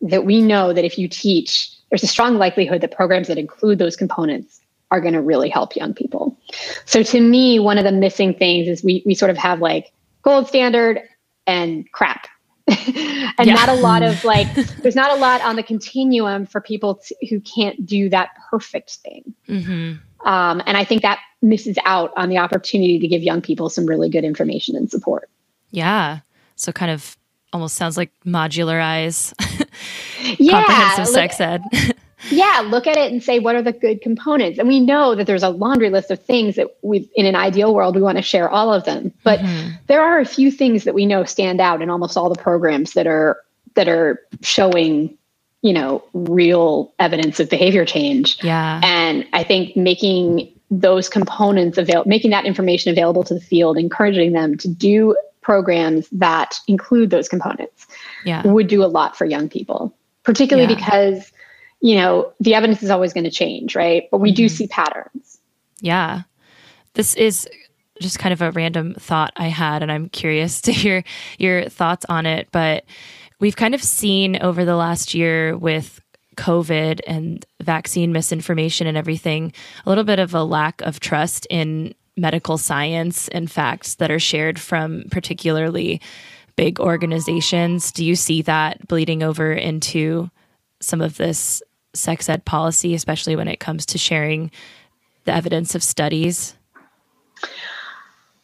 that 0.00 0.24
we 0.24 0.40
know 0.40 0.72
that 0.72 0.86
if 0.86 0.98
you 0.98 1.06
teach, 1.06 1.70
there's 1.90 2.02
a 2.02 2.06
strong 2.06 2.38
likelihood 2.38 2.80
that 2.80 2.92
programs 2.92 3.28
that 3.28 3.36
include 3.36 3.78
those 3.78 3.94
components 3.96 4.57
are 4.90 5.00
going 5.00 5.14
to 5.14 5.20
really 5.20 5.48
help 5.48 5.76
young 5.76 5.94
people. 5.94 6.36
So 6.84 7.02
to 7.02 7.20
me, 7.20 7.58
one 7.58 7.78
of 7.78 7.84
the 7.84 7.92
missing 7.92 8.34
things 8.34 8.68
is 8.68 8.82
we 8.82 9.02
we 9.04 9.14
sort 9.14 9.30
of 9.30 9.36
have 9.36 9.60
like 9.60 9.92
gold 10.22 10.48
standard 10.48 11.02
and 11.46 11.90
crap. 11.92 12.28
and 12.68 13.46
yeah. 13.46 13.54
not 13.54 13.70
a 13.70 13.74
lot 13.74 14.02
of 14.02 14.22
like 14.24 14.52
there's 14.82 14.96
not 14.96 15.10
a 15.10 15.20
lot 15.20 15.40
on 15.40 15.56
the 15.56 15.62
continuum 15.62 16.44
for 16.44 16.60
people 16.60 16.96
to, 16.96 17.14
who 17.30 17.40
can't 17.40 17.86
do 17.86 18.08
that 18.10 18.30
perfect 18.50 18.96
thing. 18.96 19.34
Mm-hmm. 19.48 20.28
Um, 20.28 20.62
and 20.66 20.76
I 20.76 20.84
think 20.84 21.02
that 21.02 21.20
misses 21.40 21.78
out 21.84 22.12
on 22.16 22.28
the 22.28 22.38
opportunity 22.38 22.98
to 22.98 23.08
give 23.08 23.22
young 23.22 23.40
people 23.40 23.70
some 23.70 23.86
really 23.86 24.10
good 24.10 24.24
information 24.24 24.76
and 24.76 24.90
support. 24.90 25.30
Yeah. 25.70 26.20
So 26.56 26.72
kind 26.72 26.90
of 26.90 27.16
almost 27.52 27.76
sounds 27.76 27.96
like 27.96 28.10
modularize 28.26 29.32
yeah, 30.38 30.64
comprehensive 30.64 31.06
sex 31.06 31.40
ed. 31.40 31.62
Yeah, 32.30 32.62
look 32.66 32.86
at 32.86 32.96
it 32.96 33.12
and 33.12 33.22
say, 33.22 33.38
what 33.38 33.54
are 33.54 33.62
the 33.62 33.72
good 33.72 34.00
components? 34.00 34.58
And 34.58 34.68
we 34.68 34.80
know 34.80 35.14
that 35.14 35.26
there's 35.26 35.42
a 35.42 35.50
laundry 35.50 35.90
list 35.90 36.10
of 36.10 36.22
things 36.22 36.56
that 36.56 36.76
we, 36.82 37.08
in 37.14 37.26
an 37.26 37.36
ideal 37.36 37.74
world, 37.74 37.94
we 37.94 38.02
want 38.02 38.18
to 38.18 38.22
share 38.22 38.48
all 38.48 38.72
of 38.72 38.84
them. 38.84 39.12
But 39.22 39.40
mm-hmm. 39.40 39.70
there 39.86 40.02
are 40.02 40.18
a 40.18 40.24
few 40.24 40.50
things 40.50 40.84
that 40.84 40.94
we 40.94 41.06
know 41.06 41.24
stand 41.24 41.60
out 41.60 41.80
in 41.82 41.90
almost 41.90 42.16
all 42.16 42.28
the 42.28 42.40
programs 42.40 42.92
that 42.94 43.06
are 43.06 43.40
that 43.74 43.88
are 43.88 44.20
showing, 44.42 45.16
you 45.62 45.72
know, 45.72 46.02
real 46.12 46.92
evidence 46.98 47.38
of 47.38 47.48
behavior 47.48 47.84
change. 47.84 48.42
Yeah. 48.42 48.80
And 48.82 49.26
I 49.32 49.44
think 49.44 49.76
making 49.76 50.52
those 50.70 51.08
components 51.08 51.78
available, 51.78 52.08
making 52.08 52.32
that 52.32 52.44
information 52.44 52.90
available 52.90 53.24
to 53.24 53.34
the 53.34 53.40
field, 53.40 53.78
encouraging 53.78 54.32
them 54.32 54.56
to 54.58 54.68
do 54.68 55.16
programs 55.40 56.08
that 56.10 56.58
include 56.66 57.10
those 57.10 57.28
components 57.28 57.86
yeah. 58.24 58.46
would 58.46 58.66
do 58.66 58.84
a 58.84 58.86
lot 58.86 59.16
for 59.16 59.24
young 59.24 59.48
people, 59.48 59.94
particularly 60.24 60.68
yeah. 60.68 60.78
because 60.78 61.32
you 61.80 61.96
know, 61.96 62.32
the 62.40 62.54
evidence 62.54 62.82
is 62.82 62.90
always 62.90 63.12
going 63.12 63.24
to 63.24 63.30
change, 63.30 63.76
right? 63.76 64.08
But 64.10 64.18
we 64.18 64.30
mm-hmm. 64.30 64.36
do 64.36 64.48
see 64.48 64.66
patterns. 64.66 65.38
Yeah. 65.80 66.22
This 66.94 67.14
is 67.14 67.48
just 68.00 68.18
kind 68.18 68.32
of 68.32 68.42
a 68.42 68.52
random 68.52 68.94
thought 68.94 69.32
I 69.36 69.48
had, 69.48 69.82
and 69.82 69.90
I'm 69.90 70.08
curious 70.08 70.60
to 70.62 70.72
hear 70.72 71.04
your 71.38 71.68
thoughts 71.68 72.04
on 72.08 72.26
it. 72.26 72.48
But 72.52 72.84
we've 73.40 73.56
kind 73.56 73.74
of 73.74 73.82
seen 73.82 74.40
over 74.42 74.64
the 74.64 74.76
last 74.76 75.14
year 75.14 75.56
with 75.56 76.00
COVID 76.36 77.00
and 77.06 77.44
vaccine 77.60 78.12
misinformation 78.12 78.86
and 78.86 78.96
everything, 78.96 79.52
a 79.84 79.88
little 79.88 80.04
bit 80.04 80.18
of 80.18 80.34
a 80.34 80.44
lack 80.44 80.80
of 80.82 81.00
trust 81.00 81.46
in 81.50 81.94
medical 82.16 82.58
science 82.58 83.28
and 83.28 83.50
facts 83.50 83.96
that 83.96 84.10
are 84.10 84.18
shared 84.18 84.58
from 84.58 85.04
particularly 85.10 86.00
big 86.56 86.80
organizations. 86.80 87.92
Do 87.92 88.04
you 88.04 88.16
see 88.16 88.42
that 88.42 88.86
bleeding 88.88 89.22
over 89.22 89.52
into 89.52 90.30
some 90.80 91.00
of 91.00 91.16
this 91.16 91.62
sex 91.94 92.28
ed 92.28 92.44
policy, 92.44 92.94
especially 92.94 93.36
when 93.36 93.48
it 93.48 93.60
comes 93.60 93.86
to 93.86 93.98
sharing 93.98 94.50
the 95.24 95.32
evidence 95.32 95.74
of 95.74 95.82
studies? 95.82 96.54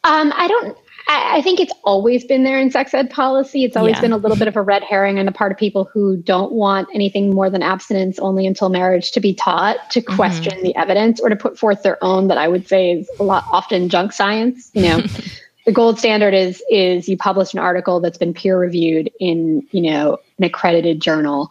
Um, 0.03 0.31
I 0.35 0.47
don't. 0.47 0.77
I, 1.07 1.37
I, 1.37 1.41
think 1.41 1.59
it's 1.59 1.73
always 1.83 2.25
been 2.25 2.43
there 2.43 2.59
in 2.59 2.71
sex 2.71 2.93
ed 2.93 3.09
policy. 3.09 3.63
It's 3.63 3.75
always 3.75 3.95
yeah. 3.95 4.01
been 4.01 4.11
a 4.11 4.17
little 4.17 4.37
bit 4.37 4.47
of 4.47 4.55
a 4.55 4.61
red 4.61 4.83
herring 4.83 5.19
on 5.19 5.25
the 5.25 5.31
part 5.31 5.51
of 5.51 5.57
people 5.57 5.85
who 5.85 6.17
don't 6.17 6.51
want 6.51 6.87
anything 6.93 7.33
more 7.33 7.49
than 7.49 7.61
abstinence 7.61 8.17
only 8.19 8.47
until 8.47 8.69
marriage 8.69 9.11
to 9.11 9.19
be 9.19 9.33
taught 9.33 9.91
to 9.91 10.01
mm-hmm. 10.01 10.15
question 10.15 10.53
mm-hmm. 10.53 10.63
the 10.63 10.75
evidence 10.75 11.19
or 11.19 11.29
to 11.29 11.35
put 11.35 11.59
forth 11.59 11.83
their 11.83 12.03
own 12.03 12.27
that 12.27 12.37
I 12.37 12.47
would 12.47 12.67
say 12.67 12.91
is 12.91 13.09
a 13.19 13.23
lot 13.23 13.45
often 13.51 13.89
junk 13.89 14.13
science. 14.13 14.71
You 14.73 14.81
know. 14.83 15.03
the 15.65 15.71
gold 15.71 15.97
standard 15.97 16.33
is 16.33 16.63
is 16.69 17.09
you 17.09 17.17
publish 17.17 17.53
an 17.53 17.59
article 17.59 17.99
that's 17.99 18.19
been 18.19 18.33
peer 18.33 18.59
reviewed 18.59 19.11
in 19.19 19.65
you 19.71 19.81
know 19.81 20.17
an 20.37 20.43
accredited 20.43 21.01
journal 21.01 21.49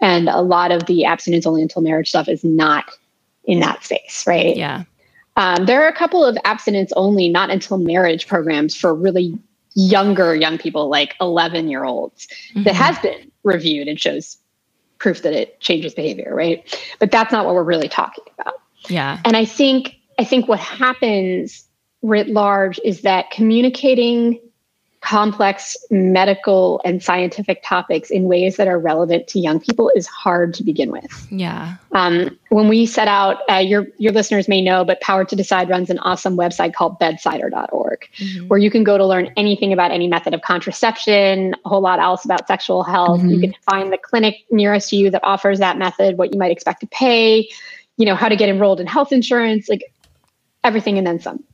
and 0.00 0.28
a 0.28 0.40
lot 0.40 0.70
of 0.72 0.86
the 0.86 1.04
abstinence 1.04 1.46
only 1.46 1.62
until 1.62 1.82
marriage 1.82 2.08
stuff 2.08 2.28
is 2.28 2.44
not 2.44 2.84
in 3.44 3.60
that 3.60 3.84
space, 3.84 4.24
right? 4.26 4.56
Yeah. 4.56 4.84
Um, 5.36 5.66
there 5.66 5.84
are 5.84 5.88
a 5.88 5.94
couple 5.94 6.24
of 6.24 6.36
abstinence 6.44 6.92
only, 6.96 7.28
not 7.28 7.50
until 7.50 7.78
marriage 7.78 8.26
programs 8.26 8.74
for 8.74 8.94
really 8.94 9.38
younger 9.74 10.34
young 10.34 10.58
people, 10.58 10.88
like 10.88 11.14
11 11.20 11.68
year 11.68 11.84
olds, 11.84 12.26
mm-hmm. 12.50 12.62
that 12.64 12.74
has 12.74 12.98
been 13.00 13.30
reviewed 13.44 13.88
and 13.88 14.00
shows 14.00 14.38
proof 14.98 15.22
that 15.22 15.34
it 15.34 15.60
changes 15.60 15.94
behavior, 15.94 16.34
right? 16.34 16.82
But 16.98 17.10
that's 17.10 17.30
not 17.32 17.44
what 17.44 17.54
we're 17.54 17.62
really 17.62 17.88
talking 17.88 18.24
about. 18.38 18.54
Yeah. 18.88 19.20
And 19.24 19.36
I 19.36 19.44
think 19.44 19.96
I 20.18 20.24
think 20.24 20.48
what 20.48 20.58
happens 20.58 21.68
writ 22.02 22.28
large 22.28 22.80
is 22.84 23.02
that 23.02 23.30
communicating 23.30 24.40
complex 25.06 25.76
medical 25.88 26.80
and 26.84 27.00
scientific 27.00 27.62
topics 27.62 28.10
in 28.10 28.24
ways 28.24 28.56
that 28.56 28.66
are 28.66 28.78
relevant 28.78 29.28
to 29.28 29.38
young 29.38 29.60
people 29.60 29.88
is 29.94 30.04
hard 30.08 30.52
to 30.52 30.64
begin 30.64 30.90
with. 30.90 31.28
Yeah. 31.30 31.76
Um, 31.92 32.36
when 32.48 32.66
we 32.66 32.86
set 32.86 33.06
out, 33.06 33.38
uh, 33.48 33.58
your 33.58 33.86
your 33.98 34.12
listeners 34.12 34.48
may 34.48 34.60
know, 34.60 34.84
but 34.84 35.00
Power 35.00 35.24
to 35.24 35.36
Decide 35.36 35.68
runs 35.68 35.90
an 35.90 36.00
awesome 36.00 36.36
website 36.36 36.74
called 36.74 36.98
bedsider.org, 36.98 38.08
mm-hmm. 38.18 38.48
where 38.48 38.58
you 38.58 38.68
can 38.68 38.82
go 38.82 38.98
to 38.98 39.06
learn 39.06 39.30
anything 39.36 39.72
about 39.72 39.92
any 39.92 40.08
method 40.08 40.34
of 40.34 40.42
contraception, 40.42 41.54
a 41.64 41.68
whole 41.68 41.80
lot 41.80 42.00
else 42.00 42.24
about 42.24 42.48
sexual 42.48 42.82
health. 42.82 43.20
Mm-hmm. 43.20 43.30
You 43.30 43.40
can 43.40 43.54
find 43.62 43.92
the 43.92 43.98
clinic 43.98 44.44
nearest 44.50 44.92
you 44.92 45.08
that 45.10 45.22
offers 45.22 45.60
that 45.60 45.78
method, 45.78 46.18
what 46.18 46.32
you 46.32 46.38
might 46.38 46.50
expect 46.50 46.80
to 46.80 46.88
pay, 46.88 47.48
you 47.96 48.06
know, 48.06 48.16
how 48.16 48.28
to 48.28 48.34
get 48.34 48.48
enrolled 48.48 48.80
in 48.80 48.88
health 48.88 49.12
insurance, 49.12 49.68
like 49.68 49.84
everything 50.64 50.98
and 50.98 51.06
then 51.06 51.20
some. 51.20 51.44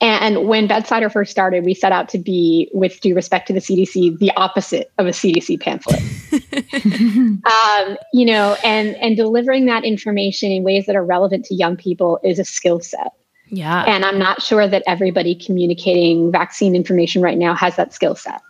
And 0.00 0.48
when 0.48 0.68
Bedsider 0.68 1.10
first 1.12 1.30
started, 1.30 1.64
we 1.64 1.74
set 1.74 1.92
out 1.92 2.08
to 2.10 2.18
be, 2.18 2.70
with 2.72 3.00
due 3.00 3.14
respect 3.14 3.46
to 3.48 3.52
the 3.52 3.60
CDC, 3.60 4.18
the 4.18 4.30
opposite 4.36 4.90
of 4.98 5.06
a 5.06 5.10
CDC 5.10 5.60
pamphlet. 5.60 6.00
um, 7.44 7.96
you 8.12 8.24
know, 8.24 8.56
and 8.64 8.96
and 8.96 9.16
delivering 9.16 9.66
that 9.66 9.84
information 9.84 10.50
in 10.50 10.62
ways 10.62 10.86
that 10.86 10.96
are 10.96 11.04
relevant 11.04 11.44
to 11.46 11.54
young 11.54 11.76
people 11.76 12.20
is 12.22 12.38
a 12.38 12.44
skill 12.44 12.80
set. 12.80 13.12
Yeah. 13.50 13.84
And 13.84 14.04
I'm 14.04 14.18
not 14.18 14.42
sure 14.42 14.68
that 14.68 14.82
everybody 14.86 15.34
communicating 15.34 16.30
vaccine 16.30 16.74
information 16.74 17.22
right 17.22 17.38
now 17.38 17.54
has 17.54 17.76
that 17.76 17.92
skill 17.92 18.14
set. 18.14 18.42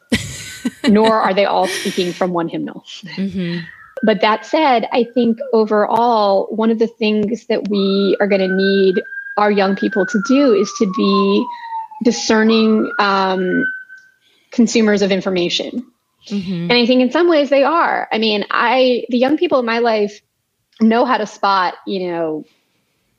Nor 0.88 1.12
are 1.20 1.32
they 1.32 1.44
all 1.44 1.68
speaking 1.68 2.12
from 2.12 2.32
one 2.32 2.48
hymnal. 2.48 2.84
Mm-hmm. 3.16 3.61
But 4.02 4.20
that 4.20 4.46
said, 4.46 4.88
I 4.92 5.04
think 5.14 5.38
overall, 5.52 6.46
one 6.50 6.70
of 6.70 6.78
the 6.78 6.86
things 6.86 7.46
that 7.46 7.68
we 7.68 8.16
are 8.20 8.26
going 8.26 8.40
to 8.40 8.54
need 8.54 9.02
our 9.39 9.51
young 9.51 9.76
people 9.76 10.05
to 10.05 10.22
do 10.26 10.53
is 10.53 10.70
to 10.78 10.93
be 10.97 11.47
discerning 12.05 12.91
um, 12.99 13.64
consumers 14.51 15.03
of 15.03 15.11
information. 15.11 15.86
Mm-hmm. 16.26 16.70
And 16.70 16.72
I 16.72 16.86
think 16.86 17.01
in 17.01 17.11
some 17.11 17.28
ways 17.28 17.49
they 17.49 17.64
are. 17.64 18.09
I 18.12 18.18
mean, 18.18 18.45
I 18.51 19.05
the 19.09 19.18
young 19.18 19.39
people 19.39 19.61
in 19.61 19.66
my 19.66 19.78
life 19.78 20.20
know 20.80 21.05
how 21.05 21.16
to 21.16 21.26
spot, 21.26 21.74
you 21.86 22.09
know, 22.09 22.45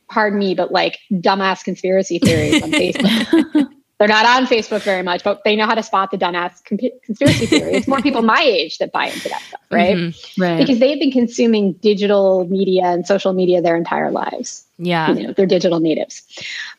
pardon 0.09 0.37
me, 0.37 0.53
but 0.53 0.71
like 0.71 0.99
dumbass 1.11 1.63
conspiracy 1.63 2.19
theories 2.19 2.61
on 2.61 2.71
Facebook. 2.71 3.69
They're 3.99 4.07
not 4.07 4.25
on 4.25 4.47
Facebook 4.47 4.81
very 4.81 5.03
much, 5.03 5.25
but 5.25 5.43
they 5.43 5.57
know 5.57 5.65
how 5.65 5.75
to 5.75 5.83
spot 5.83 6.09
the 6.09 6.17
dumbass 6.17 6.63
conspiracy 6.63 7.45
theories. 7.47 7.75
It's 7.75 7.87
more 7.87 8.01
people 8.01 8.21
my 8.21 8.41
age 8.41 8.77
that 8.77 8.93
buy 8.93 9.07
into 9.07 9.27
that 9.27 9.41
stuff, 9.41 9.61
right? 9.69 9.95
Mm-hmm. 9.95 10.41
Right. 10.41 10.57
Because 10.57 10.79
they've 10.79 10.97
been 10.97 11.11
consuming 11.11 11.73
digital 11.73 12.47
media 12.47 12.85
and 12.85 13.05
social 13.05 13.33
media 13.33 13.61
their 13.61 13.75
entire 13.75 14.09
lives. 14.09 14.65
Yeah. 14.77 15.11
You 15.11 15.27
know, 15.27 15.33
they're 15.33 15.45
digital 15.45 15.81
natives. 15.81 16.23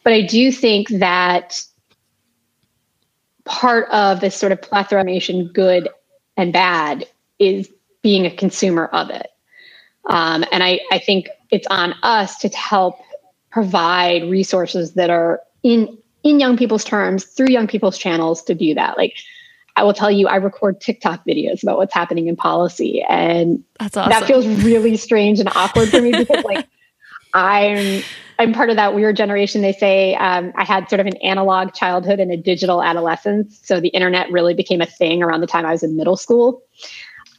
But 0.03 0.15
I 0.15 0.23
do 0.23 0.51
think 0.51 0.89
that 0.89 1.63
part 3.45 3.89
of 3.91 4.21
this 4.21 4.35
sort 4.35 4.53
of 4.53 4.63
plethora 4.63 5.03
of 5.03 5.53
good 5.53 5.89
and 6.39 6.53
bad, 6.55 7.07
is 7.39 7.71
being 8.03 8.25
a 8.25 8.31
consumer 8.31 8.87
of 8.87 9.11
it. 9.11 9.29
Um, 10.07 10.45
and 10.53 10.63
I, 10.63 10.81
I 10.91 10.99
think 10.99 11.29
it's 11.51 11.67
on 11.69 11.95
us 12.03 12.39
to 12.39 12.49
help 12.49 12.99
provide 13.51 14.23
resources 14.31 14.95
that 14.95 15.11
are 15.11 15.41
in 15.63 15.99
in 16.23 16.41
young 16.41 16.57
people's 16.57 16.85
terms 16.85 17.25
through 17.25 17.49
young 17.49 17.67
people's 17.67 17.99
channels 17.99 18.43
to 18.43 18.55
do 18.55 18.75
that. 18.75 18.97
Like 18.97 19.15
I 19.77 19.83
will 19.83 19.95
tell 19.95 20.11
you, 20.11 20.29
I 20.29 20.37
record 20.37 20.81
TikTok 20.81 21.25
videos 21.27 21.63
about 21.63 21.79
what's 21.79 21.95
happening 21.95 22.29
in 22.29 22.37
policy, 22.37 23.03
and 23.09 23.63
That's 23.79 23.97
awesome. 23.97 24.11
that 24.11 24.25
feels 24.25 24.47
really 24.65 24.97
strange 24.97 25.41
and 25.41 25.49
awkward 25.55 25.89
for 25.89 26.03
me 26.03 26.13
because 26.13 26.45
like 26.45 26.67
I'm 27.35 28.03
I'm 28.39 28.53
part 28.53 28.71
of 28.71 28.77
that 28.77 28.95
weird 28.95 29.17
generation. 29.17 29.63
They 29.63 29.73
say 29.73 30.15
um, 30.17 30.53
I 30.57 30.65
had 30.65 30.89
sort 30.89 31.01
of 31.01 31.07
an 31.07 31.17
analog 31.19 31.73
childhood 31.75 32.21
and 32.21 32.33
a 32.33 32.37
digital 32.37 32.83
adolescence, 32.83 33.61
so 33.63 33.81
the 33.81 33.89
internet 33.89 34.31
really 34.31 34.55
became 34.55 34.81
a 34.81 34.87
thing 34.87 35.23
around 35.23 35.41
the 35.41 35.47
time 35.47 35.65
I 35.65 35.73
was 35.73 35.83
in 35.83 35.97
middle 35.97 36.17
school. 36.17 36.63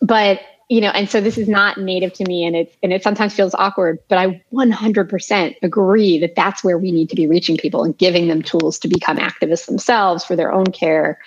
But 0.01 0.39
you 0.71 0.79
know, 0.79 0.87
and 0.91 1.09
so 1.09 1.19
this 1.19 1.37
is 1.37 1.49
not 1.49 1.77
native 1.77 2.13
to 2.13 2.23
me, 2.23 2.45
and 2.45 2.55
it's 2.55 2.77
and 2.81 2.93
it 2.93 3.03
sometimes 3.03 3.33
feels 3.33 3.53
awkward. 3.55 3.99
But 4.07 4.19
I 4.19 4.41
100% 4.53 5.55
agree 5.61 6.17
that 6.19 6.35
that's 6.35 6.63
where 6.63 6.77
we 6.77 6.93
need 6.93 7.09
to 7.09 7.15
be 7.17 7.27
reaching 7.27 7.57
people 7.57 7.83
and 7.83 7.97
giving 7.97 8.29
them 8.29 8.41
tools 8.41 8.79
to 8.79 8.87
become 8.87 9.17
activists 9.17 9.65
themselves 9.65 10.23
for 10.23 10.37
their 10.37 10.49
own 10.49 10.67
care 10.67 11.19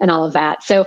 and 0.00 0.10
all 0.10 0.26
of 0.26 0.34
that. 0.34 0.62
So, 0.62 0.86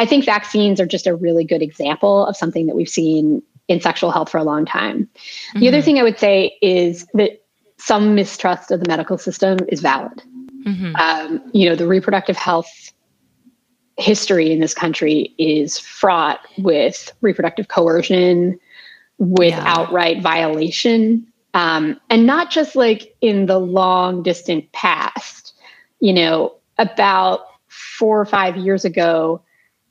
I 0.00 0.06
think 0.06 0.24
vaccines 0.24 0.80
are 0.80 0.86
just 0.86 1.06
a 1.06 1.14
really 1.14 1.44
good 1.44 1.62
example 1.62 2.26
of 2.26 2.36
something 2.36 2.66
that 2.66 2.74
we've 2.74 2.88
seen 2.88 3.40
in 3.68 3.80
sexual 3.80 4.10
health 4.10 4.28
for 4.28 4.38
a 4.38 4.44
long 4.44 4.66
time. 4.66 5.04
Mm-hmm. 5.04 5.60
The 5.60 5.68
other 5.68 5.76
mm-hmm. 5.76 5.84
thing 5.84 5.98
I 6.00 6.02
would 6.02 6.18
say 6.18 6.58
is 6.62 7.06
that 7.14 7.44
some 7.78 8.16
mistrust 8.16 8.72
of 8.72 8.80
the 8.80 8.88
medical 8.88 9.18
system 9.18 9.58
is 9.68 9.80
valid. 9.80 10.20
Mm-hmm. 10.66 10.96
Um, 10.96 11.48
you 11.52 11.68
know, 11.68 11.76
the 11.76 11.86
reproductive 11.86 12.36
health 12.36 12.91
history 13.98 14.52
in 14.52 14.60
this 14.60 14.74
country 14.74 15.34
is 15.38 15.78
fraught 15.78 16.40
with 16.58 17.12
reproductive 17.20 17.68
coercion, 17.68 18.58
with 19.18 19.50
yeah. 19.50 19.64
outright 19.66 20.22
violation, 20.22 21.26
um, 21.54 22.00
and 22.10 22.26
not 22.26 22.50
just 22.50 22.74
like 22.74 23.14
in 23.20 23.46
the 23.46 23.58
long 23.58 24.22
distant 24.22 24.70
past. 24.72 25.54
You 26.00 26.12
know, 26.12 26.54
about 26.78 27.46
four 27.68 28.20
or 28.20 28.24
five 28.24 28.56
years 28.56 28.84
ago, 28.84 29.40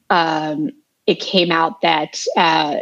um, 0.10 0.72
it 1.08 1.20
came 1.20 1.52
out 1.52 1.82
that 1.82 2.22
uh, 2.36 2.80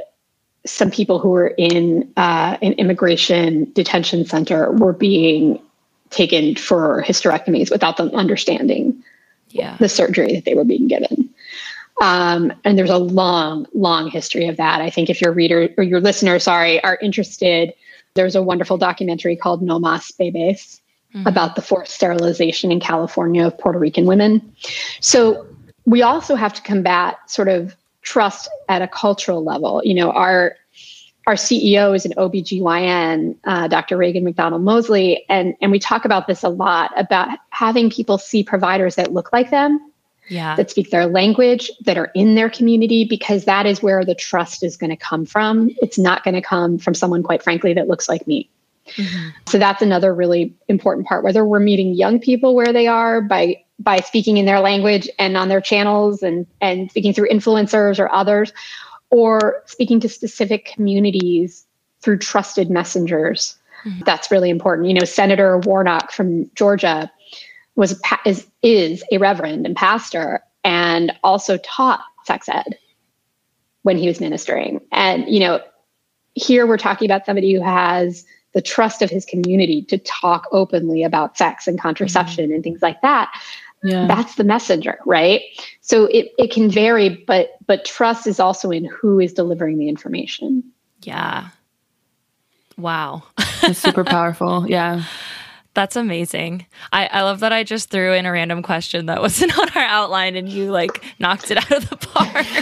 some 0.65 0.89
people 0.89 1.19
who 1.19 1.29
were 1.29 1.53
in 1.57 2.11
uh, 2.17 2.57
an 2.61 2.73
immigration 2.73 3.71
detention 3.73 4.25
center 4.25 4.71
were 4.71 4.93
being 4.93 5.61
taken 6.09 6.55
for 6.55 7.03
hysterectomies 7.03 7.69
without 7.69 7.97
them 7.97 8.09
understanding 8.09 9.03
yeah. 9.49 9.77
the 9.79 9.89
surgery 9.89 10.35
that 10.35 10.45
they 10.45 10.55
were 10.55 10.63
being 10.63 10.87
given. 10.87 11.29
Um, 12.01 12.53
and 12.63 12.77
there's 12.77 12.89
a 12.89 12.97
long, 12.97 13.67
long 13.73 14.09
history 14.09 14.47
of 14.47 14.57
that. 14.57 14.81
I 14.81 14.89
think 14.89 15.09
if 15.09 15.21
your 15.21 15.33
reader 15.33 15.69
or 15.77 15.83
your 15.83 15.99
listeners, 15.99 16.43
sorry, 16.43 16.81
are 16.83 16.97
interested, 17.01 17.73
there's 18.13 18.35
a 18.35 18.41
wonderful 18.41 18.77
documentary 18.77 19.35
called 19.35 19.61
No 19.61 19.79
Mas 19.79 20.11
Bebes 20.11 20.79
mm-hmm. 21.13 21.27
about 21.27 21.55
the 21.55 21.61
forced 21.61 21.93
sterilization 21.93 22.71
in 22.71 22.79
California 22.79 23.45
of 23.47 23.57
Puerto 23.57 23.79
Rican 23.79 24.05
women. 24.05 24.53
So 25.01 25.45
we 25.85 26.01
also 26.01 26.35
have 26.35 26.53
to 26.53 26.61
combat 26.61 27.17
sort 27.29 27.49
of 27.49 27.75
trust 28.01 28.49
at 28.69 28.81
a 28.81 28.87
cultural 28.87 29.43
level. 29.43 29.81
You 29.83 29.95
know, 29.95 30.11
our 30.11 30.55
our 31.29 31.35
CEO 31.35 31.95
is 31.95 32.07
an 32.07 32.13
OBGYN, 32.13 33.37
uh, 33.43 33.67
Dr. 33.67 33.97
Raegan 33.97 34.23
McDonald 34.23 34.63
Mosley, 34.63 35.25
and, 35.29 35.53
and 35.61 35.71
we 35.71 35.77
talk 35.77 36.03
about 36.03 36.25
this 36.25 36.41
a 36.41 36.49
lot 36.49 36.91
about 36.97 37.37
having 37.51 37.91
people 37.91 38.17
see 38.17 38.43
providers 38.43 38.95
that 38.95 39.13
look 39.13 39.31
like 39.31 39.51
them, 39.51 39.91
yeah. 40.27 40.55
that 40.55 40.71
speak 40.71 40.89
their 40.89 41.05
language, 41.05 41.69
that 41.85 41.99
are 41.99 42.09
in 42.15 42.33
their 42.33 42.49
community, 42.49 43.05
because 43.05 43.45
that 43.45 43.67
is 43.67 43.83
where 43.83 44.03
the 44.03 44.15
trust 44.15 44.63
is 44.63 44.75
going 44.75 44.89
to 44.89 44.97
come 44.97 45.23
from. 45.23 45.69
It's 45.83 45.99
not 45.99 46.23
going 46.23 46.33
to 46.33 46.41
come 46.41 46.79
from 46.79 46.95
someone, 46.95 47.21
quite 47.21 47.43
frankly, 47.43 47.73
that 47.75 47.87
looks 47.87 48.09
like 48.09 48.25
me. 48.25 48.49
Mm-hmm. 48.95 49.29
So 49.47 49.59
that's 49.59 49.83
another 49.83 50.15
really 50.15 50.51
important 50.67 51.05
part. 51.05 51.23
Whether 51.23 51.45
we're 51.45 51.59
meeting 51.59 51.93
young 51.93 52.19
people 52.19 52.55
where 52.55 52.73
they 52.73 52.87
are 52.87 53.21
by 53.21 53.63
by 53.77 53.99
speaking 53.99 54.37
in 54.37 54.45
their 54.45 54.59
language 54.59 55.07
and 55.19 55.37
on 55.37 55.47
their 55.47 55.61
channels 55.61 56.23
and 56.23 56.47
and 56.59 56.89
speaking 56.89 57.13
through 57.13 57.29
influencers 57.29 57.99
or 57.99 58.11
others 58.11 58.51
or 59.11 59.63
speaking 59.65 59.99
to 59.99 60.09
specific 60.09 60.65
communities 60.65 61.65
through 62.01 62.17
trusted 62.17 62.69
messengers 62.69 63.57
mm-hmm. 63.85 64.01
that's 64.05 64.31
really 64.31 64.49
important 64.49 64.87
you 64.87 64.93
know 64.93 65.05
senator 65.05 65.57
warnock 65.59 66.11
from 66.11 66.49
georgia 66.55 67.11
was 67.75 67.99
is 68.25 68.47
is 68.61 69.03
a 69.11 69.17
reverend 69.17 69.65
and 69.65 69.75
pastor 69.75 70.41
and 70.63 71.11
also 71.23 71.57
taught 71.57 72.01
sex 72.25 72.47
ed 72.49 72.77
when 73.83 73.97
he 73.97 74.07
was 74.07 74.19
ministering 74.19 74.79
and 74.91 75.27
you 75.27 75.39
know 75.39 75.61
here 76.35 76.65
we're 76.65 76.77
talking 76.77 77.09
about 77.09 77.25
somebody 77.25 77.53
who 77.53 77.61
has 77.61 78.25
the 78.53 78.61
trust 78.61 79.01
of 79.01 79.09
his 79.09 79.25
community 79.25 79.83
to 79.83 79.97
talk 79.99 80.47
openly 80.51 81.03
about 81.03 81.37
sex 81.37 81.67
and 81.67 81.79
contraception 81.79 82.45
mm-hmm. 82.45 82.55
and 82.55 82.63
things 82.63 82.81
like 82.81 83.01
that 83.01 83.31
yeah. 83.83 84.07
that's 84.07 84.35
the 84.35 84.43
messenger 84.43 84.99
right 85.05 85.41
so 85.81 86.05
it, 86.05 86.31
it 86.37 86.51
can 86.51 86.69
vary 86.69 87.09
but 87.27 87.51
but 87.65 87.85
trust 87.85 88.27
is 88.27 88.39
also 88.39 88.71
in 88.71 88.85
who 88.85 89.19
is 89.19 89.33
delivering 89.33 89.77
the 89.77 89.89
information 89.89 90.63
yeah 91.01 91.49
wow 92.77 93.23
it's 93.63 93.79
super 93.79 94.03
powerful 94.03 94.65
yeah 94.69 95.03
that's 95.75 95.95
amazing. 95.95 96.65
I, 96.91 97.05
I 97.07 97.21
love 97.21 97.39
that 97.41 97.53
I 97.53 97.63
just 97.63 97.89
threw 97.89 98.11
in 98.13 98.25
a 98.25 98.31
random 98.31 98.63
question 98.63 99.05
that 99.05 99.21
wasn't 99.21 99.57
on 99.59 99.69
our 99.69 99.83
outline 99.83 100.35
and 100.35 100.49
you 100.49 100.71
like 100.71 101.03
knocked 101.19 101.51
it 101.51 101.57
out 101.57 101.71
of 101.71 101.89
the 101.89 101.95
park. 101.95 102.45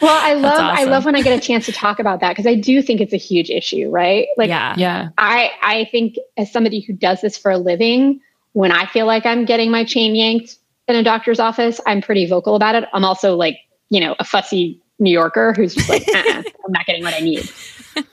Well, 0.00 0.18
I 0.18 0.32
love 0.32 0.58
awesome. 0.58 0.78
I 0.78 0.84
love 0.84 1.04
when 1.04 1.14
I 1.14 1.20
get 1.20 1.38
a 1.38 1.40
chance 1.46 1.66
to 1.66 1.72
talk 1.72 1.98
about 1.98 2.20
that 2.20 2.30
because 2.30 2.46
I 2.46 2.54
do 2.54 2.80
think 2.80 3.02
it's 3.02 3.12
a 3.12 3.18
huge 3.18 3.50
issue, 3.50 3.90
right? 3.90 4.28
Like 4.38 4.48
yeah. 4.48 4.74
yeah. 4.78 5.08
I 5.18 5.50
I 5.60 5.88
think 5.90 6.16
as 6.38 6.50
somebody 6.50 6.80
who 6.80 6.94
does 6.94 7.20
this 7.20 7.36
for 7.36 7.50
a 7.50 7.58
living, 7.58 8.18
when 8.52 8.72
I 8.72 8.86
feel 8.86 9.06
like 9.06 9.26
I'm 9.26 9.44
getting 9.44 9.70
my 9.70 9.84
chain 9.84 10.14
yanked 10.14 10.56
in 10.88 10.96
a 10.96 11.02
doctor's 11.02 11.38
office, 11.38 11.80
I'm 11.86 12.02
pretty 12.02 12.26
vocal 12.26 12.56
about 12.56 12.74
it. 12.74 12.84
I'm 12.92 13.04
also 13.04 13.36
like, 13.36 13.58
you 13.90 14.00
know, 14.00 14.16
a 14.18 14.24
fussy 14.24 14.80
New 14.98 15.10
Yorker 15.10 15.52
who's 15.54 15.74
just 15.74 15.88
like, 15.88 16.06
uh-uh, 16.08 16.42
I'm 16.64 16.72
not 16.72 16.86
getting 16.86 17.02
what 17.02 17.14
I 17.14 17.20
need. 17.20 17.50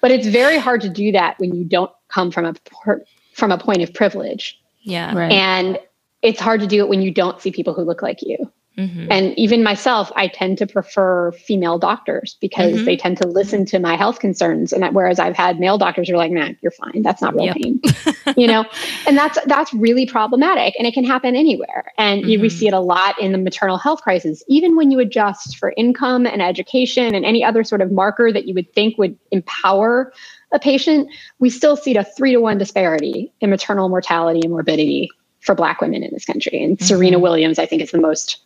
But 0.02 0.12
it's 0.12 0.28
very 0.28 0.58
hard 0.58 0.82
to 0.82 0.90
do 0.90 1.12
that 1.12 1.40
when 1.40 1.56
you 1.56 1.66
don't 1.66 1.92
come 2.08 2.32
from 2.32 2.46
a 2.46 2.56
from 3.34 3.52
a 3.52 3.58
point 3.58 3.82
of 3.82 3.94
privilege. 3.94 4.60
Yeah. 4.82 5.16
Right. 5.16 5.32
And 5.32 5.80
it's 6.22 6.40
hard 6.40 6.62
to 6.62 6.68
do 6.68 6.80
it 6.80 6.90
when 6.90 7.02
you 7.02 7.12
don't 7.12 7.40
see 7.42 7.52
people 7.52 7.74
who 7.74 7.84
look 7.84 8.02
like 8.02 8.20
you. 8.22 8.38
Mm-hmm. 8.78 9.12
And 9.12 9.38
even 9.40 9.64
myself, 9.64 10.12
I 10.16 10.28
tend 10.28 10.60
to 10.60 10.68
prefer 10.68 11.32
female 11.32 11.80
doctors 11.80 12.38
because 12.40 12.76
mm-hmm. 12.76 12.86
they 12.86 12.96
tend 12.96 13.18
to 13.18 13.28
listen 13.28 13.66
to 13.66 13.80
my 13.80 13.96
health 13.96 14.20
concerns. 14.20 14.72
And 14.72 14.84
that, 14.84 14.94
whereas 14.94 15.18
I've 15.18 15.36
had 15.36 15.60
male 15.60 15.80
doctors 15.80 16.08
who 16.08 16.14
are 16.14 16.18
like, 16.18 16.32
"Nah, 16.32 16.50
you're 16.62 16.72
fine. 16.72 17.02
That's 17.02 17.20
not 17.20 17.34
real 17.34 17.46
yep. 17.46 17.56
pain," 17.56 17.82
you 18.38 18.46
know. 18.46 18.66
And 19.08 19.18
that's 19.18 19.40
that's 19.46 19.74
really 19.74 20.06
problematic, 20.06 20.76
and 20.78 20.86
it 20.86 20.94
can 20.94 21.04
happen 21.04 21.36
anywhere. 21.36 21.92
And 21.98 22.22
mm-hmm. 22.22 22.30
you, 22.30 22.40
we 22.40 22.50
mm-hmm. 22.50 22.58
see 22.58 22.68
it 22.68 22.74
a 22.74 22.80
lot 22.80 23.20
in 23.20 23.32
the 23.32 23.40
maternal 23.40 23.78
health 23.78 24.02
crisis. 24.04 24.44
Even 24.48 24.76
when 24.76 24.92
you 24.92 25.00
adjust 25.00 25.58
for 25.58 25.74
income 25.76 26.28
and 26.28 26.40
education 26.40 27.16
and 27.16 27.26
any 27.26 27.44
other 27.44 27.64
sort 27.64 27.82
of 27.82 27.92
marker 27.92 28.32
that 28.32 28.48
you 28.48 28.54
would 28.54 28.72
think 28.74 29.00
would 29.00 29.18
empower 29.32 30.14
a 30.52 30.60
patient, 30.60 31.10
we 31.40 31.50
still 31.50 31.76
see 31.76 31.96
a 31.96 32.04
three 32.04 32.32
to 32.32 32.40
one 32.40 32.60
disparity 32.60 33.34
in 33.42 33.50
maternal 33.50 33.90
mortality 33.90 34.42
and 34.44 34.52
morbidity 34.52 35.10
for 35.40 35.56
Black 35.56 35.82
women 35.82 36.04
in 36.04 36.14
this 36.14 36.26
country. 36.26 36.64
And 36.64 36.80
Serena 36.80 37.16
mm-hmm. 37.16 37.24
Williams, 37.24 37.58
I 37.58 37.66
think, 37.66 37.82
is 37.82 37.92
the 37.92 37.98
most 37.98 38.40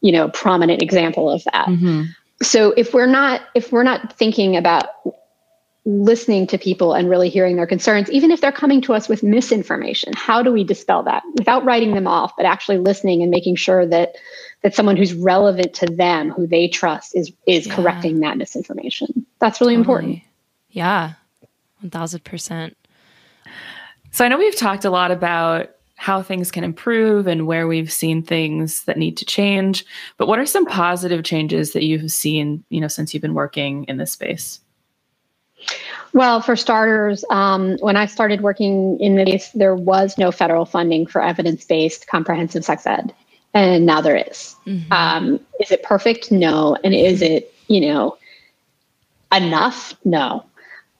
you 0.00 0.12
know 0.12 0.28
prominent 0.30 0.82
example 0.82 1.30
of 1.30 1.42
that 1.44 1.66
mm-hmm. 1.66 2.04
so 2.42 2.72
if 2.76 2.94
we're 2.94 3.06
not 3.06 3.42
if 3.54 3.72
we're 3.72 3.82
not 3.82 4.12
thinking 4.16 4.56
about 4.56 4.86
listening 5.84 6.46
to 6.46 6.58
people 6.58 6.92
and 6.92 7.08
really 7.08 7.30
hearing 7.30 7.56
their 7.56 7.66
concerns 7.66 8.10
even 8.10 8.30
if 8.30 8.40
they're 8.40 8.52
coming 8.52 8.80
to 8.80 8.92
us 8.92 9.08
with 9.08 9.22
misinformation 9.22 10.12
how 10.14 10.42
do 10.42 10.52
we 10.52 10.62
dispel 10.62 11.02
that 11.02 11.22
without 11.36 11.64
writing 11.64 11.94
them 11.94 12.06
off 12.06 12.32
but 12.36 12.44
actually 12.44 12.78
listening 12.78 13.22
and 13.22 13.30
making 13.30 13.56
sure 13.56 13.86
that 13.86 14.14
that 14.62 14.74
someone 14.74 14.96
who's 14.96 15.14
relevant 15.14 15.72
to 15.72 15.86
them 15.86 16.30
who 16.30 16.46
they 16.46 16.68
trust 16.68 17.16
is 17.16 17.32
is 17.46 17.66
yeah. 17.66 17.74
correcting 17.74 18.20
that 18.20 18.36
misinformation 18.36 19.26
that's 19.38 19.60
really 19.60 19.76
totally. 19.76 19.80
important 19.80 20.22
yeah 20.70 21.14
1000% 21.82 22.74
so 24.10 24.24
i 24.24 24.28
know 24.28 24.36
we've 24.36 24.56
talked 24.56 24.84
a 24.84 24.90
lot 24.90 25.10
about 25.10 25.70
how 25.98 26.22
things 26.22 26.52
can 26.52 26.62
improve 26.62 27.26
and 27.26 27.44
where 27.44 27.66
we've 27.66 27.92
seen 27.92 28.22
things 28.22 28.84
that 28.84 28.96
need 28.96 29.16
to 29.16 29.24
change. 29.24 29.84
But 30.16 30.28
what 30.28 30.38
are 30.38 30.46
some 30.46 30.64
positive 30.64 31.24
changes 31.24 31.72
that 31.72 31.82
you've 31.82 32.12
seen, 32.12 32.62
you 32.70 32.80
know, 32.80 32.86
since 32.86 33.12
you've 33.12 33.20
been 33.20 33.34
working 33.34 33.82
in 33.84 33.96
this 33.96 34.12
space? 34.12 34.60
Well, 36.14 36.40
for 36.40 36.54
starters, 36.54 37.24
um, 37.30 37.78
when 37.80 37.96
I 37.96 38.06
started 38.06 38.42
working 38.42 38.98
in 39.00 39.16
this, 39.16 39.50
there 39.50 39.74
was 39.74 40.16
no 40.16 40.30
federal 40.30 40.64
funding 40.64 41.04
for 41.04 41.20
evidence-based 41.20 42.06
comprehensive 42.06 42.64
sex 42.64 42.86
ed, 42.86 43.12
and 43.52 43.84
now 43.84 44.00
there 44.00 44.16
is. 44.16 44.54
Mm-hmm. 44.66 44.92
Um, 44.92 45.40
is 45.58 45.72
it 45.72 45.82
perfect? 45.82 46.30
No, 46.30 46.76
and 46.84 46.94
is 46.94 47.22
it 47.22 47.52
you 47.66 47.80
know 47.80 48.16
enough? 49.34 49.94
No, 50.04 50.44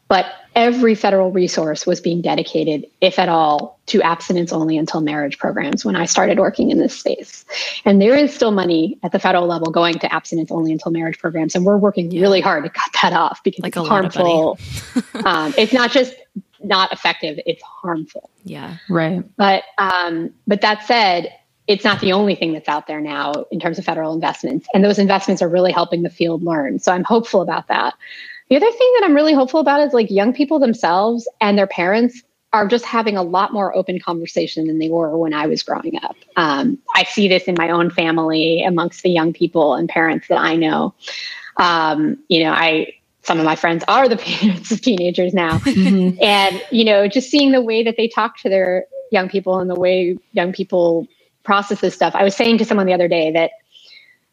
but 0.08 0.26
every 0.58 0.96
federal 0.96 1.30
resource 1.30 1.86
was 1.86 2.00
being 2.00 2.20
dedicated, 2.20 2.84
if 3.00 3.16
at 3.20 3.28
all, 3.28 3.78
to 3.86 4.02
abstinence 4.02 4.52
only 4.52 4.76
until 4.76 5.00
marriage 5.00 5.38
programs 5.38 5.84
when 5.84 5.94
I 5.94 6.04
started 6.04 6.40
working 6.40 6.72
in 6.72 6.78
this 6.78 6.98
space. 6.98 7.44
And 7.84 8.02
there 8.02 8.16
is 8.16 8.34
still 8.34 8.50
money 8.50 8.98
at 9.04 9.12
the 9.12 9.20
federal 9.20 9.46
level 9.46 9.70
going 9.70 10.00
to 10.00 10.12
abstinence 10.12 10.50
only 10.50 10.72
until 10.72 10.90
marriage 10.90 11.20
programs. 11.20 11.54
And 11.54 11.64
we're 11.64 11.76
working 11.76 12.10
yeah. 12.10 12.22
really 12.22 12.40
hard 12.40 12.64
to 12.64 12.70
cut 12.70 12.90
that 13.00 13.12
off 13.12 13.40
because 13.44 13.62
like 13.62 13.76
it's 13.76 13.86
harmful. 13.86 14.58
um, 15.24 15.54
it's 15.56 15.72
not 15.72 15.92
just 15.92 16.12
not 16.60 16.92
effective, 16.92 17.38
it's 17.46 17.62
harmful. 17.62 18.28
Yeah. 18.44 18.78
Right. 18.90 19.22
But 19.36 19.62
um, 19.78 20.34
but 20.48 20.60
that 20.62 20.84
said, 20.86 21.32
it's 21.68 21.84
not 21.84 22.00
the 22.00 22.12
only 22.12 22.34
thing 22.34 22.52
that's 22.52 22.68
out 22.68 22.88
there 22.88 23.00
now 23.00 23.46
in 23.52 23.60
terms 23.60 23.78
of 23.78 23.84
federal 23.84 24.12
investments. 24.12 24.66
And 24.74 24.82
those 24.82 24.98
investments 24.98 25.40
are 25.40 25.48
really 25.48 25.70
helping 25.70 26.02
the 26.02 26.10
field 26.10 26.42
learn. 26.42 26.80
So 26.80 26.90
I'm 26.90 27.04
hopeful 27.04 27.42
about 27.42 27.68
that. 27.68 27.94
The 28.48 28.56
other 28.56 28.70
thing 28.70 28.92
that 28.98 29.02
I'm 29.04 29.14
really 29.14 29.34
hopeful 29.34 29.60
about 29.60 29.80
is 29.80 29.92
like 29.92 30.10
young 30.10 30.32
people 30.32 30.58
themselves 30.58 31.28
and 31.40 31.58
their 31.58 31.66
parents 31.66 32.22
are 32.52 32.66
just 32.66 32.84
having 32.84 33.16
a 33.16 33.22
lot 33.22 33.52
more 33.52 33.76
open 33.76 34.00
conversation 34.00 34.66
than 34.66 34.78
they 34.78 34.88
were 34.88 35.16
when 35.18 35.34
I 35.34 35.46
was 35.46 35.62
growing 35.62 35.98
up. 36.02 36.16
Um, 36.36 36.78
I 36.94 37.04
see 37.04 37.28
this 37.28 37.44
in 37.44 37.56
my 37.58 37.68
own 37.68 37.90
family 37.90 38.62
amongst 38.62 39.02
the 39.02 39.10
young 39.10 39.34
people 39.34 39.74
and 39.74 39.88
parents 39.88 40.28
that 40.28 40.38
I 40.38 40.56
know. 40.56 40.94
Um, 41.58 42.18
you 42.28 42.42
know, 42.44 42.52
I 42.52 42.94
some 43.22 43.38
of 43.38 43.44
my 43.44 43.56
friends 43.56 43.84
are 43.88 44.08
the 44.08 44.16
parents 44.40 44.70
of 44.70 44.80
teenagers 44.80 45.34
now, 45.34 45.58
mm-hmm. 45.58 46.18
and 46.22 46.62
you 46.70 46.84
know, 46.84 47.06
just 47.06 47.28
seeing 47.28 47.52
the 47.52 47.60
way 47.60 47.82
that 47.82 47.96
they 47.98 48.08
talk 48.08 48.38
to 48.38 48.48
their 48.48 48.86
young 49.12 49.28
people 49.28 49.58
and 49.58 49.68
the 49.68 49.78
way 49.78 50.16
young 50.32 50.52
people 50.52 51.06
process 51.44 51.80
this 51.80 51.94
stuff. 51.94 52.14
I 52.14 52.24
was 52.24 52.34
saying 52.34 52.58
to 52.58 52.64
someone 52.64 52.86
the 52.86 52.94
other 52.94 53.08
day 53.08 53.30
that 53.32 53.50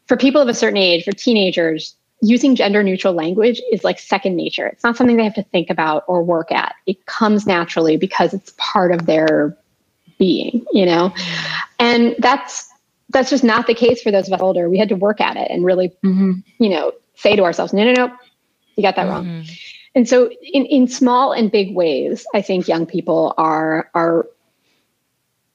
for 0.06 0.16
people 0.16 0.40
of 0.40 0.48
a 0.48 0.54
certain 0.54 0.78
age, 0.78 1.04
for 1.04 1.12
teenagers, 1.12 1.95
using 2.22 2.56
gender 2.56 2.82
neutral 2.82 3.12
language 3.12 3.60
is 3.70 3.84
like 3.84 3.98
second 3.98 4.36
nature. 4.36 4.66
It's 4.66 4.82
not 4.82 4.96
something 4.96 5.16
they 5.16 5.24
have 5.24 5.34
to 5.34 5.42
think 5.44 5.70
about 5.70 6.04
or 6.06 6.22
work 6.22 6.50
at. 6.50 6.74
It 6.86 7.06
comes 7.06 7.46
naturally 7.46 7.96
because 7.96 8.32
it's 8.32 8.54
part 8.56 8.92
of 8.92 9.06
their 9.06 9.56
being, 10.18 10.64
you 10.72 10.86
know? 10.86 11.12
And 11.78 12.16
that's 12.18 12.72
that's 13.10 13.30
just 13.30 13.44
not 13.44 13.66
the 13.66 13.74
case 13.74 14.02
for 14.02 14.10
those 14.10 14.26
of 14.26 14.32
us 14.32 14.40
older. 14.40 14.68
We 14.68 14.78
had 14.78 14.88
to 14.88 14.96
work 14.96 15.20
at 15.20 15.36
it 15.36 15.50
and 15.50 15.64
really, 15.64 15.90
mm-hmm. 16.04 16.32
you 16.58 16.68
know, 16.68 16.92
say 17.14 17.36
to 17.36 17.44
ourselves, 17.44 17.72
no, 17.72 17.84
no, 17.84 17.92
no, 17.92 18.16
you 18.74 18.82
got 18.82 18.96
that 18.96 19.06
mm-hmm. 19.06 19.28
wrong. 19.28 19.46
And 19.94 20.08
so 20.08 20.30
in, 20.42 20.66
in 20.66 20.88
small 20.88 21.32
and 21.32 21.50
big 21.50 21.74
ways, 21.74 22.26
I 22.34 22.42
think 22.42 22.68
young 22.68 22.86
people 22.86 23.34
are 23.38 23.90
are 23.94 24.26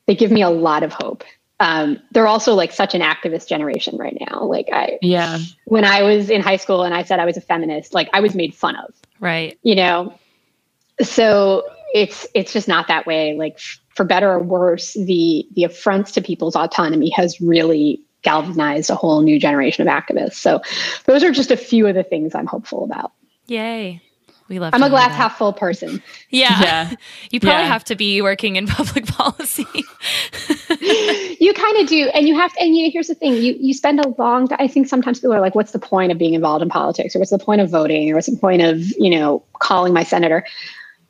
they 0.05 0.15
give 0.15 0.31
me 0.31 0.41
a 0.41 0.49
lot 0.49 0.83
of 0.83 0.93
hope 0.93 1.23
um, 1.61 1.99
they're 2.09 2.27
also 2.27 2.55
like 2.55 2.71
such 2.71 2.95
an 2.95 3.01
activist 3.01 3.47
generation 3.47 3.95
right 3.95 4.17
now. 4.27 4.43
Like 4.43 4.67
I, 4.73 4.97
yeah, 5.03 5.37
when 5.65 5.85
I 5.85 6.01
was 6.01 6.31
in 6.31 6.41
high 6.41 6.57
school 6.57 6.83
and 6.83 6.91
I 6.91 7.03
said 7.03 7.19
I 7.19 7.25
was 7.25 7.37
a 7.37 7.41
feminist, 7.41 7.93
like 7.93 8.09
I 8.13 8.19
was 8.19 8.33
made 8.33 8.55
fun 8.55 8.75
of. 8.75 8.91
Right. 9.19 9.59
You 9.61 9.75
know, 9.75 10.15
so 11.03 11.63
it's 11.93 12.25
it's 12.33 12.51
just 12.51 12.67
not 12.67 12.87
that 12.87 13.05
way. 13.05 13.35
Like 13.35 13.59
for 13.95 14.03
better 14.03 14.31
or 14.31 14.39
worse, 14.39 14.93
the 14.93 15.47
the 15.53 15.63
affronts 15.63 16.11
to 16.13 16.21
people's 16.21 16.55
autonomy 16.55 17.11
has 17.11 17.39
really 17.39 18.01
galvanized 18.23 18.89
a 18.89 18.95
whole 18.95 19.21
new 19.21 19.39
generation 19.39 19.87
of 19.87 19.93
activists. 19.93 20.35
So 20.35 20.61
those 21.05 21.23
are 21.23 21.31
just 21.31 21.51
a 21.51 21.57
few 21.57 21.85
of 21.85 21.93
the 21.93 22.03
things 22.03 22.33
I'm 22.33 22.47
hopeful 22.47 22.83
about. 22.83 23.11
Yay. 23.45 24.01
We 24.51 24.59
love. 24.59 24.73
I'm 24.73 24.83
a 24.83 24.89
glass 24.89 25.15
half 25.15 25.37
full 25.37 25.53
person. 25.53 26.03
Yeah, 26.29 26.61
yeah. 26.61 26.95
you 27.31 27.39
probably 27.39 27.61
yeah. 27.61 27.67
have 27.67 27.85
to 27.85 27.95
be 27.95 28.21
working 28.21 28.57
in 28.57 28.67
public 28.67 29.05
policy. 29.05 29.65
you 31.39 31.53
kind 31.53 31.77
of 31.77 31.87
do, 31.87 32.09
and 32.13 32.27
you 32.27 32.35
have 32.35 32.53
to. 32.53 32.61
And 32.61 32.75
you, 32.75 32.89
here's 32.91 33.07
the 33.07 33.15
thing: 33.15 33.33
you 33.33 33.55
you 33.59 33.73
spend 33.73 33.99
a 33.99 34.09
long. 34.17 34.47
I 34.59 34.67
think 34.67 34.87
sometimes 34.87 35.19
people 35.19 35.33
are 35.33 35.41
like, 35.41 35.55
"What's 35.55 35.71
the 35.71 35.79
point 35.79 36.11
of 36.11 36.17
being 36.17 36.33
involved 36.33 36.61
in 36.61 36.69
politics? 36.69 37.15
Or 37.15 37.19
what's 37.19 37.31
the 37.31 37.39
point 37.39 37.61
of 37.61 37.69
voting? 37.69 38.11
Or 38.11 38.15
what's 38.15 38.29
the 38.29 38.37
point 38.37 38.61
of 38.61 38.79
you 38.97 39.09
know 39.09 39.43
calling 39.59 39.93
my 39.93 40.03
senator?" 40.03 40.45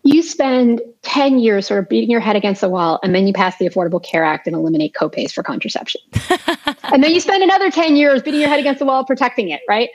You 0.04 0.24
spend 0.24 0.82
10 1.04 1.38
years 1.38 1.68
sort 1.68 1.80
of 1.80 1.88
beating 1.88 2.10
your 2.10 2.22
head 2.22 2.36
against 2.36 2.62
the 2.62 2.70
wall, 2.70 3.00
and 3.04 3.14
then 3.14 3.28
you 3.28 3.34
pass 3.34 3.58
the 3.58 3.70
Affordable 3.70 4.04
Care 4.04 4.24
Act 4.24 4.48
and 4.48 4.56
eliminate 4.56 4.94
copays 4.94 5.32
for 5.32 5.44
contraception. 5.44 6.02
and 6.92 7.04
then 7.04 7.12
you 7.12 7.20
spend 7.20 7.44
another 7.44 7.70
10 7.70 7.96
years 7.96 8.24
beating 8.24 8.40
your 8.40 8.50
head 8.50 8.60
against 8.60 8.80
the 8.80 8.86
wall 8.86 9.06
protecting 9.06 9.50
it, 9.50 9.62
right? 9.70 9.90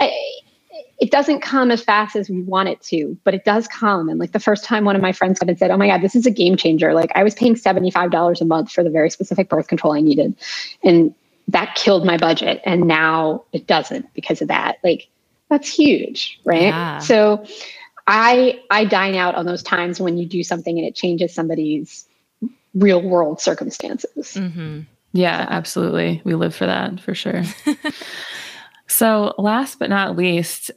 I, 0.00 0.10
it 0.98 1.10
doesn't 1.10 1.40
come 1.40 1.70
as 1.70 1.82
fast 1.82 2.16
as 2.16 2.30
we 2.30 2.42
want 2.42 2.68
it 2.68 2.80
to, 2.82 3.16
but 3.24 3.34
it 3.34 3.44
does 3.44 3.68
come. 3.68 4.08
And 4.08 4.18
like 4.18 4.32
the 4.32 4.40
first 4.40 4.64
time 4.64 4.84
one 4.84 4.96
of 4.96 5.02
my 5.02 5.12
friends 5.12 5.38
came 5.38 5.48
and 5.48 5.58
said, 5.58 5.70
Oh 5.70 5.76
my 5.76 5.88
God, 5.88 6.00
this 6.00 6.14
is 6.14 6.26
a 6.26 6.30
game 6.30 6.56
changer. 6.56 6.94
Like 6.94 7.10
I 7.14 7.22
was 7.22 7.34
paying 7.34 7.54
$75 7.54 8.40
a 8.40 8.44
month 8.44 8.72
for 8.72 8.84
the 8.84 8.90
very 8.90 9.10
specific 9.10 9.48
birth 9.48 9.68
control 9.68 9.92
I 9.92 10.00
needed. 10.00 10.36
And 10.82 11.14
that 11.48 11.74
killed 11.74 12.06
my 12.06 12.16
budget. 12.16 12.62
And 12.64 12.86
now 12.86 13.44
it 13.52 13.66
doesn't 13.66 14.12
because 14.14 14.40
of 14.40 14.48
that. 14.48 14.78
Like 14.84 15.08
that's 15.48 15.68
huge. 15.68 16.40
Right. 16.44 16.62
Yeah. 16.62 16.98
So 16.98 17.44
I 18.06 18.60
I 18.70 18.84
dine 18.84 19.14
out 19.14 19.34
on 19.34 19.44
those 19.44 19.62
times 19.62 20.00
when 20.00 20.18
you 20.18 20.26
do 20.26 20.42
something 20.42 20.78
and 20.78 20.86
it 20.86 20.94
changes 20.94 21.34
somebody's 21.34 22.06
real 22.74 23.02
world 23.02 23.40
circumstances. 23.40 24.34
Mm-hmm. 24.34 24.80
Yeah, 25.12 25.46
absolutely. 25.50 26.22
We 26.24 26.34
live 26.34 26.54
for 26.54 26.66
that 26.66 27.00
for 27.00 27.14
sure. 27.14 27.42
so, 28.86 29.34
last 29.38 29.78
but 29.78 29.90
not 29.90 30.16
least, 30.16 30.70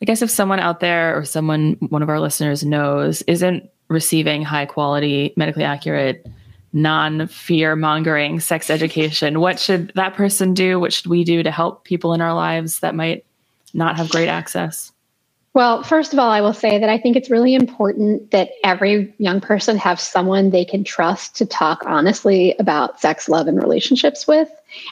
I 0.00 0.04
guess 0.04 0.22
if 0.22 0.30
someone 0.30 0.60
out 0.60 0.80
there 0.80 1.16
or 1.16 1.24
someone, 1.24 1.76
one 1.88 2.02
of 2.02 2.08
our 2.08 2.20
listeners 2.20 2.64
knows, 2.64 3.22
isn't 3.22 3.68
receiving 3.88 4.42
high 4.42 4.66
quality, 4.66 5.32
medically 5.36 5.64
accurate, 5.64 6.26
non 6.72 7.26
fear 7.26 7.74
mongering 7.74 8.40
sex 8.40 8.70
education, 8.70 9.40
what 9.40 9.58
should 9.58 9.92
that 9.94 10.14
person 10.14 10.54
do? 10.54 10.78
What 10.78 10.92
should 10.92 11.06
we 11.06 11.24
do 11.24 11.42
to 11.42 11.50
help 11.50 11.84
people 11.84 12.12
in 12.12 12.20
our 12.20 12.34
lives 12.34 12.80
that 12.80 12.94
might 12.94 13.24
not 13.74 13.96
have 13.96 14.10
great 14.10 14.28
access? 14.28 14.92
Well, 15.58 15.82
first 15.82 16.12
of 16.12 16.20
all, 16.20 16.30
I 16.30 16.40
will 16.40 16.52
say 16.52 16.78
that 16.78 16.88
I 16.88 16.98
think 16.98 17.16
it's 17.16 17.30
really 17.30 17.56
important 17.56 18.30
that 18.30 18.50
every 18.62 19.12
young 19.18 19.40
person 19.40 19.76
have 19.76 19.98
someone 19.98 20.50
they 20.50 20.64
can 20.64 20.84
trust 20.84 21.34
to 21.34 21.46
talk 21.46 21.82
honestly 21.84 22.54
about 22.60 23.00
sex, 23.00 23.28
love, 23.28 23.48
and 23.48 23.60
relationships 23.60 24.24
with. 24.24 24.48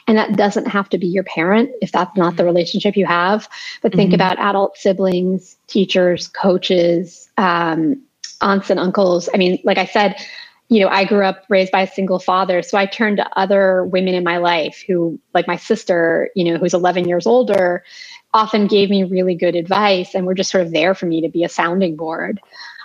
And 0.07 0.17
that 0.17 0.35
doesn't 0.35 0.67
have 0.67 0.89
to 0.89 0.97
be 0.97 1.07
your 1.07 1.23
parent 1.23 1.69
if 1.81 1.93
that's 1.93 2.17
not 2.17 2.35
the 2.35 2.43
relationship 2.43 2.97
you 2.97 3.05
have. 3.05 3.47
But 3.81 3.93
think 3.93 4.09
mm-hmm. 4.09 4.15
about 4.15 4.39
adult 4.39 4.75
siblings, 4.75 5.55
teachers, 5.67 6.27
coaches, 6.27 7.29
um, 7.37 8.03
aunts 8.41 8.69
and 8.69 8.77
uncles. 8.77 9.29
I 9.33 9.37
mean, 9.37 9.59
like 9.63 9.77
I 9.77 9.85
said, 9.85 10.17
you 10.69 10.81
know, 10.81 10.89
I 10.89 11.05
grew 11.05 11.23
up 11.23 11.45
raised 11.47 11.71
by 11.71 11.83
a 11.83 11.87
single 11.87 12.19
father. 12.19 12.61
So 12.61 12.77
I 12.77 12.87
turned 12.87 13.17
to 13.17 13.39
other 13.39 13.85
women 13.85 14.13
in 14.13 14.25
my 14.25 14.35
life 14.35 14.83
who, 14.85 15.17
like 15.33 15.47
my 15.47 15.55
sister, 15.55 16.29
you 16.35 16.43
know, 16.43 16.57
who's 16.57 16.73
11 16.73 17.07
years 17.07 17.25
older, 17.25 17.85
often 18.33 18.67
gave 18.67 18.89
me 18.89 19.03
really 19.03 19.35
good 19.35 19.55
advice 19.55 20.13
and 20.13 20.25
were 20.25 20.35
just 20.35 20.51
sort 20.51 20.65
of 20.65 20.71
there 20.71 20.93
for 20.93 21.05
me 21.05 21.21
to 21.21 21.29
be 21.29 21.43
a 21.43 21.49
sounding 21.49 21.95
board. 21.95 22.39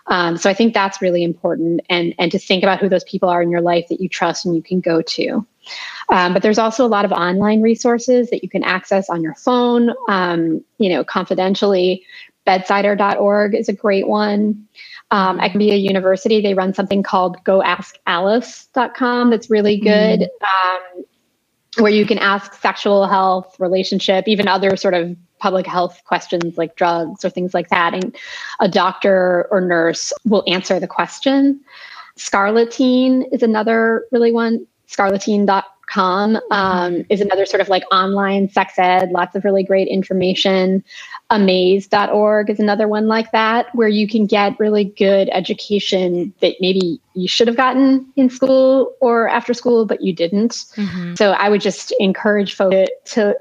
Um, 0.07 0.36
so 0.36 0.51
I 0.51 0.55
think 0.55 0.74
that's 0.74 1.01
really 1.01 1.22
important, 1.22 1.80
and 1.88 2.14
and 2.18 2.32
to 2.32 2.38
think 2.38 2.64
about 2.64 2.80
who 2.80 2.88
those 2.88 3.05
people 3.05 3.28
are 3.28 3.40
in 3.40 3.51
your 3.51 3.61
life 3.61 3.86
that 3.88 4.01
you 4.01 4.09
trust 4.09 4.45
and 4.45 4.57
you 4.57 4.62
can 4.62 4.80
go 4.80 5.01
to. 5.01 5.47
Um, 6.09 6.32
but 6.32 6.43
there's 6.43 6.59
also 6.59 6.84
a 6.84 6.88
lot 6.88 7.05
of 7.05 7.12
online 7.12 7.62
resources 7.62 8.28
that 8.30 8.43
you 8.43 8.49
can 8.49 8.64
access 8.64 9.09
on 9.09 9.22
your 9.22 9.34
phone, 9.36 9.95
um, 10.09 10.64
you 10.78 10.90
know, 10.90 11.05
confidentially. 11.05 12.05
Bedsider.org 12.47 13.55
is 13.55 13.68
a 13.68 13.72
great 13.72 14.09
one. 14.09 14.66
Um, 15.12 15.38
Columbia 15.38 15.76
University, 15.76 16.40
they 16.40 16.55
run 16.55 16.74
something 16.74 17.03
called 17.03 17.36
goaskalice.com 17.45 19.30
that's 19.30 19.51
really 19.51 19.78
good, 19.78 20.20
mm. 20.20 20.26
um, 20.43 21.05
where 21.79 21.93
you 21.93 22.05
can 22.05 22.18
ask 22.18 22.55
sexual 22.61 23.07
health, 23.07 23.57
relationship, 23.59 24.29
even 24.29 24.47
other 24.47 24.77
sort 24.77 24.95
of 24.95 25.16
public 25.39 25.66
health 25.66 26.03
questions 26.05 26.57
like 26.57 26.77
drugs 26.77 27.25
or 27.25 27.31
things 27.31 27.55
like 27.55 27.68
that. 27.68 27.95
And 27.95 28.14
a 28.61 28.68
doctor 28.68 29.49
or 29.51 29.61
nurse 29.61 30.12
will 30.25 30.45
answer 30.47 30.79
the 30.79 30.87
question. 30.87 31.61
Scarleteen 32.16 33.25
is 33.33 33.43
another 33.43 34.05
really 34.12 34.33
one, 34.33 34.66
um, 35.97 37.05
is 37.09 37.20
another 37.20 37.47
sort 37.47 37.61
of 37.61 37.68
like 37.68 37.84
online 37.93 38.49
sex 38.49 38.78
ed, 38.78 39.11
lots 39.11 39.34
of 39.36 39.45
really 39.45 39.62
great 39.62 39.88
information. 39.88 40.82
Amaze.org 41.30 42.51
is 42.51 42.61
another 42.61 42.88
one 42.88 43.09
like 43.09 43.30
that, 43.32 43.74
where 43.74 43.88
you 43.88 44.07
can 44.07 44.26
get 44.26 44.59
really 44.59 44.84
good 44.84 45.28
education 45.32 46.32
that 46.40 46.55
maybe 46.61 47.01
you 47.14 47.28
should 47.28 47.47
have 47.47 47.57
gotten 47.57 48.11
in 48.16 48.28
school 48.28 48.95
or 49.01 49.28
after 49.28 49.55
school, 49.55 49.86
but 49.86 50.03
you 50.03 50.14
didn't. 50.14 50.53
Mm-hmm. 50.76 51.14
So 51.14 51.32
I 51.32 51.49
would 51.49 51.61
just 51.61 51.93
encourage 51.99 52.55
folks 52.55 52.90
to 53.14 53.36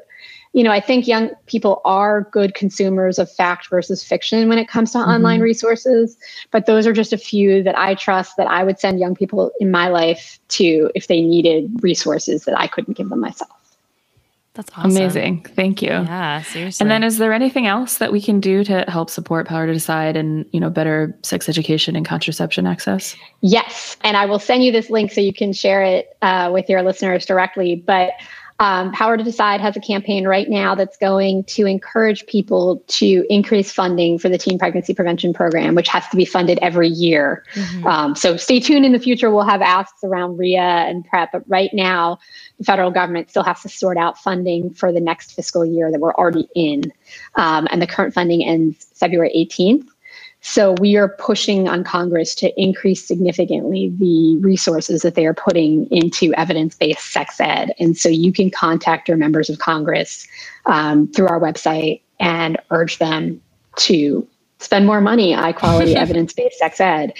you 0.54 0.64
know, 0.64 0.72
I 0.72 0.82
think 0.82 1.08
young 1.08 1.32
people 1.45 1.82
are 1.86 2.24
good 2.32 2.56
consumers 2.56 3.18
of 3.18 3.32
fact 3.32 3.70
versus 3.70 4.04
fiction 4.04 4.49
when 4.49 4.58
it 4.58 4.68
comes 4.68 4.91
to 4.91 4.97
mm-hmm. 4.97 5.10
online 5.10 5.39
resources. 5.39 6.18
But 6.52 6.66
those 6.66 6.86
are 6.86 6.93
just 6.93 7.14
a 7.14 7.18
few 7.18 7.64
that 7.64 7.78
I 7.78 7.95
trust 7.95 8.36
that 8.38 8.47
I 8.47 8.64
would 8.64 8.80
send 8.80 8.99
young 8.99 9.16
people 9.16 9.52
in 9.60 9.72
my 9.72 9.88
life 9.88 10.39
to 10.49 10.91
if 10.93 11.08
they 11.08 11.22
needed 11.22 11.72
resources 11.82 12.43
that 12.45 12.60
I 12.60 12.68
couldn't 12.68 12.97
give 12.97 13.10
them 13.10 13.22
myself. 13.22 13.49
That's 14.54 14.70
awesome. 14.74 14.91
Amazing. 14.91 15.43
Thank 15.56 15.82
you. 15.82 15.91
Yeah, 15.91 16.41
seriously. 16.41 16.84
And 16.84 16.91
then 16.91 17.06
is 17.06 17.18
there 17.18 17.32
anything 17.32 17.68
else 17.68 17.99
that 17.99 18.12
we 18.12 18.22
can 18.22 18.41
do 18.41 18.66
to 18.66 18.84
help 18.89 19.10
support 19.10 19.47
Power 19.47 19.66
to 19.66 19.72
Decide 19.72 20.18
and, 20.18 20.45
you 20.52 20.60
know, 20.60 20.70
better 20.70 21.18
sex 21.24 21.47
education 21.47 21.95
and 21.95 22.06
contraception 22.06 22.68
access? 22.68 23.16
Yes. 23.39 23.95
And 24.02 24.18
I 24.18 24.26
will 24.26 24.39
send 24.39 24.66
you 24.66 24.74
this 24.74 24.89
link 24.89 25.14
so 25.14 25.22
you 25.22 25.34
can 25.34 25.54
share 25.54 25.82
it 25.82 26.18
uh, 26.22 26.49
with 26.54 26.68
your 26.68 26.82
listeners 26.82 27.26
directly. 27.26 27.76
But 27.78 28.12
um, 28.62 28.91
Power 28.91 29.18
to 29.18 29.24
Decide 29.24 29.59
has 29.59 29.76
a 29.76 29.80
campaign 29.80 30.28
right 30.28 30.47
now 30.47 30.76
that's 30.76 30.95
going 30.95 31.43
to 31.45 31.66
encourage 31.66 32.28
people 32.28 32.84
to 32.89 33.26
increase 33.28 33.72
funding 33.72 34.20
for 34.20 34.30
the 34.30 34.38
Teen 34.38 34.59
Pregnancy 34.59 34.93
Prevention 34.93 35.34
Program, 35.34 35.74
which 35.74 35.88
has 35.88 36.07
to 36.09 36.16
be 36.16 36.26
funded 36.26 36.59
every 36.62 36.88
year. 36.88 37.43
Mm-hmm. 37.55 37.88
Um, 37.88 38.16
so 38.16 38.38
stay 38.38 38.59
tuned 38.59 38.86
in 38.86 38.91
the 38.91 38.99
future. 38.99 39.32
We'll 39.32 39.45
have 39.45 39.64
asks 39.64 40.03
around 40.03 40.38
RIA 40.38 40.59
and 40.62 41.03
PREP, 41.03 41.32
but 41.32 41.43
right 41.47 41.72
now, 41.74 42.20
the 42.59 42.64
federal 42.64 42.91
government 42.91 43.32
still 43.32 43.43
has 43.43 43.64
to 43.64 43.70
sort 43.70 43.97
out 43.97 44.20
funding 44.20 44.72
for 44.72 44.91
the 44.91 45.01
next 45.01 45.34
fiscal 45.34 45.66
year 45.66 45.91
that 45.91 45.99
we're 45.99 46.14
already 46.14 46.47
in. 46.53 46.84
Um, 47.36 47.68
and 47.72 47.82
the 47.82 47.88
current 47.88 48.14
funding 48.14 48.45
ends 48.45 48.86
February 48.93 49.32
18th. 49.36 49.88
So 50.42 50.74
we 50.80 50.98
are 50.98 51.08
pushing 51.08 51.68
on 51.68 51.84
Congress 51.84 52.34
to 52.36 52.52
increase 52.60 53.06
significantly 53.06 53.94
the 54.00 54.38
resources 54.38 55.04
that 55.04 55.14
they 55.14 55.28
are 55.28 55.36
putting 55.36 55.86
into 55.88 56.34
evidence-based 56.34 57.12
sex 57.12 57.39
ed. 57.39 57.74
And 57.80 57.96
so 57.96 58.10
you 58.10 58.34
can 58.34 58.50
contact 58.50 59.08
your 59.08 59.18
members 59.18 59.50
of 59.50 59.60
Congress 59.60 60.28
um, 60.66 61.08
through 61.10 61.28
our 61.28 61.39
website 61.39 62.02
and 62.20 62.58
urge 62.72 62.98
them 62.98 63.39
to 63.78 64.28
spend 64.58 64.86
more 64.86 65.02
money 65.02 65.34
on 65.34 65.44
high 65.44 65.54
quality 65.54 65.96
evidence-based 65.96 66.58
sex 66.58 66.80
ed. 66.80 67.14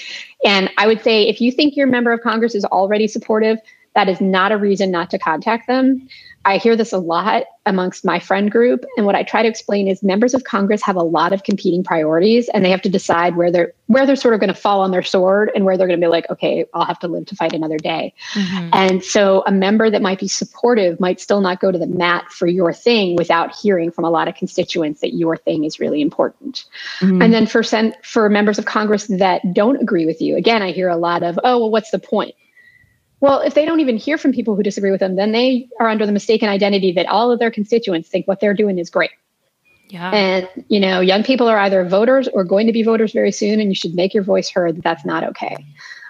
And 0.44 0.72
I 0.78 0.88
would 0.88 1.04
say 1.04 1.28
if 1.28 1.40
you 1.40 1.52
think 1.52 1.76
your 1.76 1.88
member 1.88 2.12
of 2.12 2.22
Congress 2.22 2.56
is 2.56 2.66
already 2.66 3.08
supportive, 3.08 3.60
that 3.94 4.10
is 4.10 4.20
not 4.20 4.52
a 4.52 4.58
reason 4.58 4.90
not 4.90 5.10
to 5.12 5.20
contact 5.20 5.68
them. 5.68 6.08
I 6.44 6.58
hear 6.58 6.76
this 6.76 6.92
a 6.92 6.98
lot 6.98 7.44
amongst 7.68 8.04
my 8.04 8.18
friend 8.18 8.52
group. 8.52 8.84
And 8.98 9.06
what 9.06 9.14
I 9.14 9.22
try 9.22 9.44
to 9.44 9.48
explain 9.48 9.88
is 9.88 10.02
members 10.02 10.34
of 10.34 10.44
Congress 10.44 10.82
have 10.82 10.96
a 10.96 11.04
lot 11.04 11.34
of 11.34 11.44
competing 11.44 11.84
priorities 11.84 12.50
and 12.50 12.66
they 12.66 12.72
have 12.72 12.82
to 12.82 12.90
decide 12.90 13.36
where 13.36 13.52
they're 13.52 13.74
where 13.88 14.06
they're 14.06 14.16
sort 14.16 14.34
of 14.34 14.40
going 14.40 14.48
to 14.48 14.60
fall 14.60 14.82
on 14.82 14.92
their 14.92 15.04
sword 15.04 15.52
and 15.54 15.66
where 15.66 15.78
they're 15.78 15.86
going 15.86 16.00
to 16.00 16.04
be 16.04 16.10
like, 16.10 16.30
okay, 16.30 16.66
I'll 16.74 16.86
have 16.86 16.98
to 17.00 17.08
live 17.08 17.26
to 17.28 17.36
fight 17.36 17.54
another 17.54 17.78
day. 17.78 18.14
Mm-hmm. 18.34 18.70
And 18.74 19.04
so 19.04 19.44
a 19.46 19.52
member 19.52 19.90
that 19.90 20.02
might 20.02 20.20
be 20.20 20.28
supportive 20.28 21.00
might 21.00 21.20
still 21.20 21.42
not 21.42 21.60
go 21.60 21.72
to 21.72 21.78
the 21.78 21.88
mat 21.88 22.32
for 22.32 22.48
your 22.48 22.74
thing 22.74 23.16
without 23.18 23.54
hearing 23.56 23.92
from 23.92 24.06
a 24.06 24.10
lot 24.10 24.28
of 24.28 24.36
constituents 24.36 25.02
that 25.02 25.14
your 25.14 25.38
thing 25.38 25.66
is 25.66 25.80
really 25.80 26.02
important. 26.02 26.64
Mm-hmm. 27.02 27.22
And 27.22 27.34
then 27.34 27.46
for 27.46 27.62
sen- 27.62 27.96
for 28.02 28.30
members 28.30 28.58
of 28.58 28.66
Congress 28.66 29.08
that 29.08 29.42
don't 29.54 29.80
agree 29.82 30.06
with 30.06 30.22
you, 30.22 30.38
again, 30.38 30.62
I 30.62 30.72
hear 30.72 30.88
a 30.88 30.98
lot 30.98 31.22
of, 31.22 31.38
oh, 31.44 31.60
well, 31.60 31.70
what's 31.70 31.92
the 31.92 32.00
point? 32.00 32.34
Well, 33.22 33.40
if 33.40 33.54
they 33.54 33.66
don't 33.66 33.80
even 33.80 33.98
hear 33.98 34.18
from 34.18 34.34
people 34.34 34.56
who 34.56 34.64
disagree 34.64 34.92
with 34.92 35.00
them, 35.00 35.16
then 35.16 35.32
they 35.32 35.70
are 35.80 35.88
under 35.88 36.06
the 36.06 36.12
mistaken 36.12 36.50
identity 36.50 36.92
that 36.94 37.06
all 37.06 37.32
of 37.32 37.40
their 37.40 37.52
constituents 37.52 38.10
think 38.10 38.28
what 38.28 38.40
they're 38.40 38.56
doing 38.56 38.80
is 38.80 38.90
great. 38.90 39.12
Yeah. 39.90 40.10
And, 40.12 40.50
you 40.70 40.80
know, 40.80 41.02
young 41.02 41.24
people 41.24 41.48
are 41.48 41.60
either 41.60 41.84
voters 41.84 42.28
or 42.30 42.44
going 42.44 42.66
to 42.66 42.74
be 42.74 42.82
voters 42.82 43.12
very 43.12 43.32
soon, 43.32 43.60
and 43.60 43.70
you 43.70 43.76
should 43.76 43.94
make 43.94 44.14
your 44.14 44.24
voice 44.24 44.50
heard 44.50 44.78
that 44.78 44.84
that's 44.84 45.06
not 45.06 45.24
okay. 45.24 45.56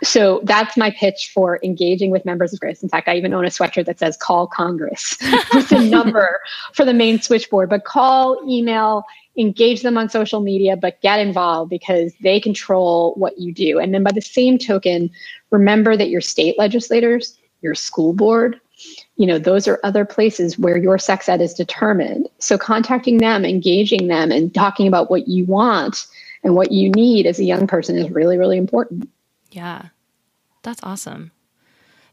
So 0.04 0.42
that's 0.44 0.78
my 0.78 0.92
pitch 0.92 1.32
for 1.34 1.60
engaging 1.64 2.12
with 2.12 2.24
members 2.24 2.54
of 2.54 2.60
Congress. 2.60 2.82
In 2.82 2.90
fact, 2.90 3.08
I 3.08 3.16
even 3.16 3.34
own 3.34 3.46
a 3.46 3.50
sweatshirt 3.50 3.86
that 3.86 4.00
says 4.00 4.18
call 4.18 4.48
Congress 4.48 5.18
with 5.54 5.72
a 5.72 5.82
number 5.82 6.40
for 6.74 6.86
the 6.86 6.94
main 6.94 7.22
switchboard, 7.22 7.70
but 7.70 7.84
call, 7.84 8.40
email, 8.48 9.04
engage 9.42 9.82
them 9.82 9.98
on 9.98 10.10
social 10.10 10.40
media, 10.40 10.78
but 10.78 11.02
get 11.02 11.20
involved 11.20 11.70
because 11.70 12.14
they 12.22 12.40
control 12.40 13.14
what 13.16 13.38
you 13.40 13.54
do. 13.54 13.80
And 13.80 13.94
then 13.94 14.04
by 14.04 14.12
the 14.12 14.22
same 14.22 14.58
token, 14.58 15.10
remember 15.50 15.98
that 15.98 16.10
your 16.10 16.22
state 16.22 16.58
legislators, 16.58 17.38
your 17.62 17.76
school 17.76 18.14
board, 18.14 18.60
you 19.18 19.28
know, 19.28 19.38
those 19.38 19.68
are 19.68 19.80
other 19.84 20.06
places 20.06 20.58
where 20.58 20.78
your 20.78 20.98
sex 20.98 21.28
ed 21.28 21.42
is 21.42 21.54
determined. 21.54 22.30
So 22.40 22.58
contacting 22.58 23.18
them, 23.18 23.46
engaging 23.46 24.08
them, 24.08 24.32
and 24.32 24.54
talking 24.54 24.88
about 24.88 25.12
what 25.12 25.28
you 25.28 25.46
want 25.46 26.08
and 26.44 26.56
what 26.56 26.72
you 26.72 26.90
need 26.92 27.26
as 27.26 27.40
a 27.40 27.44
young 27.44 27.68
person 27.68 27.98
is 27.98 28.10
really, 28.10 28.38
really 28.38 28.58
important. 28.58 29.10
Yeah. 29.52 29.90
That's 30.64 30.80
awesome. 30.84 31.32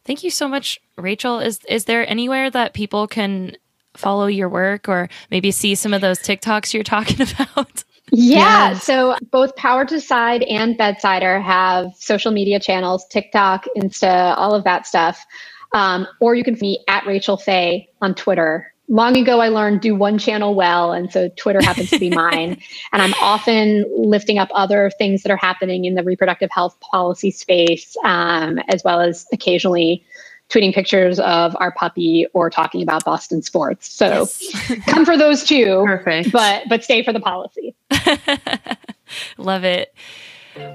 Thank 0.05 0.25
you 0.25 0.31
so 0.31 0.49
much, 0.49 0.81
Rachel. 0.97 1.39
Is 1.39 1.61
is 1.69 1.85
there 1.85 2.09
anywhere 2.09 2.51
that 2.51 2.73
people 2.73 3.07
can 3.07 3.57
follow 3.99 4.27
your 4.27 4.49
work 4.49 4.89
or 4.89 5.09
maybe 5.31 5.51
see 5.51 5.75
some 5.75 5.93
of 5.93 6.01
those 6.01 6.19
TikToks 6.19 6.73
you're 6.73 6.83
talking 6.83 7.21
about? 7.41 7.85
Yeah. 8.11 8.71
Yes. 8.71 8.85
So 8.85 9.17
both 9.31 9.55
Power 9.57 9.85
to 9.85 9.95
Decide 9.95 10.43
and 10.45 10.79
Bedsider 10.79 11.43
have 11.43 11.95
social 11.97 12.33
media 12.33 12.59
channels, 12.59 13.07
TikTok, 13.09 13.67
Insta, 13.77 14.37
all 14.37 14.55
of 14.55 14.65
that 14.65 14.87
stuff. 14.87 15.25
Um, 15.73 16.07
or 16.21 16.35
you 16.35 16.45
can 16.45 16.57
meet 16.61 16.81
at 16.89 17.07
Rachel 17.07 17.37
Fey 17.37 17.89
on 18.01 18.15
Twitter. 18.15 18.73
Long 18.91 19.19
ago, 19.19 19.41
I 19.41 19.49
learned 19.49 19.83
do 19.83 19.95
one 19.95 20.19
channel 20.19 20.55
well. 20.55 20.93
And 20.93 21.13
so 21.13 21.29
Twitter 21.37 21.61
happens 21.63 21.91
to 21.91 21.99
be 21.99 22.09
mine. 22.15 22.59
And 22.93 23.03
I'm 23.03 23.13
often 23.21 23.85
lifting 23.95 24.39
up 24.39 24.49
other 24.53 24.91
things 24.97 25.23
that 25.23 25.31
are 25.31 25.37
happening 25.37 25.85
in 25.85 25.95
the 25.95 26.03
reproductive 26.03 26.49
health 26.51 26.79
policy 26.81 27.31
space, 27.31 27.95
um, 28.03 28.59
as 28.69 28.83
well 28.85 29.01
as 29.01 29.27
occasionally 29.31 30.07
tweeting 30.49 30.75
pictures 30.75 31.21
of 31.21 31.57
our 31.61 31.73
puppy 31.73 32.27
or 32.33 32.51
talking 32.51 32.83
about 32.83 33.05
Boston 33.05 33.43
sports. 33.43 33.93
So 33.93 34.07
yes. 34.07 34.73
come 34.87 35.05
for 35.05 35.17
those 35.17 35.45
too. 35.45 35.83
Perfect. 35.87 36.33
But 36.33 36.69
but 36.69 36.85
stay 36.85 37.03
for 37.03 37.13
the 37.13 37.21
policy. 37.21 37.75
Love 39.39 39.65
it. 39.65 39.95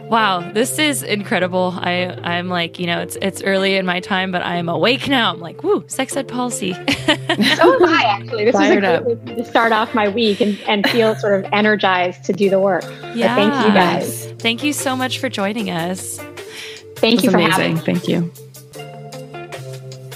Wow, 0.04 0.52
this 0.54 0.80
is 0.80 1.04
incredible. 1.04 1.74
I 1.78 2.18
I'm 2.24 2.48
like, 2.48 2.80
you 2.80 2.86
know, 2.86 3.02
it's 3.02 3.18
it's 3.22 3.42
early 3.44 3.76
in 3.76 3.86
my 3.86 4.00
time, 4.00 4.32
but 4.32 4.42
I 4.42 4.56
am 4.56 4.70
awake 4.70 5.10
now. 5.10 5.34
I'm 5.34 5.40
like, 5.40 5.64
woo, 5.64 5.84
sex 5.88 6.16
ed 6.16 6.28
policy. 6.28 6.74
so 6.74 6.80
am 7.18 7.86
I 7.86 8.04
actually. 8.08 8.46
This 8.46 8.56
Fired 8.56 8.84
is 8.84 9.00
a 9.00 9.04
great 9.04 9.28
way 9.28 9.36
to 9.36 9.46
start 9.46 9.72
off 9.72 9.94
my 9.94 10.08
week 10.08 10.40
and, 10.40 10.58
and 10.68 10.88
feel 10.90 11.16
sort 11.16 11.44
of 11.44 11.52
energized 11.52 12.24
to 12.26 12.34
do 12.34 12.50
the 12.50 12.60
work. 12.60 12.84
Yeah. 13.14 13.36
thank 13.36 13.66
you 13.66 13.74
guys. 13.74 14.32
Thank 14.40 14.64
you 14.64 14.72
so 14.72 14.96
much 14.96 15.20
for 15.20 15.30
joining 15.30 15.70
us. 15.70 16.18
Thank 16.98 17.24
you 17.24 17.32
for 17.32 17.38
amazing. 17.38 17.52
having 17.52 17.74
me. 17.76 17.82
Thank 17.82 18.08
you. 18.08 18.32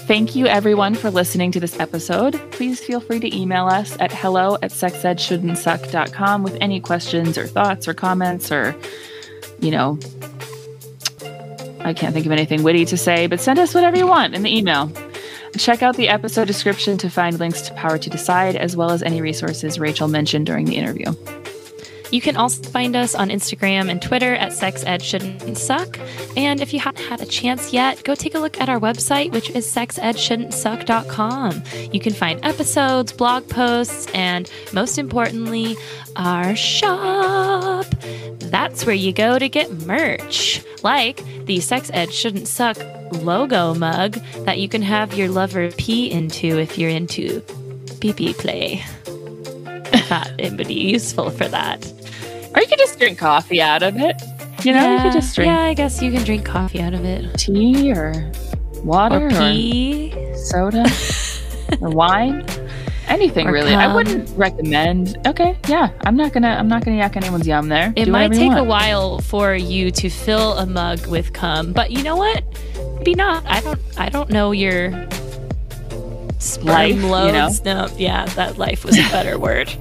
Thank 0.07 0.37
you, 0.37 0.47
everyone, 0.47 0.95
for 0.95 1.11
listening 1.11 1.51
to 1.51 1.59
this 1.59 1.77
episode. 1.81 2.39
Please 2.51 2.79
feel 2.79 3.01
free 3.01 3.19
to 3.19 3.35
email 3.35 3.65
us 3.67 3.97
at 3.99 4.09
hello 4.09 4.55
at 4.61 4.71
sexedshouldn'tsuck.com 4.71 6.43
with 6.43 6.57
any 6.61 6.79
questions 6.79 7.37
or 7.37 7.45
thoughts 7.45 7.89
or 7.89 7.93
comments 7.93 8.49
or, 8.49 8.73
you 9.59 9.69
know, 9.69 9.99
I 11.81 11.93
can't 11.93 12.13
think 12.13 12.25
of 12.25 12.31
anything 12.31 12.63
witty 12.63 12.85
to 12.85 12.95
say, 12.95 13.27
but 13.27 13.41
send 13.41 13.59
us 13.59 13.73
whatever 13.73 13.97
you 13.97 14.07
want 14.07 14.33
in 14.33 14.43
the 14.43 14.57
email. 14.57 14.89
Check 15.57 15.83
out 15.83 15.97
the 15.97 16.07
episode 16.07 16.47
description 16.47 16.97
to 16.99 17.09
find 17.09 17.37
links 17.37 17.63
to 17.63 17.73
Power 17.73 17.97
to 17.97 18.09
Decide, 18.09 18.55
as 18.55 18.77
well 18.77 18.91
as 18.91 19.03
any 19.03 19.19
resources 19.21 19.77
Rachel 19.77 20.07
mentioned 20.07 20.45
during 20.45 20.67
the 20.67 20.77
interview. 20.77 21.13
You 22.11 22.21
can 22.21 22.37
also 22.37 22.63
find 22.63 22.95
us 22.95 23.15
on 23.15 23.29
Instagram 23.29 23.89
and 23.89 24.01
Twitter 24.01 24.35
at 24.35 24.53
Sex 24.53 24.83
Ed 24.85 25.01
Shouldn't 25.01 25.57
Suck. 25.57 25.99
And 26.35 26.61
if 26.61 26.73
you 26.73 26.79
haven't 26.79 27.03
had 27.03 27.21
a 27.21 27.25
chance 27.25 27.73
yet, 27.73 28.03
go 28.03 28.15
take 28.15 28.35
a 28.35 28.39
look 28.39 28.61
at 28.61 28.69
our 28.69 28.79
website, 28.79 29.31
which 29.31 29.49
is 29.49 29.65
sexedshouldn'tsuck.com. 29.73 31.63
You 31.91 31.99
can 31.99 32.13
find 32.13 32.39
episodes, 32.45 33.11
blog 33.11 33.49
posts, 33.49 34.07
and 34.13 34.49
most 34.73 34.97
importantly, 34.97 35.75
our 36.15 36.55
shop. 36.55 37.85
that's 38.37 38.85
where 38.85 38.95
you 38.95 39.11
go 39.11 39.37
to 39.37 39.49
get 39.49 39.71
merch, 39.85 40.63
like 40.83 41.21
the 41.45 41.59
Sex 41.59 41.91
Ed 41.93 42.13
Shouldn't 42.13 42.47
Suck 42.47 42.77
logo 43.11 43.73
mug 43.73 44.13
that 44.45 44.59
you 44.59 44.69
can 44.69 44.81
have 44.81 45.13
your 45.13 45.29
lover 45.29 45.71
pee 45.71 46.11
into 46.11 46.59
if 46.59 46.77
you're 46.77 46.89
into 46.89 47.41
pee 47.99 48.13
pee 48.13 48.33
play. 48.33 48.83
Thought 50.07 50.31
it 50.37 50.53
would 50.53 50.67
be 50.67 50.73
useful 50.73 51.29
for 51.29 51.47
that. 51.47 51.85
Or 52.55 52.61
you 52.61 52.67
could 52.67 52.79
just 52.79 52.97
drink 52.97 53.17
coffee 53.19 53.61
out 53.61 53.83
of 53.83 53.95
it. 53.97 54.15
You 54.63 54.73
know, 54.73 54.95
you 54.95 55.01
could 55.03 55.13
just 55.13 55.35
drink 55.35 55.49
Yeah, 55.49 55.59
I 55.61 55.73
guess 55.73 56.01
you 56.01 56.11
can 56.11 56.23
drink 56.23 56.45
coffee 56.45 56.81
out 56.81 56.93
of 56.93 57.05
it. 57.05 57.37
tea 57.37 57.91
or 57.93 58.31
water 58.83 59.17
Or 59.17 59.29
or, 59.29 60.35
soda 60.35 60.85
or 61.81 61.89
wine. 61.89 62.45
Anything 63.07 63.47
Or 63.47 63.53
really. 63.53 63.73
I 63.73 63.93
wouldn't 63.93 64.29
recommend. 64.37 65.17
Okay, 65.25 65.57
yeah. 65.69 65.91
I'm 66.01 66.17
not 66.17 66.33
gonna. 66.33 66.49
I'm 66.49 66.67
not 66.67 66.83
gonna 66.83 66.97
yak 66.97 67.15
anyone's 67.15 67.47
yum 67.47 67.69
there. 67.69 67.93
It 67.95 68.05
Do 68.05 68.11
might 68.11 68.33
take 68.33 68.51
a 68.51 68.63
while 68.63 69.19
for 69.19 69.55
you 69.55 69.91
to 69.91 70.09
fill 70.09 70.57
a 70.57 70.65
mug 70.65 71.07
with 71.07 71.31
cum, 71.31 71.71
but 71.71 71.91
you 71.91 72.03
know 72.03 72.17
what? 72.17 72.43
Maybe 72.97 73.15
not. 73.15 73.45
I 73.45 73.61
don't. 73.61 73.79
I 73.97 74.09
don't 74.09 74.29
know 74.29 74.51
your 74.51 74.91
sperm 76.39 76.65
Life, 76.67 76.95
you 76.95 77.01
know? 77.01 77.07
loads. 77.09 77.63
No, 77.63 77.87
yeah, 77.97 78.25
that 78.35 78.57
life 78.57 78.85
was 78.85 78.97
a 78.97 79.03
better 79.09 79.37
word. 79.39 79.73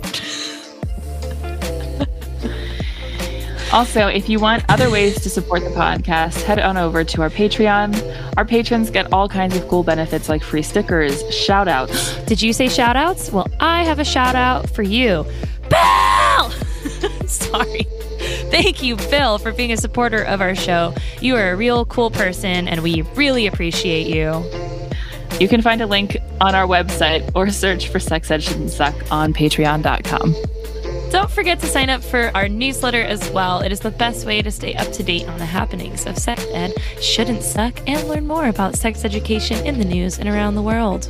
Also, 3.72 4.07
if 4.07 4.28
you 4.28 4.38
want 4.38 4.64
other 4.68 4.88
ways 4.90 5.20
to 5.20 5.28
support 5.28 5.61
the 5.62 5.70
podcast, 5.70 6.40
head 6.42 6.61
on 6.61 6.76
over 6.76 7.02
to 7.02 7.20
our 7.20 7.28
Patreon. 7.28 8.32
Our 8.36 8.44
patrons 8.44 8.90
get 8.90 9.12
all 9.12 9.28
kinds 9.28 9.57
of 9.57 9.66
cool 9.66 9.82
benefits 9.82 10.28
like 10.28 10.42
free 10.44 10.62
stickers, 10.62 11.22
shout 11.34 11.66
outs. 11.66 12.14
Did 12.26 12.40
you 12.40 12.52
say 12.52 12.68
shout 12.68 12.96
outs? 12.96 13.32
Well, 13.32 13.48
I 13.59 13.82
have 13.84 13.98
a 13.98 14.04
shout 14.04 14.36
out 14.36 14.70
for 14.70 14.82
you. 14.82 15.26
Bill! 15.68 16.50
Sorry. 17.26 17.86
Thank 18.50 18.84
you, 18.84 18.96
Phil, 18.96 19.38
for 19.38 19.52
being 19.52 19.72
a 19.72 19.76
supporter 19.76 20.22
of 20.22 20.40
our 20.40 20.54
show. 20.54 20.94
You 21.20 21.34
are 21.36 21.50
a 21.50 21.57
real 21.57 21.84
cool 21.86 22.11
person, 22.11 22.68
and 22.68 22.82
we 22.82 23.02
really 23.14 23.48
appreciate 23.48 24.07
you. 24.07 24.44
You 25.39 25.49
can 25.49 25.61
find 25.61 25.82
a 25.82 25.87
link 25.87 26.16
on 26.41 26.55
our 26.55 26.66
website 26.66 27.30
or 27.34 27.51
search 27.51 27.89
for 27.89 28.01
Sex 28.01 28.30
Ed 28.30 28.43
Shouldn't 28.43 28.70
Suck 28.70 28.95
on 29.12 29.34
patreon.com. 29.34 30.34
Don't 31.11 31.30
forget 31.30 31.61
to 31.61 31.66
sign 31.66 31.91
up 31.91 32.03
for 32.03 32.30
our 32.34 32.49
newsletter 32.49 33.03
as 33.03 33.30
well. 33.30 33.61
It 33.61 33.70
is 33.70 33.80
the 33.80 33.91
best 33.91 34.26
way 34.26 34.41
to 34.41 34.51
stay 34.51 34.74
up 34.74 34.91
to 34.93 35.03
date 35.03 35.28
on 35.28 35.39
the 35.39 35.45
happenings 35.45 36.07
of 36.07 36.18
sex 36.18 36.45
ed, 36.53 36.72
shouldn't 37.01 37.43
suck, 37.43 37.80
and 37.87 38.09
learn 38.09 38.26
more 38.26 38.49
about 38.49 38.76
sex 38.76 39.05
education 39.05 39.64
in 39.66 39.78
the 39.78 39.84
news 39.84 40.18
and 40.18 40.28
around 40.28 40.55
the 40.55 40.62
world. 40.62 41.07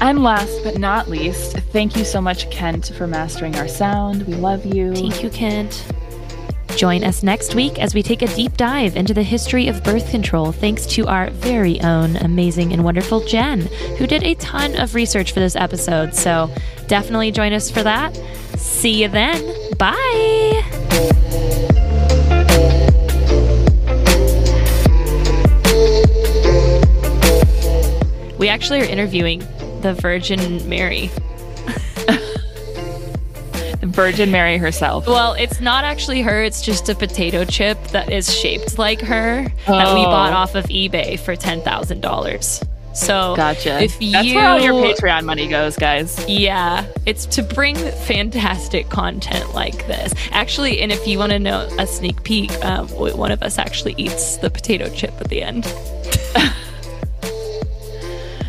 And 0.00 0.22
last 0.22 0.64
but 0.64 0.78
not 0.78 1.08
least, 1.08 1.56
thank 1.72 1.96
you 1.96 2.04
so 2.04 2.20
much, 2.20 2.50
Kent, 2.50 2.92
for 2.96 3.06
mastering 3.06 3.54
our 3.56 3.68
sound. 3.68 4.26
We 4.26 4.34
love 4.34 4.66
you. 4.66 4.94
Thank 4.94 5.22
you, 5.22 5.30
Kent. 5.30 5.86
Join 6.76 7.04
us 7.04 7.22
next 7.22 7.54
week 7.54 7.78
as 7.78 7.94
we 7.94 8.02
take 8.02 8.22
a 8.22 8.26
deep 8.34 8.56
dive 8.56 8.96
into 8.96 9.14
the 9.14 9.22
history 9.22 9.68
of 9.68 9.82
birth 9.84 10.10
control 10.10 10.50
thanks 10.50 10.84
to 10.86 11.06
our 11.06 11.30
very 11.30 11.80
own 11.82 12.16
amazing 12.16 12.72
and 12.72 12.82
wonderful 12.82 13.24
Jen, 13.24 13.60
who 13.96 14.06
did 14.06 14.24
a 14.24 14.34
ton 14.34 14.78
of 14.80 14.94
research 14.94 15.32
for 15.32 15.40
this 15.40 15.54
episode. 15.54 16.14
So 16.14 16.50
definitely 16.88 17.30
join 17.30 17.52
us 17.52 17.70
for 17.70 17.82
that. 17.84 18.14
See 18.58 19.02
you 19.02 19.08
then. 19.08 19.76
Bye. 19.78 20.62
We 28.36 28.48
actually 28.48 28.80
are 28.80 28.84
interviewing 28.84 29.38
the 29.80 29.96
Virgin 30.00 30.68
Mary. 30.68 31.10
Virgin 33.94 34.30
Mary 34.30 34.58
herself. 34.58 35.06
Well, 35.06 35.32
it's 35.34 35.60
not 35.60 35.84
actually 35.84 36.22
her, 36.22 36.42
it's 36.42 36.60
just 36.62 36.88
a 36.88 36.94
potato 36.94 37.44
chip 37.44 37.82
that 37.88 38.12
is 38.12 38.32
shaped 38.36 38.78
like 38.78 39.00
her 39.00 39.44
that 39.66 39.94
we 39.94 40.00
Oh. 40.00 40.04
bought 40.06 40.32
off 40.32 40.54
of 40.54 40.64
eBay 40.66 41.18
for 41.18 41.34
$10,000. 41.36 42.62
So, 42.92 43.34
Gotcha. 43.36 43.82
if 43.82 43.98
That's 43.98 44.32
where 44.32 44.48
all 44.48 44.60
your 44.60 44.74
Patreon 44.74 45.24
money 45.24 45.48
goes, 45.48 45.74
guys. 45.76 46.24
Yeah, 46.28 46.84
it's 47.06 47.26
to 47.26 47.42
bring 47.42 47.74
fantastic 47.74 48.88
content 48.88 49.52
like 49.52 49.86
this. 49.88 50.14
Actually, 50.30 50.80
and 50.80 50.92
if 50.92 51.04
you 51.04 51.18
want 51.18 51.32
to 51.32 51.40
know 51.40 51.68
a 51.80 51.88
sneak 51.88 52.22
peek, 52.22 52.52
um, 52.64 52.86
one 52.88 53.32
of 53.32 53.42
us 53.42 53.58
actually 53.58 53.94
eats 53.98 54.36
the 54.36 54.48
potato 54.48 54.88
chip 54.90 55.12
at 55.20 55.28
the 55.28 55.42
end. 55.42 55.64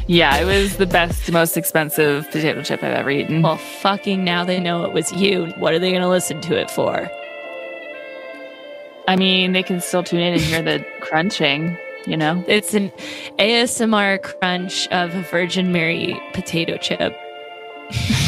Yeah, 0.08 0.38
it 0.38 0.46
was 0.46 0.78
the 0.78 0.86
best, 0.86 1.32
most 1.32 1.58
expensive 1.58 2.30
potato 2.30 2.62
chip 2.62 2.84
I've 2.84 2.94
ever 2.94 3.10
eaten. 3.10 3.42
Well, 3.42 3.58
fucking 3.58 4.24
now 4.24 4.44
they 4.44 4.60
know 4.60 4.84
it 4.84 4.94
was 4.94 5.12
you. 5.14 5.48
What 5.58 5.74
are 5.74 5.80
they 5.80 5.90
going 5.90 6.04
to 6.04 6.08
listen 6.08 6.42
to 6.42 6.56
it 6.56 6.70
for? 6.70 7.10
I 9.08 9.16
mean, 9.16 9.54
they 9.54 9.64
can 9.64 9.82
still 9.82 10.04
tune 10.04 10.20
in 10.20 10.34
and 10.34 10.42
hear 10.42 10.62
the 10.62 10.86
crunching, 11.00 11.76
you 12.06 12.18
know? 12.18 12.44
It's 12.48 12.76
an 12.76 12.92
ASMR 13.40 14.22
crunch 14.22 14.88
of 14.90 15.16
a 15.16 15.22
Virgin 15.24 15.72
Mary 15.72 16.20
potato 16.34 16.78
chip. 16.78 17.16